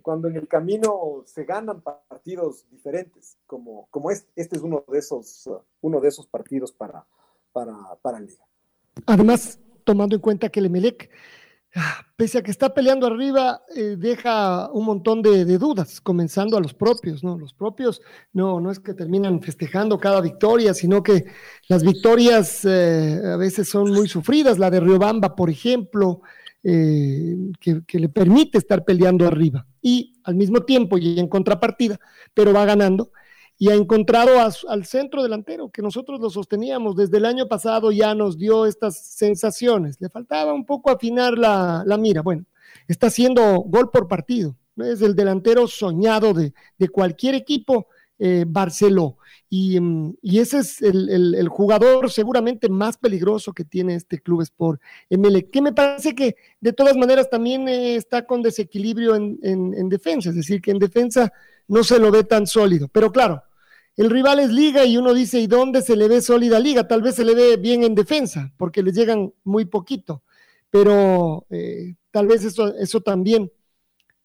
cuando 0.02 0.28
en 0.28 0.36
el 0.36 0.46
camino 0.46 1.24
se 1.26 1.44
ganan 1.44 1.82
partidos 1.82 2.68
diferentes, 2.70 3.38
como, 3.46 3.88
como 3.90 4.10
este, 4.10 4.30
este 4.36 4.56
es 4.56 4.62
uno 4.62 4.84
de 4.86 4.98
esos, 4.98 5.48
uno 5.80 6.00
de 6.00 6.08
esos 6.08 6.26
partidos 6.26 6.72
para, 6.72 7.06
para, 7.52 7.96
para 8.02 8.20
Liga. 8.20 8.49
Además, 9.06 9.58
tomando 9.84 10.14
en 10.14 10.20
cuenta 10.20 10.48
que 10.48 10.60
el 10.60 10.66
Emelec 10.66 11.10
ah, 11.74 12.06
pese 12.16 12.38
a 12.38 12.42
que 12.42 12.50
está 12.50 12.74
peleando 12.74 13.06
arriba, 13.06 13.62
eh, 13.74 13.96
deja 13.98 14.70
un 14.72 14.84
montón 14.84 15.22
de, 15.22 15.44
dudas, 15.58 16.00
comenzando 16.00 16.56
a 16.56 16.60
los 16.60 16.74
propios, 16.74 17.24
¿no? 17.24 17.38
Los 17.38 17.54
propios 17.54 18.02
no, 18.32 18.60
no 18.60 18.70
es 18.70 18.78
que 18.78 18.94
terminan 18.94 19.40
festejando 19.40 19.98
cada 19.98 20.20
victoria, 20.20 20.74
sino 20.74 21.02
que 21.02 21.26
las 21.68 21.82
victorias 21.82 22.64
eh, 22.64 23.20
a 23.24 23.36
veces 23.36 23.68
son 23.68 23.90
muy 23.90 24.08
sufridas, 24.08 24.58
la 24.58 24.70
de 24.70 24.80
Riobamba, 24.80 25.34
por 25.34 25.50
ejemplo, 25.50 26.20
eh, 26.62 27.36
que, 27.58 27.82
que, 27.86 27.98
le 27.98 28.10
permite 28.10 28.58
estar 28.58 28.84
peleando 28.84 29.26
arriba 29.26 29.66
y 29.80 30.12
al 30.24 30.34
mismo 30.34 30.60
tiempo 30.60 30.98
y 30.98 31.18
en 31.18 31.26
contrapartida, 31.26 31.98
pero 32.34 32.52
va 32.52 32.66
ganando 32.66 33.12
y 33.62 33.68
ha 33.68 33.74
encontrado 33.74 34.40
al 34.68 34.86
centro 34.86 35.22
delantero, 35.22 35.68
que 35.68 35.82
nosotros 35.82 36.18
lo 36.18 36.30
sosteníamos 36.30 36.96
desde 36.96 37.18
el 37.18 37.26
año 37.26 37.46
pasado, 37.46 37.92
ya 37.92 38.14
nos 38.14 38.38
dio 38.38 38.64
estas 38.64 38.98
sensaciones. 38.98 40.00
Le 40.00 40.08
faltaba 40.08 40.54
un 40.54 40.64
poco 40.64 40.90
afinar 40.90 41.36
la, 41.36 41.84
mira. 41.98 42.22
Bueno, 42.22 42.46
está 42.88 43.08
haciendo 43.08 43.58
gol 43.66 43.90
por 43.90 44.08
partido. 44.08 44.56
Es 44.78 45.02
el 45.02 45.14
delantero 45.14 45.66
soñado 45.66 46.32
de, 46.32 46.54
cualquier 46.88 47.34
equipo, 47.34 47.88
eh, 48.18 48.46
Barceló. 48.48 49.18
Mm, 49.50 50.12
y, 50.22 50.38
ese 50.38 50.60
es 50.60 50.80
el, 50.80 51.46
jugador 51.50 52.10
seguramente 52.10 52.70
más 52.70 52.96
peligroso 52.96 53.52
que 53.52 53.66
tiene 53.66 53.94
este 53.94 54.20
club 54.20 54.40
Sport 54.40 54.80
ML, 55.10 55.50
que 55.50 55.60
me 55.60 55.74
parece 55.74 56.14
que 56.14 56.34
de 56.62 56.72
todas 56.72 56.96
maneras 56.96 57.28
también 57.28 57.68
eh, 57.68 57.96
está 57.96 58.24
con 58.24 58.40
desequilibrio 58.40 59.16
en 59.16 59.88
defensa, 59.90 60.30
es 60.30 60.36
decir, 60.36 60.62
que 60.62 60.70
en 60.70 60.78
defensa 60.78 61.30
no 61.68 61.84
se 61.84 61.98
lo 61.98 62.10
ve 62.10 62.24
tan 62.24 62.46
sólido. 62.46 62.88
Pero 62.88 63.12
claro, 63.12 63.42
el 64.00 64.08
rival 64.08 64.40
es 64.40 64.50
Liga 64.50 64.86
y 64.86 64.96
uno 64.96 65.12
dice, 65.12 65.38
¿y 65.40 65.46
dónde 65.46 65.82
se 65.82 65.94
le 65.94 66.08
ve 66.08 66.22
sólida 66.22 66.58
Liga? 66.58 66.88
Tal 66.88 67.02
vez 67.02 67.16
se 67.16 67.24
le 67.24 67.34
ve 67.34 67.58
bien 67.58 67.84
en 67.84 67.94
defensa, 67.94 68.50
porque 68.56 68.82
le 68.82 68.92
llegan 68.92 69.34
muy 69.44 69.66
poquito, 69.66 70.22
pero 70.70 71.44
eh, 71.50 71.96
tal 72.10 72.26
vez 72.26 72.42
eso, 72.42 72.74
eso 72.78 73.02
también 73.02 73.52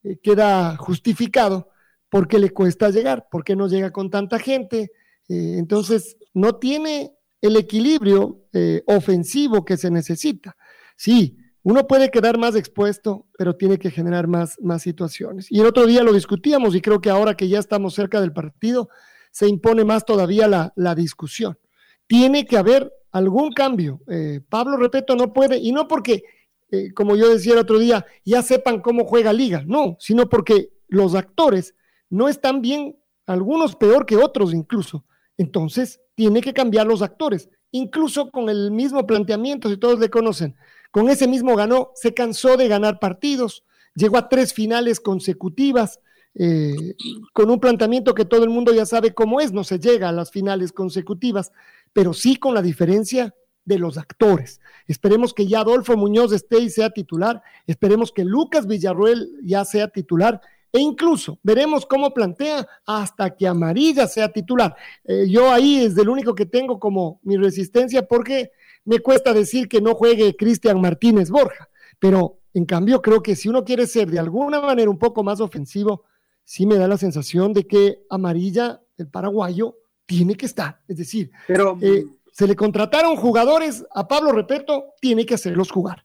eh, 0.02 0.16
queda 0.22 0.78
justificado 0.78 1.68
porque 2.08 2.38
le 2.38 2.48
cuesta 2.48 2.88
llegar, 2.88 3.28
porque 3.30 3.54
no 3.54 3.68
llega 3.68 3.90
con 3.90 4.08
tanta 4.08 4.38
gente, 4.38 4.92
eh, 5.28 5.56
entonces 5.58 6.16
no 6.32 6.56
tiene 6.56 7.12
el 7.42 7.56
equilibrio 7.56 8.46
ofensivo 8.86 9.66
que 9.66 9.76
se 9.76 9.90
necesita. 9.90 10.56
Sí, 10.96 11.36
uno 11.62 11.86
puede 11.86 12.10
quedar 12.10 12.38
más 12.38 12.56
expuesto, 12.56 13.26
pero 13.36 13.56
tiene 13.56 13.78
que 13.78 13.90
generar 13.90 14.26
más, 14.26 14.56
más 14.62 14.80
situaciones. 14.80 15.52
Y 15.52 15.60
el 15.60 15.66
otro 15.66 15.84
día 15.84 16.02
lo 16.02 16.14
discutíamos 16.14 16.74
y 16.74 16.80
creo 16.80 17.02
que 17.02 17.10
ahora 17.10 17.36
que 17.36 17.48
ya 17.48 17.58
estamos 17.58 17.92
cerca 17.92 18.22
del 18.22 18.32
partido, 18.32 18.88
se 19.36 19.46
impone 19.46 19.84
más 19.84 20.06
todavía 20.06 20.72
la, 20.74 20.94
discusión. 20.94 21.58
Tiene 22.06 22.46
que 22.46 22.56
haber 22.56 22.90
algún 23.12 23.52
cambio. 23.52 24.00
Eh, 24.08 24.40
Pablo, 24.48 24.78
repito, 24.78 25.14
no 25.14 25.34
puede, 25.34 25.58
y 25.58 25.72
no 25.72 25.88
porque, 25.88 26.22
eh, 26.70 26.94
como 26.94 27.16
yo 27.16 27.28
decía 27.28 27.52
el 27.52 27.58
otro 27.58 27.78
día, 27.78 28.06
ya 28.24 28.40
sepan 28.40 28.80
cómo 28.80 29.04
juega 29.04 29.34
Liga, 29.34 29.62
no, 29.66 29.98
sino 30.00 30.30
porque 30.30 30.70
los 30.88 31.14
actores 31.14 31.74
no 32.08 32.30
están 32.30 32.62
bien, 32.62 32.96
algunos 33.26 33.76
peor 33.76 34.06
que 34.06 34.16
otros 34.16 34.54
incluso. 34.54 35.04
Entonces, 35.36 36.00
tiene 36.14 36.40
que 36.40 36.54
cambiar 36.54 36.86
los 36.86 37.02
actores, 37.02 37.50
incluso 37.72 38.30
con 38.30 38.48
el 38.48 38.70
mismo 38.70 39.06
planteamiento, 39.06 39.68
si 39.68 39.76
todos 39.76 39.98
le 39.98 40.08
conocen. 40.08 40.56
Con 40.90 41.10
ese 41.10 41.28
mismo 41.28 41.54
ganó, 41.56 41.90
se 41.94 42.14
cansó 42.14 42.56
de 42.56 42.68
ganar 42.68 43.00
partidos, 43.00 43.64
llegó 43.94 44.16
a 44.16 44.30
tres 44.30 44.54
finales 44.54 44.98
consecutivas, 44.98 46.00
eh, 46.38 46.94
con 47.32 47.50
un 47.50 47.58
planteamiento 47.58 48.14
que 48.14 48.26
todo 48.26 48.44
el 48.44 48.50
mundo 48.50 48.72
ya 48.72 48.84
sabe 48.84 49.14
cómo 49.14 49.40
es, 49.40 49.52
no 49.52 49.64
se 49.64 49.78
llega 49.78 50.08
a 50.08 50.12
las 50.12 50.30
finales 50.30 50.72
consecutivas, 50.72 51.50
pero 51.92 52.12
sí 52.12 52.36
con 52.36 52.54
la 52.54 52.62
diferencia 52.62 53.34
de 53.64 53.78
los 53.78 53.96
actores. 53.96 54.60
Esperemos 54.86 55.32
que 55.32 55.46
ya 55.46 55.60
Adolfo 55.60 55.96
Muñoz 55.96 56.32
esté 56.32 56.60
y 56.60 56.70
sea 56.70 56.90
titular, 56.90 57.42
esperemos 57.66 58.12
que 58.12 58.24
Lucas 58.24 58.66
Villarruel 58.66 59.30
ya 59.42 59.64
sea 59.64 59.88
titular 59.88 60.40
e 60.72 60.80
incluso 60.80 61.38
veremos 61.42 61.86
cómo 61.86 62.12
plantea 62.12 62.66
hasta 62.84 63.34
que 63.34 63.48
Amarilla 63.48 64.06
sea 64.06 64.30
titular. 64.30 64.76
Eh, 65.04 65.26
yo 65.28 65.50
ahí 65.50 65.84
es 65.84 65.96
el 65.96 66.08
único 66.08 66.34
que 66.34 66.44
tengo 66.44 66.78
como 66.78 67.18
mi 67.22 67.38
resistencia 67.38 68.06
porque 68.06 68.50
me 68.84 69.00
cuesta 69.00 69.32
decir 69.32 69.68
que 69.68 69.80
no 69.80 69.94
juegue 69.94 70.36
Cristian 70.36 70.80
Martínez 70.80 71.30
Borja, 71.30 71.70
pero 71.98 72.40
en 72.52 72.66
cambio 72.66 73.00
creo 73.00 73.22
que 73.22 73.36
si 73.36 73.48
uno 73.48 73.64
quiere 73.64 73.86
ser 73.86 74.10
de 74.10 74.18
alguna 74.18 74.60
manera 74.60 74.90
un 74.90 74.98
poco 74.98 75.24
más 75.24 75.40
ofensivo, 75.40 76.04
sí 76.46 76.64
me 76.64 76.76
da 76.76 76.88
la 76.88 76.96
sensación 76.96 77.52
de 77.52 77.66
que 77.66 78.06
Amarilla, 78.08 78.80
el 78.96 79.08
paraguayo, 79.08 79.76
tiene 80.06 80.36
que 80.36 80.46
estar. 80.46 80.80
Es 80.88 80.96
decir, 80.96 81.30
Pero, 81.46 81.76
eh, 81.82 82.06
se 82.32 82.46
le 82.46 82.54
contrataron 82.54 83.16
jugadores, 83.16 83.84
a 83.92 84.06
Pablo 84.06 84.32
Repeto, 84.32 84.94
tiene 85.00 85.26
que 85.26 85.34
hacerlos 85.34 85.70
jugar. 85.70 86.04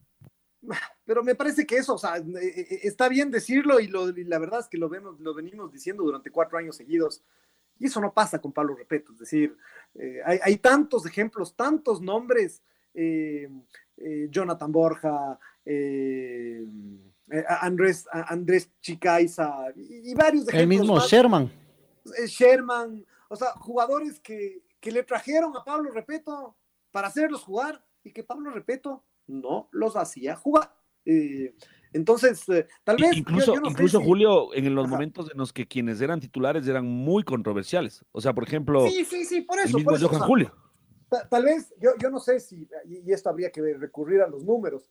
Pero 1.06 1.24
me 1.24 1.36
parece 1.36 1.66
que 1.66 1.78
eso, 1.78 1.94
o 1.94 1.98
sea, 1.98 2.18
eh, 2.18 2.24
eh, 2.42 2.80
está 2.84 3.08
bien 3.08 3.30
decirlo 3.30 3.80
y, 3.80 3.88
la 3.88 4.40
verdad 4.40 4.62
es 4.62 4.68
que 4.68 4.78
lo, 4.78 4.90
vemos, 4.90 5.20
lo 5.20 5.34
venimos 5.34 5.72
diciendo 5.72 6.04
durante 6.04 6.32
cuatro 6.32 6.58
años 6.58 6.76
seguidos. 6.76 7.24
Y 7.78 7.86
eso 7.86 8.02
no 8.02 8.14
pasa 8.14 8.40
con 8.40 8.52
Pablo 8.52 8.76
Repeto. 8.76 9.14
Es 9.14 9.20
decir, 9.20 9.56
hay, 10.26 10.58
tantos 10.58 11.06
ejemplos, 11.06 11.56
tantos 11.56 12.02
nombres. 12.02 12.62
Jonathan 14.30 14.72
Borja, 14.72 15.40
eh, 15.66 16.66
Andrés, 17.62 18.08
Andrés 18.12 18.70
Chicaiza 18.82 19.72
y, 19.76 20.14
varios 20.14 20.48
El 20.50 20.68
mismo 20.68 21.00
Sherman. 21.00 21.52
Eh, 22.18 22.28
Sherman, 22.28 23.06
o 23.30 23.36
sea, 23.36 23.52
jugadores 23.54 24.20
que, 24.20 24.64
le 24.84 25.04
trajeron 25.04 25.56
a 25.56 25.64
Pablo 25.64 25.92
Repeto 25.92 26.56
para 26.92 27.08
hacerlos 27.08 27.44
jugar 27.44 27.84
y 28.04 28.12
que 28.12 28.24
Pablo 28.24 28.52
Repeto 28.52 29.04
no 29.28 29.70
los 29.72 29.96
hacía 29.96 30.36
jugar. 30.36 30.76
Eh, 31.06 31.54
entonces, 31.94 32.46
tal 32.84 32.98
vez. 32.98 33.16
Incluso, 33.16 33.56
incluso 33.56 34.02
Julio, 34.02 34.54
en 34.54 34.74
los 34.74 34.88
momentos 34.88 35.30
en 35.32 35.38
los 35.38 35.54
que 35.54 35.68
quienes 35.68 36.02
eran 36.02 36.20
titulares 36.20 36.68
eran 36.68 36.86
muy 36.86 37.24
controversiales. 37.24 38.04
O 38.12 38.22
sea, 38.22 38.34
por 38.34 38.44
ejemplo. 38.44 38.88
Sí, 38.88 39.06
sí, 39.06 39.26
sí, 39.26 39.42
por 39.42 39.60
eso. 39.60 39.78
por 39.80 40.00
Julio. 40.22 40.54
Tal, 41.30 41.44
vez, 41.44 41.74
yo, 41.78 41.92
yo 42.02 42.10
no 42.10 42.20
sé 42.20 42.40
si, 42.40 42.70
y 42.86 43.12
esto 43.12 43.30
habría 43.30 43.52
que 43.52 43.62
recurrir 43.74 44.22
a 44.22 44.28
los 44.28 44.46
números, 44.46 44.90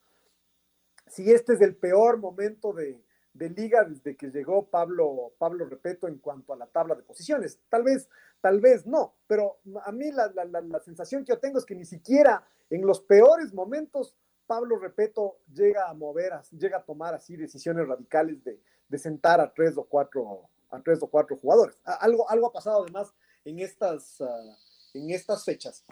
si 1.11 1.31
este 1.31 1.55
es 1.55 1.61
el 1.61 1.77
peor 1.77 2.19
momento 2.19 2.73
de, 2.73 3.03
liga 3.35 3.85
desde 3.85 4.17
que 4.17 4.31
llegó 4.31 4.69
Pablo, 4.69 5.33
Pablo 5.39 5.67
Repeto 5.67 6.09
en 6.09 6.19
cuanto 6.19 6.53
a 6.53 6.57
la 6.57 6.67
tabla 6.67 6.95
de 6.95 7.03
posiciones. 7.03 7.59
Tal 7.69 7.83
vez, 7.83 8.09
tal 8.41 8.61
vez 8.61 8.87
no, 8.87 9.15
pero 9.27 9.61
a 9.85 9.93
mí 9.93 10.11
la, 10.13 10.81
sensación 10.85 11.25
que 11.25 11.31
yo 11.31 11.39
tengo 11.39 11.59
es 11.59 11.65
que 11.65 11.75
ni 11.75 11.85
siquiera 11.85 12.45
en 12.69 12.87
los 12.87 13.01
peores 13.01 13.53
momentos 13.55 14.17
Pablo 14.47 14.79
Repeto 14.79 15.39
llega 15.53 15.89
a 15.89 15.95
mover, 15.95 16.33
llega 16.51 16.79
a 16.79 16.85
tomar 16.85 17.15
así 17.15 17.37
decisiones 17.37 17.87
radicales 17.87 18.39
de, 18.45 18.99
sentar 18.99 19.41
a 19.41 19.53
tres 19.53 19.77
o 19.79 19.85
cuatro, 19.85 20.49
a 20.71 20.81
tres 20.83 21.03
o 21.03 21.07
cuatro 21.07 21.37
jugadores. 21.37 21.79
Algo, 21.85 22.29
algo 22.29 22.49
ha 22.49 22.53
pasado 22.53 22.83
además 22.83 23.15
en 23.45 23.61
estas, 23.61 24.21
ah, 24.21 24.59
en 24.93 25.11
estas 25.11 25.45
fechas. 25.45 25.85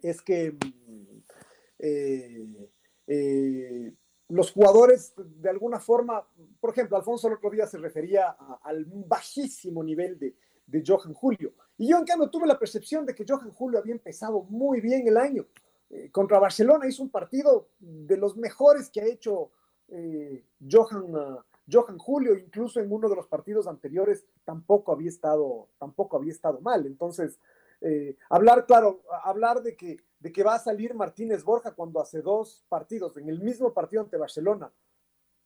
Es 0.00 0.22
que 0.22 0.52
mm, 0.52 1.22
eh, 1.80 2.70
eh, 3.06 3.94
los 4.28 4.52
jugadores 4.52 5.14
de 5.16 5.50
alguna 5.50 5.78
forma, 5.78 6.26
por 6.60 6.70
ejemplo, 6.70 6.96
Alfonso 6.96 7.28
el 7.28 7.34
otro 7.34 7.50
día 7.50 7.66
se 7.66 7.78
refería 7.78 8.36
al 8.62 8.84
bajísimo 8.84 9.82
nivel 9.84 10.18
de, 10.18 10.34
Johan 10.84 11.14
Julio. 11.14 11.54
Y 11.78 11.88
yo 11.88 11.98
en 11.98 12.04
cambio 12.04 12.28
tuve 12.28 12.46
la 12.46 12.58
percepción 12.58 13.06
de 13.06 13.14
que 13.14 13.24
Johan 13.26 13.52
Julio 13.52 13.78
había 13.78 13.94
empezado 13.94 14.42
muy 14.42 14.80
bien 14.80 15.06
el 15.06 15.16
año. 15.16 15.46
Eh, 15.88 16.10
contra 16.10 16.40
Barcelona 16.40 16.88
hizo 16.88 17.04
un 17.04 17.10
partido 17.10 17.68
de 17.78 18.16
los 18.16 18.36
mejores 18.36 18.90
que 18.90 19.00
ha 19.00 19.04
hecho 19.04 19.52
eh, 19.88 20.44
Johan, 20.68 21.14
uh, 21.14 21.38
Johan 21.70 21.98
Julio, 21.98 22.36
incluso 22.36 22.80
en 22.80 22.90
uno 22.90 23.08
de 23.08 23.14
los 23.14 23.28
partidos 23.28 23.68
anteriores 23.68 24.26
tampoco 24.44 24.92
había 24.92 25.08
estado, 25.08 25.68
tampoco 25.78 26.16
había 26.16 26.32
estado 26.32 26.60
mal. 26.60 26.84
Entonces, 26.86 27.38
eh, 27.80 28.16
hablar, 28.30 28.66
claro, 28.66 29.02
hablar 29.22 29.62
de 29.62 29.76
que 29.76 29.98
de 30.18 30.32
que 30.32 30.42
va 30.42 30.54
a 30.54 30.58
salir 30.58 30.94
Martínez 30.94 31.44
Borja 31.44 31.72
cuando 31.72 32.00
hace 32.00 32.22
dos 32.22 32.64
partidos, 32.68 33.16
en 33.16 33.28
el 33.28 33.40
mismo 33.40 33.72
partido 33.72 34.02
ante 34.02 34.16
Barcelona, 34.16 34.72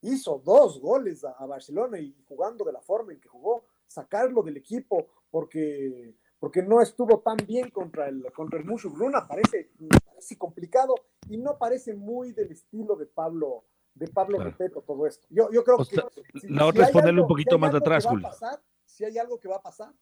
hizo 0.02 0.40
dos 0.44 0.80
goles 0.80 1.24
a, 1.24 1.44
Barcelona 1.46 1.98
y 1.98 2.14
jugando 2.26 2.64
de 2.64 2.72
la 2.72 2.80
forma 2.80 3.12
en 3.12 3.20
que 3.20 3.28
jugó, 3.28 3.64
sacarlo 3.86 4.42
del 4.42 4.56
equipo 4.56 5.08
porque, 5.30 6.14
porque 6.38 6.62
no 6.62 6.80
estuvo 6.80 7.20
tan 7.20 7.36
bien 7.46 7.70
contra 7.70 8.08
el, 8.08 8.24
contra 8.32 8.58
el 8.58 8.64
Mushu 8.64 8.90
Bruna, 8.90 9.26
parece, 9.26 9.70
parece 10.06 10.38
complicado 10.38 10.94
y 11.28 11.36
no 11.36 11.58
parece 11.58 11.94
muy 11.94 12.32
del 12.32 12.52
estilo 12.52 12.96
de 12.96 13.06
Pablo, 13.06 13.64
de 13.94 14.08
Pablo 14.08 14.38
Repeto 14.38 14.82
todo 14.82 15.06
esto. 15.06 15.26
Yo, 15.30 15.50
yo 15.50 15.64
creo 15.64 15.78
que... 15.78 15.96
la 16.48 16.66
otra 16.66 16.84
es 16.84 16.90
ponerle 16.90 17.20
un 17.20 17.28
poquito 17.28 17.58
más 17.58 17.72
de 17.72 17.78
atrás, 17.78 18.06
Julio. 18.06 18.28
si 18.86 19.04
hay 19.04 19.18
algo 19.18 19.38
que 19.38 19.48
va 19.48 19.56
a 19.56 19.62
pasar, 19.62 19.92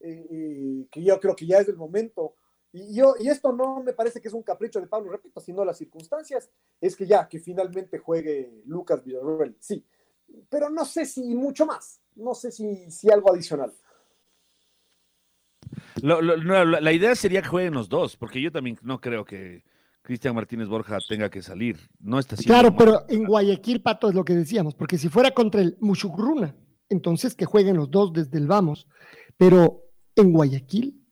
eh, 0.00 0.26
eh, 0.30 0.88
que 0.90 1.02
yo 1.02 1.20
creo 1.20 1.36
que 1.36 1.46
ya 1.46 1.58
es 1.58 1.68
el 1.68 1.76
momento 1.76 2.34
y, 2.74 2.96
yo, 2.96 3.14
y 3.20 3.28
esto 3.28 3.52
no 3.52 3.82
me 3.84 3.92
parece 3.92 4.20
que 4.20 4.26
es 4.26 4.34
un 4.34 4.42
capricho 4.42 4.80
de 4.80 4.88
Pablo, 4.88 5.12
repito, 5.12 5.40
sino 5.40 5.64
las 5.64 5.78
circunstancias, 5.78 6.50
es 6.80 6.96
que 6.96 7.06
ya, 7.06 7.28
que 7.28 7.38
finalmente 7.38 7.98
juegue 7.98 8.62
Lucas 8.66 9.04
Villarreal, 9.04 9.54
sí. 9.60 9.84
Pero 10.48 10.68
no 10.68 10.84
sé 10.84 11.06
si 11.06 11.34
mucho 11.36 11.66
más, 11.66 12.00
no 12.16 12.34
sé 12.34 12.50
si, 12.50 12.90
si 12.90 13.08
algo 13.10 13.32
adicional. 13.32 13.72
la, 16.02 16.92
idea 16.92 17.14
sería 17.14 17.42
que 17.42 17.48
jueguen 17.48 17.74
los 17.74 17.88
dos, 17.88 18.16
porque 18.16 18.42
yo 18.42 18.50
también 18.50 18.76
no 18.82 19.00
creo 19.00 19.24
que, 19.24 19.62
Cristian 20.02 20.34
Martínez 20.34 20.68
Borja 20.68 20.98
tenga 21.08 21.30
que 21.30 21.40
salir. 21.40 21.78
No 21.98 22.18
está 22.18 22.36
Claro, 22.36 22.76
pero 22.76 23.06
en 23.08 23.24
Guayaquil, 23.24 23.80
Pato, 23.80 24.10
es 24.10 24.14
lo 24.14 24.22
que 24.22 24.34
decíamos, 24.34 24.74
porque 24.74 24.98
si 24.98 25.08
fuera 25.08 25.30
contra 25.30 25.62
el 25.62 25.78
Mushugruna, 25.80 26.54
entonces 26.90 27.34
que 27.34 27.46
jueguen 27.46 27.76
los 27.76 27.90
dos 27.90 28.12
desde 28.12 28.36
el 28.36 28.46
vamos. 28.46 28.86
Pero 29.38 29.84
en 30.14 30.32
Guayaquil. 30.32 31.03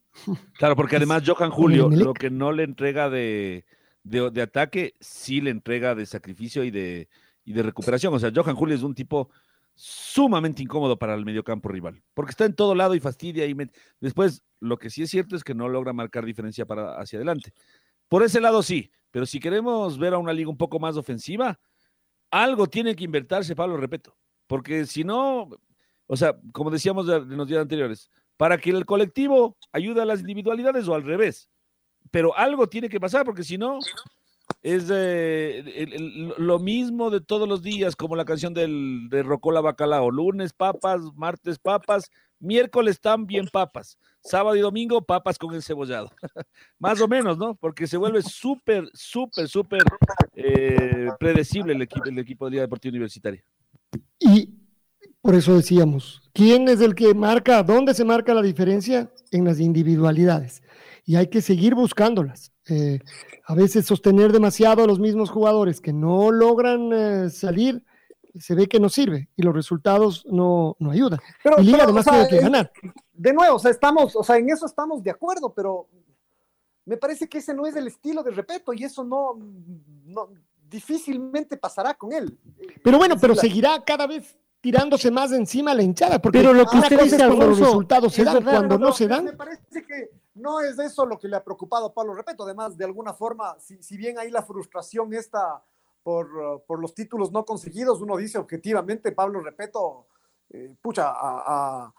Claro, 0.55 0.77
porque 0.77 0.97
además 0.97 1.23
Johan 1.27 1.51
Julio, 1.51 1.89
lo 1.91 2.15
que 2.15 2.31
no 2.31 2.53
le 2.53 2.65
entrega 2.65 3.09
de, 3.09 3.65
de, 4.05 4.43
ataque, 4.43 4.95
sí 5.01 5.41
le 5.41 5.51
entrega 5.51 5.95
de 5.95 6.07
sacrificio 6.07 6.65
y 6.65 6.71
de, 6.71 7.09
y 7.45 7.53
de 7.53 7.63
recuperación. 7.63 8.13
O 8.15 8.19
sea, 8.19 8.33
Johan 8.35 8.57
Julio 8.57 8.77
es 8.77 8.83
un 8.83 8.95
tipo 8.95 9.31
sumamente 9.75 10.63
incómodo 10.63 10.99
para 10.99 11.15
el 11.15 11.25
mediocampo 11.25 11.69
rival, 11.69 12.03
porque 12.15 12.31
está 12.31 12.45
en 12.45 12.55
todo 12.55 12.75
lado 12.75 12.95
y 12.95 13.01
fastidia 13.01 13.47
y 13.47 13.57
después 14.01 14.43
lo 14.61 14.79
que 14.79 14.91
sí 14.91 15.03
es 15.03 15.11
cierto 15.11 15.35
es 15.35 15.43
que 15.43 15.55
no 15.55 15.69
logra 15.69 15.93
marcar 15.93 16.25
diferencia 16.25 16.67
para 16.67 17.01
hacia 17.01 17.19
adelante. 17.19 17.53
Por 18.09 18.23
ese 18.23 18.41
lado 18.41 18.63
sí, 18.63 18.91
pero 19.11 19.25
si 19.25 19.41
queremos 19.41 19.99
ver 19.99 20.15
a 20.15 20.19
una 20.19 20.33
liga 20.33 20.51
un 20.51 20.59
poco 20.59 20.79
más 20.79 20.97
ofensiva, 20.97 21.59
algo 22.31 22.67
tiene 22.67 22.95
que 22.95 23.05
invertirse, 23.05 23.57
Pablo, 23.57 23.77
repito, 23.77 24.17
porque 24.47 24.85
si 24.85 25.05
no, 25.05 25.49
o 26.07 26.17
sea, 26.17 26.39
como 26.53 26.71
decíamos 26.71 27.09
en 27.09 27.37
los 27.37 27.49
días 27.49 27.63
anteriores, 27.63 28.11
para 28.43 28.59
que 28.59 28.71
el 28.71 28.85
colectivo 28.85 29.57
ayude 29.71 30.03
a 30.03 30.05
las 30.05 30.19
individualidades 30.19 30.89
o 30.89 30.97
al 30.97 31.05
revés, 31.05 31.49
pero 32.11 32.37
algo 32.37 32.69
tiene 32.69 32.89
que 32.89 32.99
pasar, 32.99 33.25
porque 33.25 33.45
si 33.45 33.57
no, 33.57 33.79
es 34.63 34.89
lo 34.89 36.59
mismo 36.59 37.11
de 37.11 37.21
todos 37.21 37.49
los 37.49 37.63
días, 37.63 37.95
como 37.95 38.17
la 38.17 38.25
canción 38.25 38.53
del, 38.53 39.07
de 39.11 39.23
Rocola 39.23 39.61
Bacalao. 39.61 40.11
Lunes 40.11 40.53
papas, 40.53 41.03
martes 41.15 41.61
papas, 41.61 42.11
miércoles 42.41 43.01
también 43.01 43.47
papas, 43.47 43.97
sábado 44.25 44.57
y 44.57 44.61
domingo 44.61 45.03
papas 45.03 45.39
con 45.39 45.55
el 45.55 45.63
cebollado. 45.63 46.11
Más 46.81 47.01
o 47.01 47.07
menos, 47.07 47.39
¿no? 47.39 47.55
Porque 47.55 47.87
se 47.87 47.97
vuelve 47.97 48.23
súper, 48.23 48.91
súper, 48.93 49.47
súper 49.47 49.85
eh, 50.35 51.11
predecible 51.21 51.75
el 51.75 51.83
equipo, 51.83 52.07
el 52.07 52.19
equipo 52.19 52.47
de 52.47 52.51
Liga 52.51 52.63
Deportiva 52.63 52.91
Universitaria. 52.91 53.45
Y 54.19 54.52
por 55.23 55.37
eso 55.37 55.55
decíamos, 55.55 56.21
¿quién 56.33 56.69
es 56.69 56.81
el 56.81 56.95
que 56.95 57.15
marca, 57.15 57.63
dónde 57.63 57.95
se 57.95 58.05
marca 58.05 58.35
la 58.35 58.43
diferencia? 58.43 59.11
En 59.31 59.45
las 59.45 59.61
individualidades. 59.61 60.63
Y 61.05 61.17
hay 61.17 61.29
que 61.29 61.41
seguir 61.41 61.75
buscándolas. 61.75 62.53
Eh, 62.69 62.99
a 63.47 63.55
veces 63.55 63.87
sostener 63.87 64.33
demasiado 64.33 64.85
a 64.85 64.87
los 64.87 64.99
mismos 64.99 65.31
jugadores 65.31 65.81
que 65.81 65.93
no 65.93 66.31
logran 66.31 66.91
eh, 66.93 67.31
salir, 67.31 67.85
se 68.39 68.55
ve 68.55 68.67
que 68.67 68.81
no 68.81 68.89
sirve 68.89 69.29
y 69.37 69.43
los 69.43 69.55
resultados 69.55 70.25
no, 70.27 70.77
no 70.79 70.91
ayudan. 70.91 71.21
Pero, 71.43 71.61
y 71.61 71.65
Liga 71.65 71.85
además 71.85 72.05
tiene 72.05 72.29
que 72.29 72.41
ganar. 72.41 72.73
De 73.13 73.33
nuevo, 73.33 73.57
o 73.57 73.59
sea, 73.59 73.71
estamos, 73.71 74.17
o 74.17 74.25
sea, 74.25 74.37
en 74.37 74.51
eso 74.51 74.67
estamos 74.67 75.03
de 75.03 75.11
acuerdo, 75.11 75.53
pero 75.55 75.89
me 76.85 76.97
parece 76.97 77.29
que 77.29 77.39
ese 77.39 77.55
no 77.55 77.67
es 77.67 77.77
el 77.77 77.87
estilo 77.87 78.23
de 78.23 78.33
Repeto 78.33 78.73
y 78.73 78.85
eso 78.85 79.05
no, 79.05 79.39
no 80.05 80.31
difícilmente 80.69 81.57
pasará 81.57 81.95
con 81.95 82.13
él. 82.13 82.39
Pero 82.83 82.99
bueno, 82.99 83.17
pero 83.21 83.35
seguirá 83.35 83.83
cada 83.85 84.07
vez 84.07 84.37
tirándose 84.63 85.11
más 85.11 85.33
encima 85.33 85.75
la 85.75 85.83
hinchada, 85.83 86.23
porque 86.23 86.39
pero 86.39 86.55
lo 86.55 86.65
que 86.67 86.79
usted 86.79 87.01
dice, 87.03 87.17
cuando 87.17 87.49
los 87.49 87.59
resultados 87.59 88.15
se 88.15 88.23
dan, 88.23 88.45
cuando 88.45 88.79
no, 88.79 88.93
se 88.93 89.09
dan. 89.09 89.25
Me 89.25 89.33
parece 89.33 89.85
que 89.85 90.11
no 90.35 90.61
es 90.61 90.79
eso 90.79 91.05
lo 91.05 91.19
que 91.19 91.27
le 91.27 91.37
ha 91.37 91.43
preocupado 91.43 91.87
a 91.87 91.93
Pablo 91.93 92.15
Repeto. 92.15 92.45
Además, 92.45 92.77
de 92.77 92.85
alguna 92.85 93.13
forma, 93.13 93.57
si, 93.59 93.97
bien 93.97 94.19
ahí 94.19 94.31
la 94.31 94.43
frustración 94.43 95.13
está 95.15 95.63
por, 96.05 96.63
por, 96.65 96.81
los 96.81 96.95
títulos 96.95 97.33
no 97.33 97.45
conseguidos, 97.45 98.01
uno 98.01 98.17
dice 98.17 98.39
objetivamente, 98.39 99.11
Pablo 99.11 99.41
Repeto, 99.41 100.07
eh, 100.51 100.73
pucha, 100.81 101.13
ha, 101.13 101.93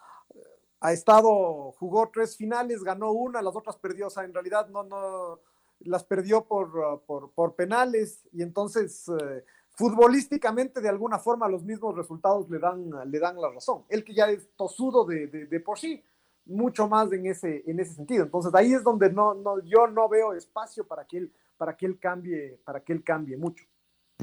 estado, 0.92 1.74
jugó 1.74 2.10
tres 2.14 2.38
finales, 2.38 2.82
ganó 2.82 3.12
una, 3.12 3.42
las 3.42 3.56
otras 3.56 3.76
perdió, 3.76 4.08
o 4.08 4.10
sea, 4.10 4.24
en 4.24 4.34
realidad 4.34 4.70
no, 4.70 4.84
no, 4.84 5.40
las 5.82 6.06
perdió 6.06 6.46
por, 6.46 7.04
por, 7.06 7.56
penales 7.56 8.26
y 8.32 8.42
entonces... 8.42 9.10
Eh, 9.10 9.44
futbolísticamente 9.76 10.82
de 10.82 10.90
alguna 10.90 11.20
forma 11.20 11.48
los 11.48 11.64
mismos 11.64 11.96
resultados 11.96 12.50
le 12.50 12.60
dan, 12.60 12.90
le 13.10 13.20
dan 13.20 13.40
la 13.42 13.50
razón. 13.50 13.84
Él 13.90 14.04
que 14.04 14.14
ya 14.14 14.30
es 14.30 14.48
tosudo 14.56 15.06
de, 15.06 15.28
de, 15.28 15.60
por 15.60 15.80
sí, 15.80 16.04
mucho 16.46 16.88
más 16.88 17.12
en 17.12 17.26
ese, 17.26 17.64
en 17.66 17.80
ese 17.80 17.94
sentido. 17.94 18.24
Entonces 18.24 18.54
ahí 18.54 18.74
es 18.74 18.84
donde 18.84 19.12
no, 19.12 19.34
no, 19.34 19.64
yo 19.64 19.88
no 19.88 20.08
veo 20.10 20.34
espacio 20.34 20.86
para 20.86 21.06
que 21.06 21.18
él, 21.18 21.34
para 21.58 21.76
que 21.76 21.86
él 21.86 22.00
cambie, 22.00 22.60
para 22.64 22.82
que 22.82 22.94
él 22.94 23.04
cambie 23.04 23.38
mucho. 23.38 23.66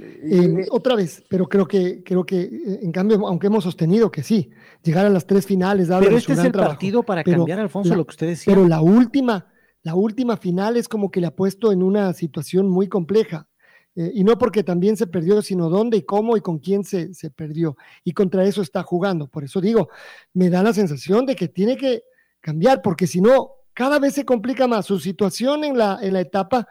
Eh, 0.00 0.66
otra 0.70 0.94
vez, 0.94 1.22
pero 1.28 1.48
creo 1.48 1.66
que, 1.66 2.02
creo 2.04 2.24
que 2.24 2.42
eh, 2.42 2.80
en 2.82 2.92
cambio, 2.92 3.26
aunque 3.26 3.48
hemos 3.48 3.64
sostenido 3.64 4.10
que 4.10 4.22
sí, 4.22 4.50
llegar 4.82 5.04
a 5.04 5.10
las 5.10 5.26
tres 5.26 5.46
finales, 5.46 5.88
pero 5.88 6.16
este 6.16 6.32
es 6.32 6.38
el 6.38 6.52
partido 6.52 7.02
para 7.02 7.24
cambiar, 7.24 7.58
Alfonso, 7.58 7.94
lo 7.94 8.06
que 8.06 8.10
usted 8.10 8.28
decía. 8.28 8.54
Pero 8.54 8.66
la 8.68 8.80
última, 8.80 9.52
la 9.82 9.94
última 9.94 10.36
final 10.36 10.76
es 10.76 10.88
como 10.88 11.10
que 11.10 11.20
le 11.20 11.26
ha 11.26 11.34
puesto 11.34 11.72
en 11.72 11.82
una 11.82 12.12
situación 12.12 12.68
muy 12.68 12.88
compleja. 12.88 13.48
Eh, 13.96 14.12
y 14.14 14.24
no 14.24 14.38
porque 14.38 14.62
también 14.62 14.96
se 14.96 15.06
perdió, 15.06 15.42
sino 15.42 15.68
dónde 15.68 15.96
y 15.96 16.02
cómo 16.02 16.36
y 16.36 16.40
con 16.40 16.58
quién 16.58 16.84
se, 16.84 17.12
se, 17.14 17.30
perdió. 17.30 17.76
Y 18.04 18.12
contra 18.12 18.44
eso 18.44 18.62
está 18.62 18.82
jugando. 18.82 19.26
Por 19.26 19.44
eso 19.44 19.60
digo, 19.60 19.88
me 20.32 20.48
da 20.48 20.62
la 20.62 20.72
sensación 20.72 21.26
de 21.26 21.36
que 21.36 21.48
tiene 21.48 21.76
que 21.76 22.04
cambiar, 22.40 22.82
porque 22.82 23.06
si 23.06 23.20
no, 23.20 23.52
cada 23.74 23.98
vez 23.98 24.14
se 24.14 24.24
complica 24.24 24.66
más 24.66 24.86
su 24.86 24.98
situación 24.98 25.64
en 25.64 25.76
la, 25.76 25.98
en 26.00 26.12
la 26.12 26.20
etapa, 26.20 26.68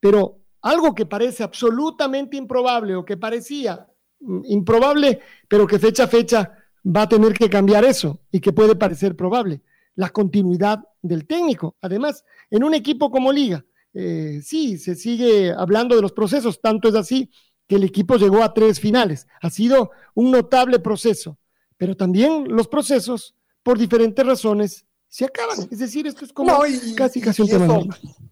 pero 0.00 0.38
algo 0.62 0.94
que 0.94 1.06
parece 1.06 1.42
absolutamente 1.42 2.36
improbable 2.36 2.94
o 2.94 3.04
que 3.04 3.16
parecía 3.16 3.86
mm, 4.20 4.40
improbable, 4.44 5.20
pero 5.48 5.66
que 5.66 5.78
fecha 5.78 6.04
a 6.04 6.08
fecha 6.08 6.52
va 6.84 7.02
a 7.02 7.08
tener 7.08 7.32
que 7.32 7.50
cambiar 7.50 7.84
eso 7.84 8.20
y 8.30 8.40
que 8.40 8.52
puede 8.52 8.76
parecer 8.76 9.16
probable, 9.16 9.62
la 9.94 10.10
continuidad 10.10 10.80
del 11.02 11.26
técnico. 11.26 11.76
Además, 11.80 12.24
en 12.50 12.64
un 12.64 12.74
equipo 12.74 13.10
como 13.10 13.32
Liga, 13.32 13.64
eh, 14.00 14.42
sí, 14.44 14.78
se 14.78 14.94
sigue 14.94 15.50
hablando 15.50 15.96
de 15.96 16.02
los 16.02 16.12
procesos, 16.12 16.60
tanto 16.60 16.88
es 16.88 16.94
así 16.94 17.28
que 17.66 17.74
el 17.74 17.82
equipo 17.82 18.14
llegó 18.14 18.44
a 18.44 18.54
tres 18.54 18.78
finales. 18.78 19.26
Ha 19.42 19.50
sido 19.50 19.90
un 20.14 20.30
notable 20.30 20.78
proceso, 20.78 21.36
pero 21.76 21.96
también 21.96 22.44
los 22.46 22.68
procesos, 22.68 23.34
por 23.60 23.76
diferentes 23.76 24.24
razones, 24.24 24.86
se 25.08 25.24
acaban. 25.24 25.58
Es 25.68 25.80
decir, 25.80 26.06
esto 26.06 26.24
es 26.24 26.32
como 26.32 26.56
casi, 26.96 27.20
casi 27.20 27.42
un 27.42 27.48
tema. 27.48 27.78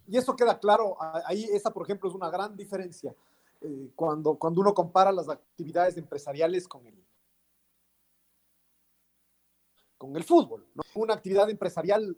y 0.07 0.15
eso 0.15 0.37
queda 0.37 0.57
claro, 0.57 0.95
ahí 1.25 1.43
esa, 1.51 1.73
por 1.73 1.83
ejemplo, 1.83 2.07
es 2.07 2.15
una 2.15 2.29
gran 2.29 2.55
diferencia 2.55 3.13
eh, 3.59 3.89
cuando, 3.93 4.35
cuando 4.35 4.61
uno 4.61 4.73
compara 4.73 5.11
las 5.11 5.27
actividades 5.27 5.97
empresariales 5.97 6.65
con 6.65 6.87
el, 6.87 6.95
con 9.97 10.15
el 10.15 10.23
fútbol. 10.23 10.65
Una 10.95 11.15
actividad 11.15 11.49
empresarial 11.49 12.15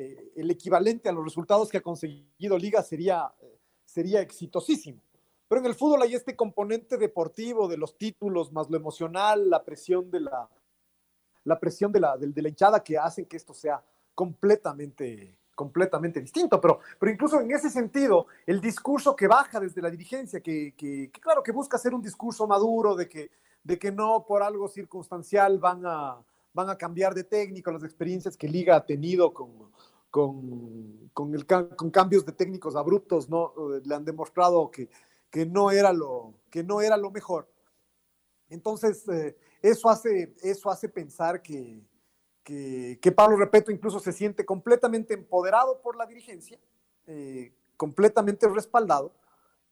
eh, 0.00 0.32
el 0.36 0.48
equivalente 0.48 1.08
a 1.08 1.12
los 1.12 1.24
resultados 1.24 1.68
que 1.68 1.78
ha 1.78 1.80
conseguido 1.80 2.56
Liga 2.56 2.84
sería, 2.84 3.34
eh, 3.40 3.58
sería 3.84 4.20
exitosísimo. 4.20 5.00
Pero 5.48 5.60
en 5.60 5.66
el 5.66 5.74
fútbol 5.74 6.02
hay 6.02 6.14
este 6.14 6.36
componente 6.36 6.96
deportivo 6.98 7.66
de 7.66 7.78
los 7.78 7.98
títulos, 7.98 8.52
más 8.52 8.70
lo 8.70 8.76
emocional, 8.76 9.50
la 9.50 9.64
presión 9.64 10.08
de 10.08 10.20
la, 10.20 10.48
la 11.42 11.58
presión 11.58 11.90
de 11.90 11.98
la, 11.98 12.16
de, 12.16 12.40
la 12.40 12.48
hinchada 12.48 12.84
que 12.84 12.96
hacen 12.96 13.26
que 13.26 13.36
esto 13.36 13.52
sea 13.52 13.82
completamente, 14.14 15.36
completamente 15.56 16.20
distinto. 16.20 16.60
Pero, 16.60 16.78
pero 17.00 17.10
incluso 17.10 17.40
en 17.40 17.50
ese 17.50 17.68
sentido, 17.68 18.28
el 18.46 18.60
discurso 18.60 19.16
que 19.16 19.26
baja 19.26 19.58
desde 19.58 19.82
la 19.82 19.90
dirigencia, 19.90 20.40
que, 20.40 20.74
que, 20.76 21.10
claro 21.10 21.42
que 21.42 21.50
busca 21.50 21.76
ser 21.76 21.92
un 21.92 22.02
discurso 22.02 22.46
maduro, 22.46 22.94
de 22.94 23.08
que, 23.08 23.32
de 23.64 23.80
que 23.80 23.90
no 23.90 24.24
por 24.24 24.44
algo 24.44 24.68
circunstancial 24.68 25.58
van 25.58 25.82
a, 25.86 26.22
van 26.58 26.70
a 26.70 26.76
cambiar 26.76 27.14
de 27.14 27.22
técnico, 27.22 27.70
las 27.70 27.84
experiencias 27.84 28.36
que 28.36 28.48
Liga 28.48 28.74
ha 28.74 28.84
tenido 28.84 29.32
con, 29.32 29.70
con, 30.10 31.08
con, 31.12 31.90
cambios 31.92 32.26
de 32.26 32.32
técnicos 32.32 32.74
abruptos, 32.74 33.28
¿no? 33.28 33.52
Eh, 33.76 33.82
le 33.84 33.94
han 33.94 34.04
demostrado 34.04 34.68
que, 34.68 34.88
que, 35.30 35.46
no, 35.46 35.70
era 35.70 35.92
lo, 35.92 36.34
que 36.50 36.64
no 36.64 36.80
era 36.80 36.96
lo 36.96 37.12
mejor. 37.12 37.48
Entonces, 38.50 39.06
eh, 39.08 39.36
eso, 39.62 39.88
hace, 39.88 40.34
eso 40.42 40.68
hace 40.68 40.88
pensar 40.88 41.42
que, 41.42 41.80
que, 42.42 42.98
que, 43.00 43.12
Pablo 43.12 43.36
Repeto 43.36 43.70
incluso 43.70 44.00
se 44.00 44.12
siente 44.12 44.44
completamente 44.44 45.14
empoderado 45.14 45.80
por 45.80 45.94
la 45.94 46.06
dirigencia, 46.06 46.58
eh, 47.06 47.52
completamente 47.76 48.48
respaldado, 48.48 49.12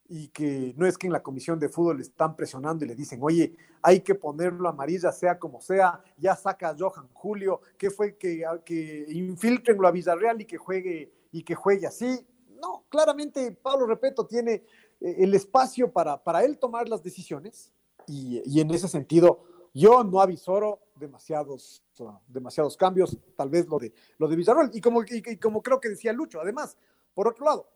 y 0.09 0.29
que 0.29 0.75
no 0.77 0.87
es 0.87 0.97
que 0.97 1.07
en 1.07 1.13
la 1.13 1.23
comisión 1.23 1.59
de 1.59 1.69
fútbol 1.69 1.97
le 1.97 2.03
están 2.03 2.37
presionando 2.37 2.85
y 2.85 2.89
le 2.89 2.95
dicen, 2.95 3.19
oye, 3.23 3.57
hay 3.83 4.01
que 4.01 4.15
ponerlo 4.15 4.69
amarilla, 4.69 5.13
sea 5.13 5.39
como 5.39 5.61
sea, 5.61 6.03
ya 6.17 6.37
saca 6.37 6.71
a 6.71 6.77
Johan 6.79 7.09
Julio, 7.13 7.61
que 7.77 7.91
fue 7.91 8.17
que, 8.17 8.45
que 8.65 9.07
infiltrenlo 9.09 9.87
a 9.89 9.91
Villarreal 9.91 10.41
y 10.41 10.45
que 10.45 10.59
juegue 10.59 11.13
y 11.33 11.43
que 11.43 11.55
juegue 11.55 11.87
así. 11.87 12.27
No, 12.61 12.85
claramente 12.89 13.53
Pablo 13.53 13.87
Repeto 13.87 14.27
tiene 14.27 14.65
eh, 15.01 15.17
el 15.19 15.35
espacio 15.35 15.93
para, 15.93 16.23
para 16.23 16.45
él 16.45 16.59
tomar 16.59 16.89
las 16.89 17.03
decisiones 17.03 17.73
y, 18.07 18.43
y 18.47 18.61
en 18.61 18.71
ese 18.71 18.89
sentido 18.89 19.45
yo 19.75 20.03
no 20.05 20.21
avisoro 20.21 20.81
demasiados, 20.95 21.83
demasiados 22.27 22.79
cambios, 22.79 23.19
tal 23.37 23.51
vez 23.51 23.67
lo 23.69 23.79
de, 23.79 23.93
lo 24.17 24.27
de 24.27 24.37
Villarreal. 24.37 24.71
Y 24.73 24.81
como, 24.81 25.03
y 25.03 25.37
como 25.37 25.63
creo 25.63 25.79
que 25.81 25.91
decía 25.91 26.15
Lucho, 26.15 26.41
además, 26.41 26.79
por 27.13 27.29
otro 27.29 27.45
lado, 27.45 27.69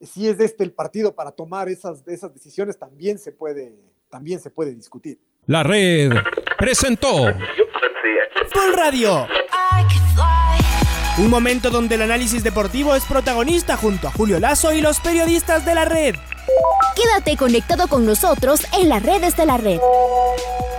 si 0.00 0.28
es 0.28 0.38
este 0.40 0.64
el 0.64 0.72
partido 0.72 1.14
para 1.14 1.32
tomar 1.32 1.68
esas, 1.68 2.06
esas 2.06 2.32
decisiones, 2.32 2.78
también 2.78 3.18
se, 3.18 3.32
puede, 3.32 3.74
también 4.08 4.40
se 4.40 4.50
puede 4.50 4.74
discutir. 4.74 5.18
La 5.46 5.62
red 5.62 6.12
presentó 6.58 7.26
Full 8.52 8.74
Radio. 8.76 9.26
Un 11.18 11.30
momento 11.30 11.70
donde 11.70 11.96
el 11.96 12.02
análisis 12.02 12.44
deportivo 12.44 12.94
es 12.94 13.04
protagonista 13.04 13.76
junto 13.76 14.06
a 14.06 14.12
Julio 14.12 14.38
Lazo 14.38 14.72
y 14.72 14.80
los 14.80 15.00
periodistas 15.00 15.64
de 15.64 15.74
la 15.74 15.84
red. 15.84 16.14
Quédate 16.94 17.36
conectado 17.36 17.88
con 17.88 18.06
nosotros 18.06 18.62
en 18.78 18.88
las 18.88 19.02
redes 19.02 19.36
de 19.36 19.46
la 19.46 19.56
red. 19.56 19.80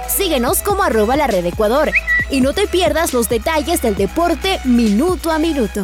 Síguenos 0.07 0.61
como 0.61 0.83
arroba 0.83 1.17
la 1.17 1.27
red 1.27 1.45
Ecuador 1.45 1.91
y 2.29 2.41
no 2.41 2.53
te 2.53 2.67
pierdas 2.67 3.13
los 3.13 3.27
detalles 3.27 3.81
del 3.81 3.95
deporte 3.95 4.59
minuto 4.63 5.29
a 5.31 5.39
minuto. 5.39 5.83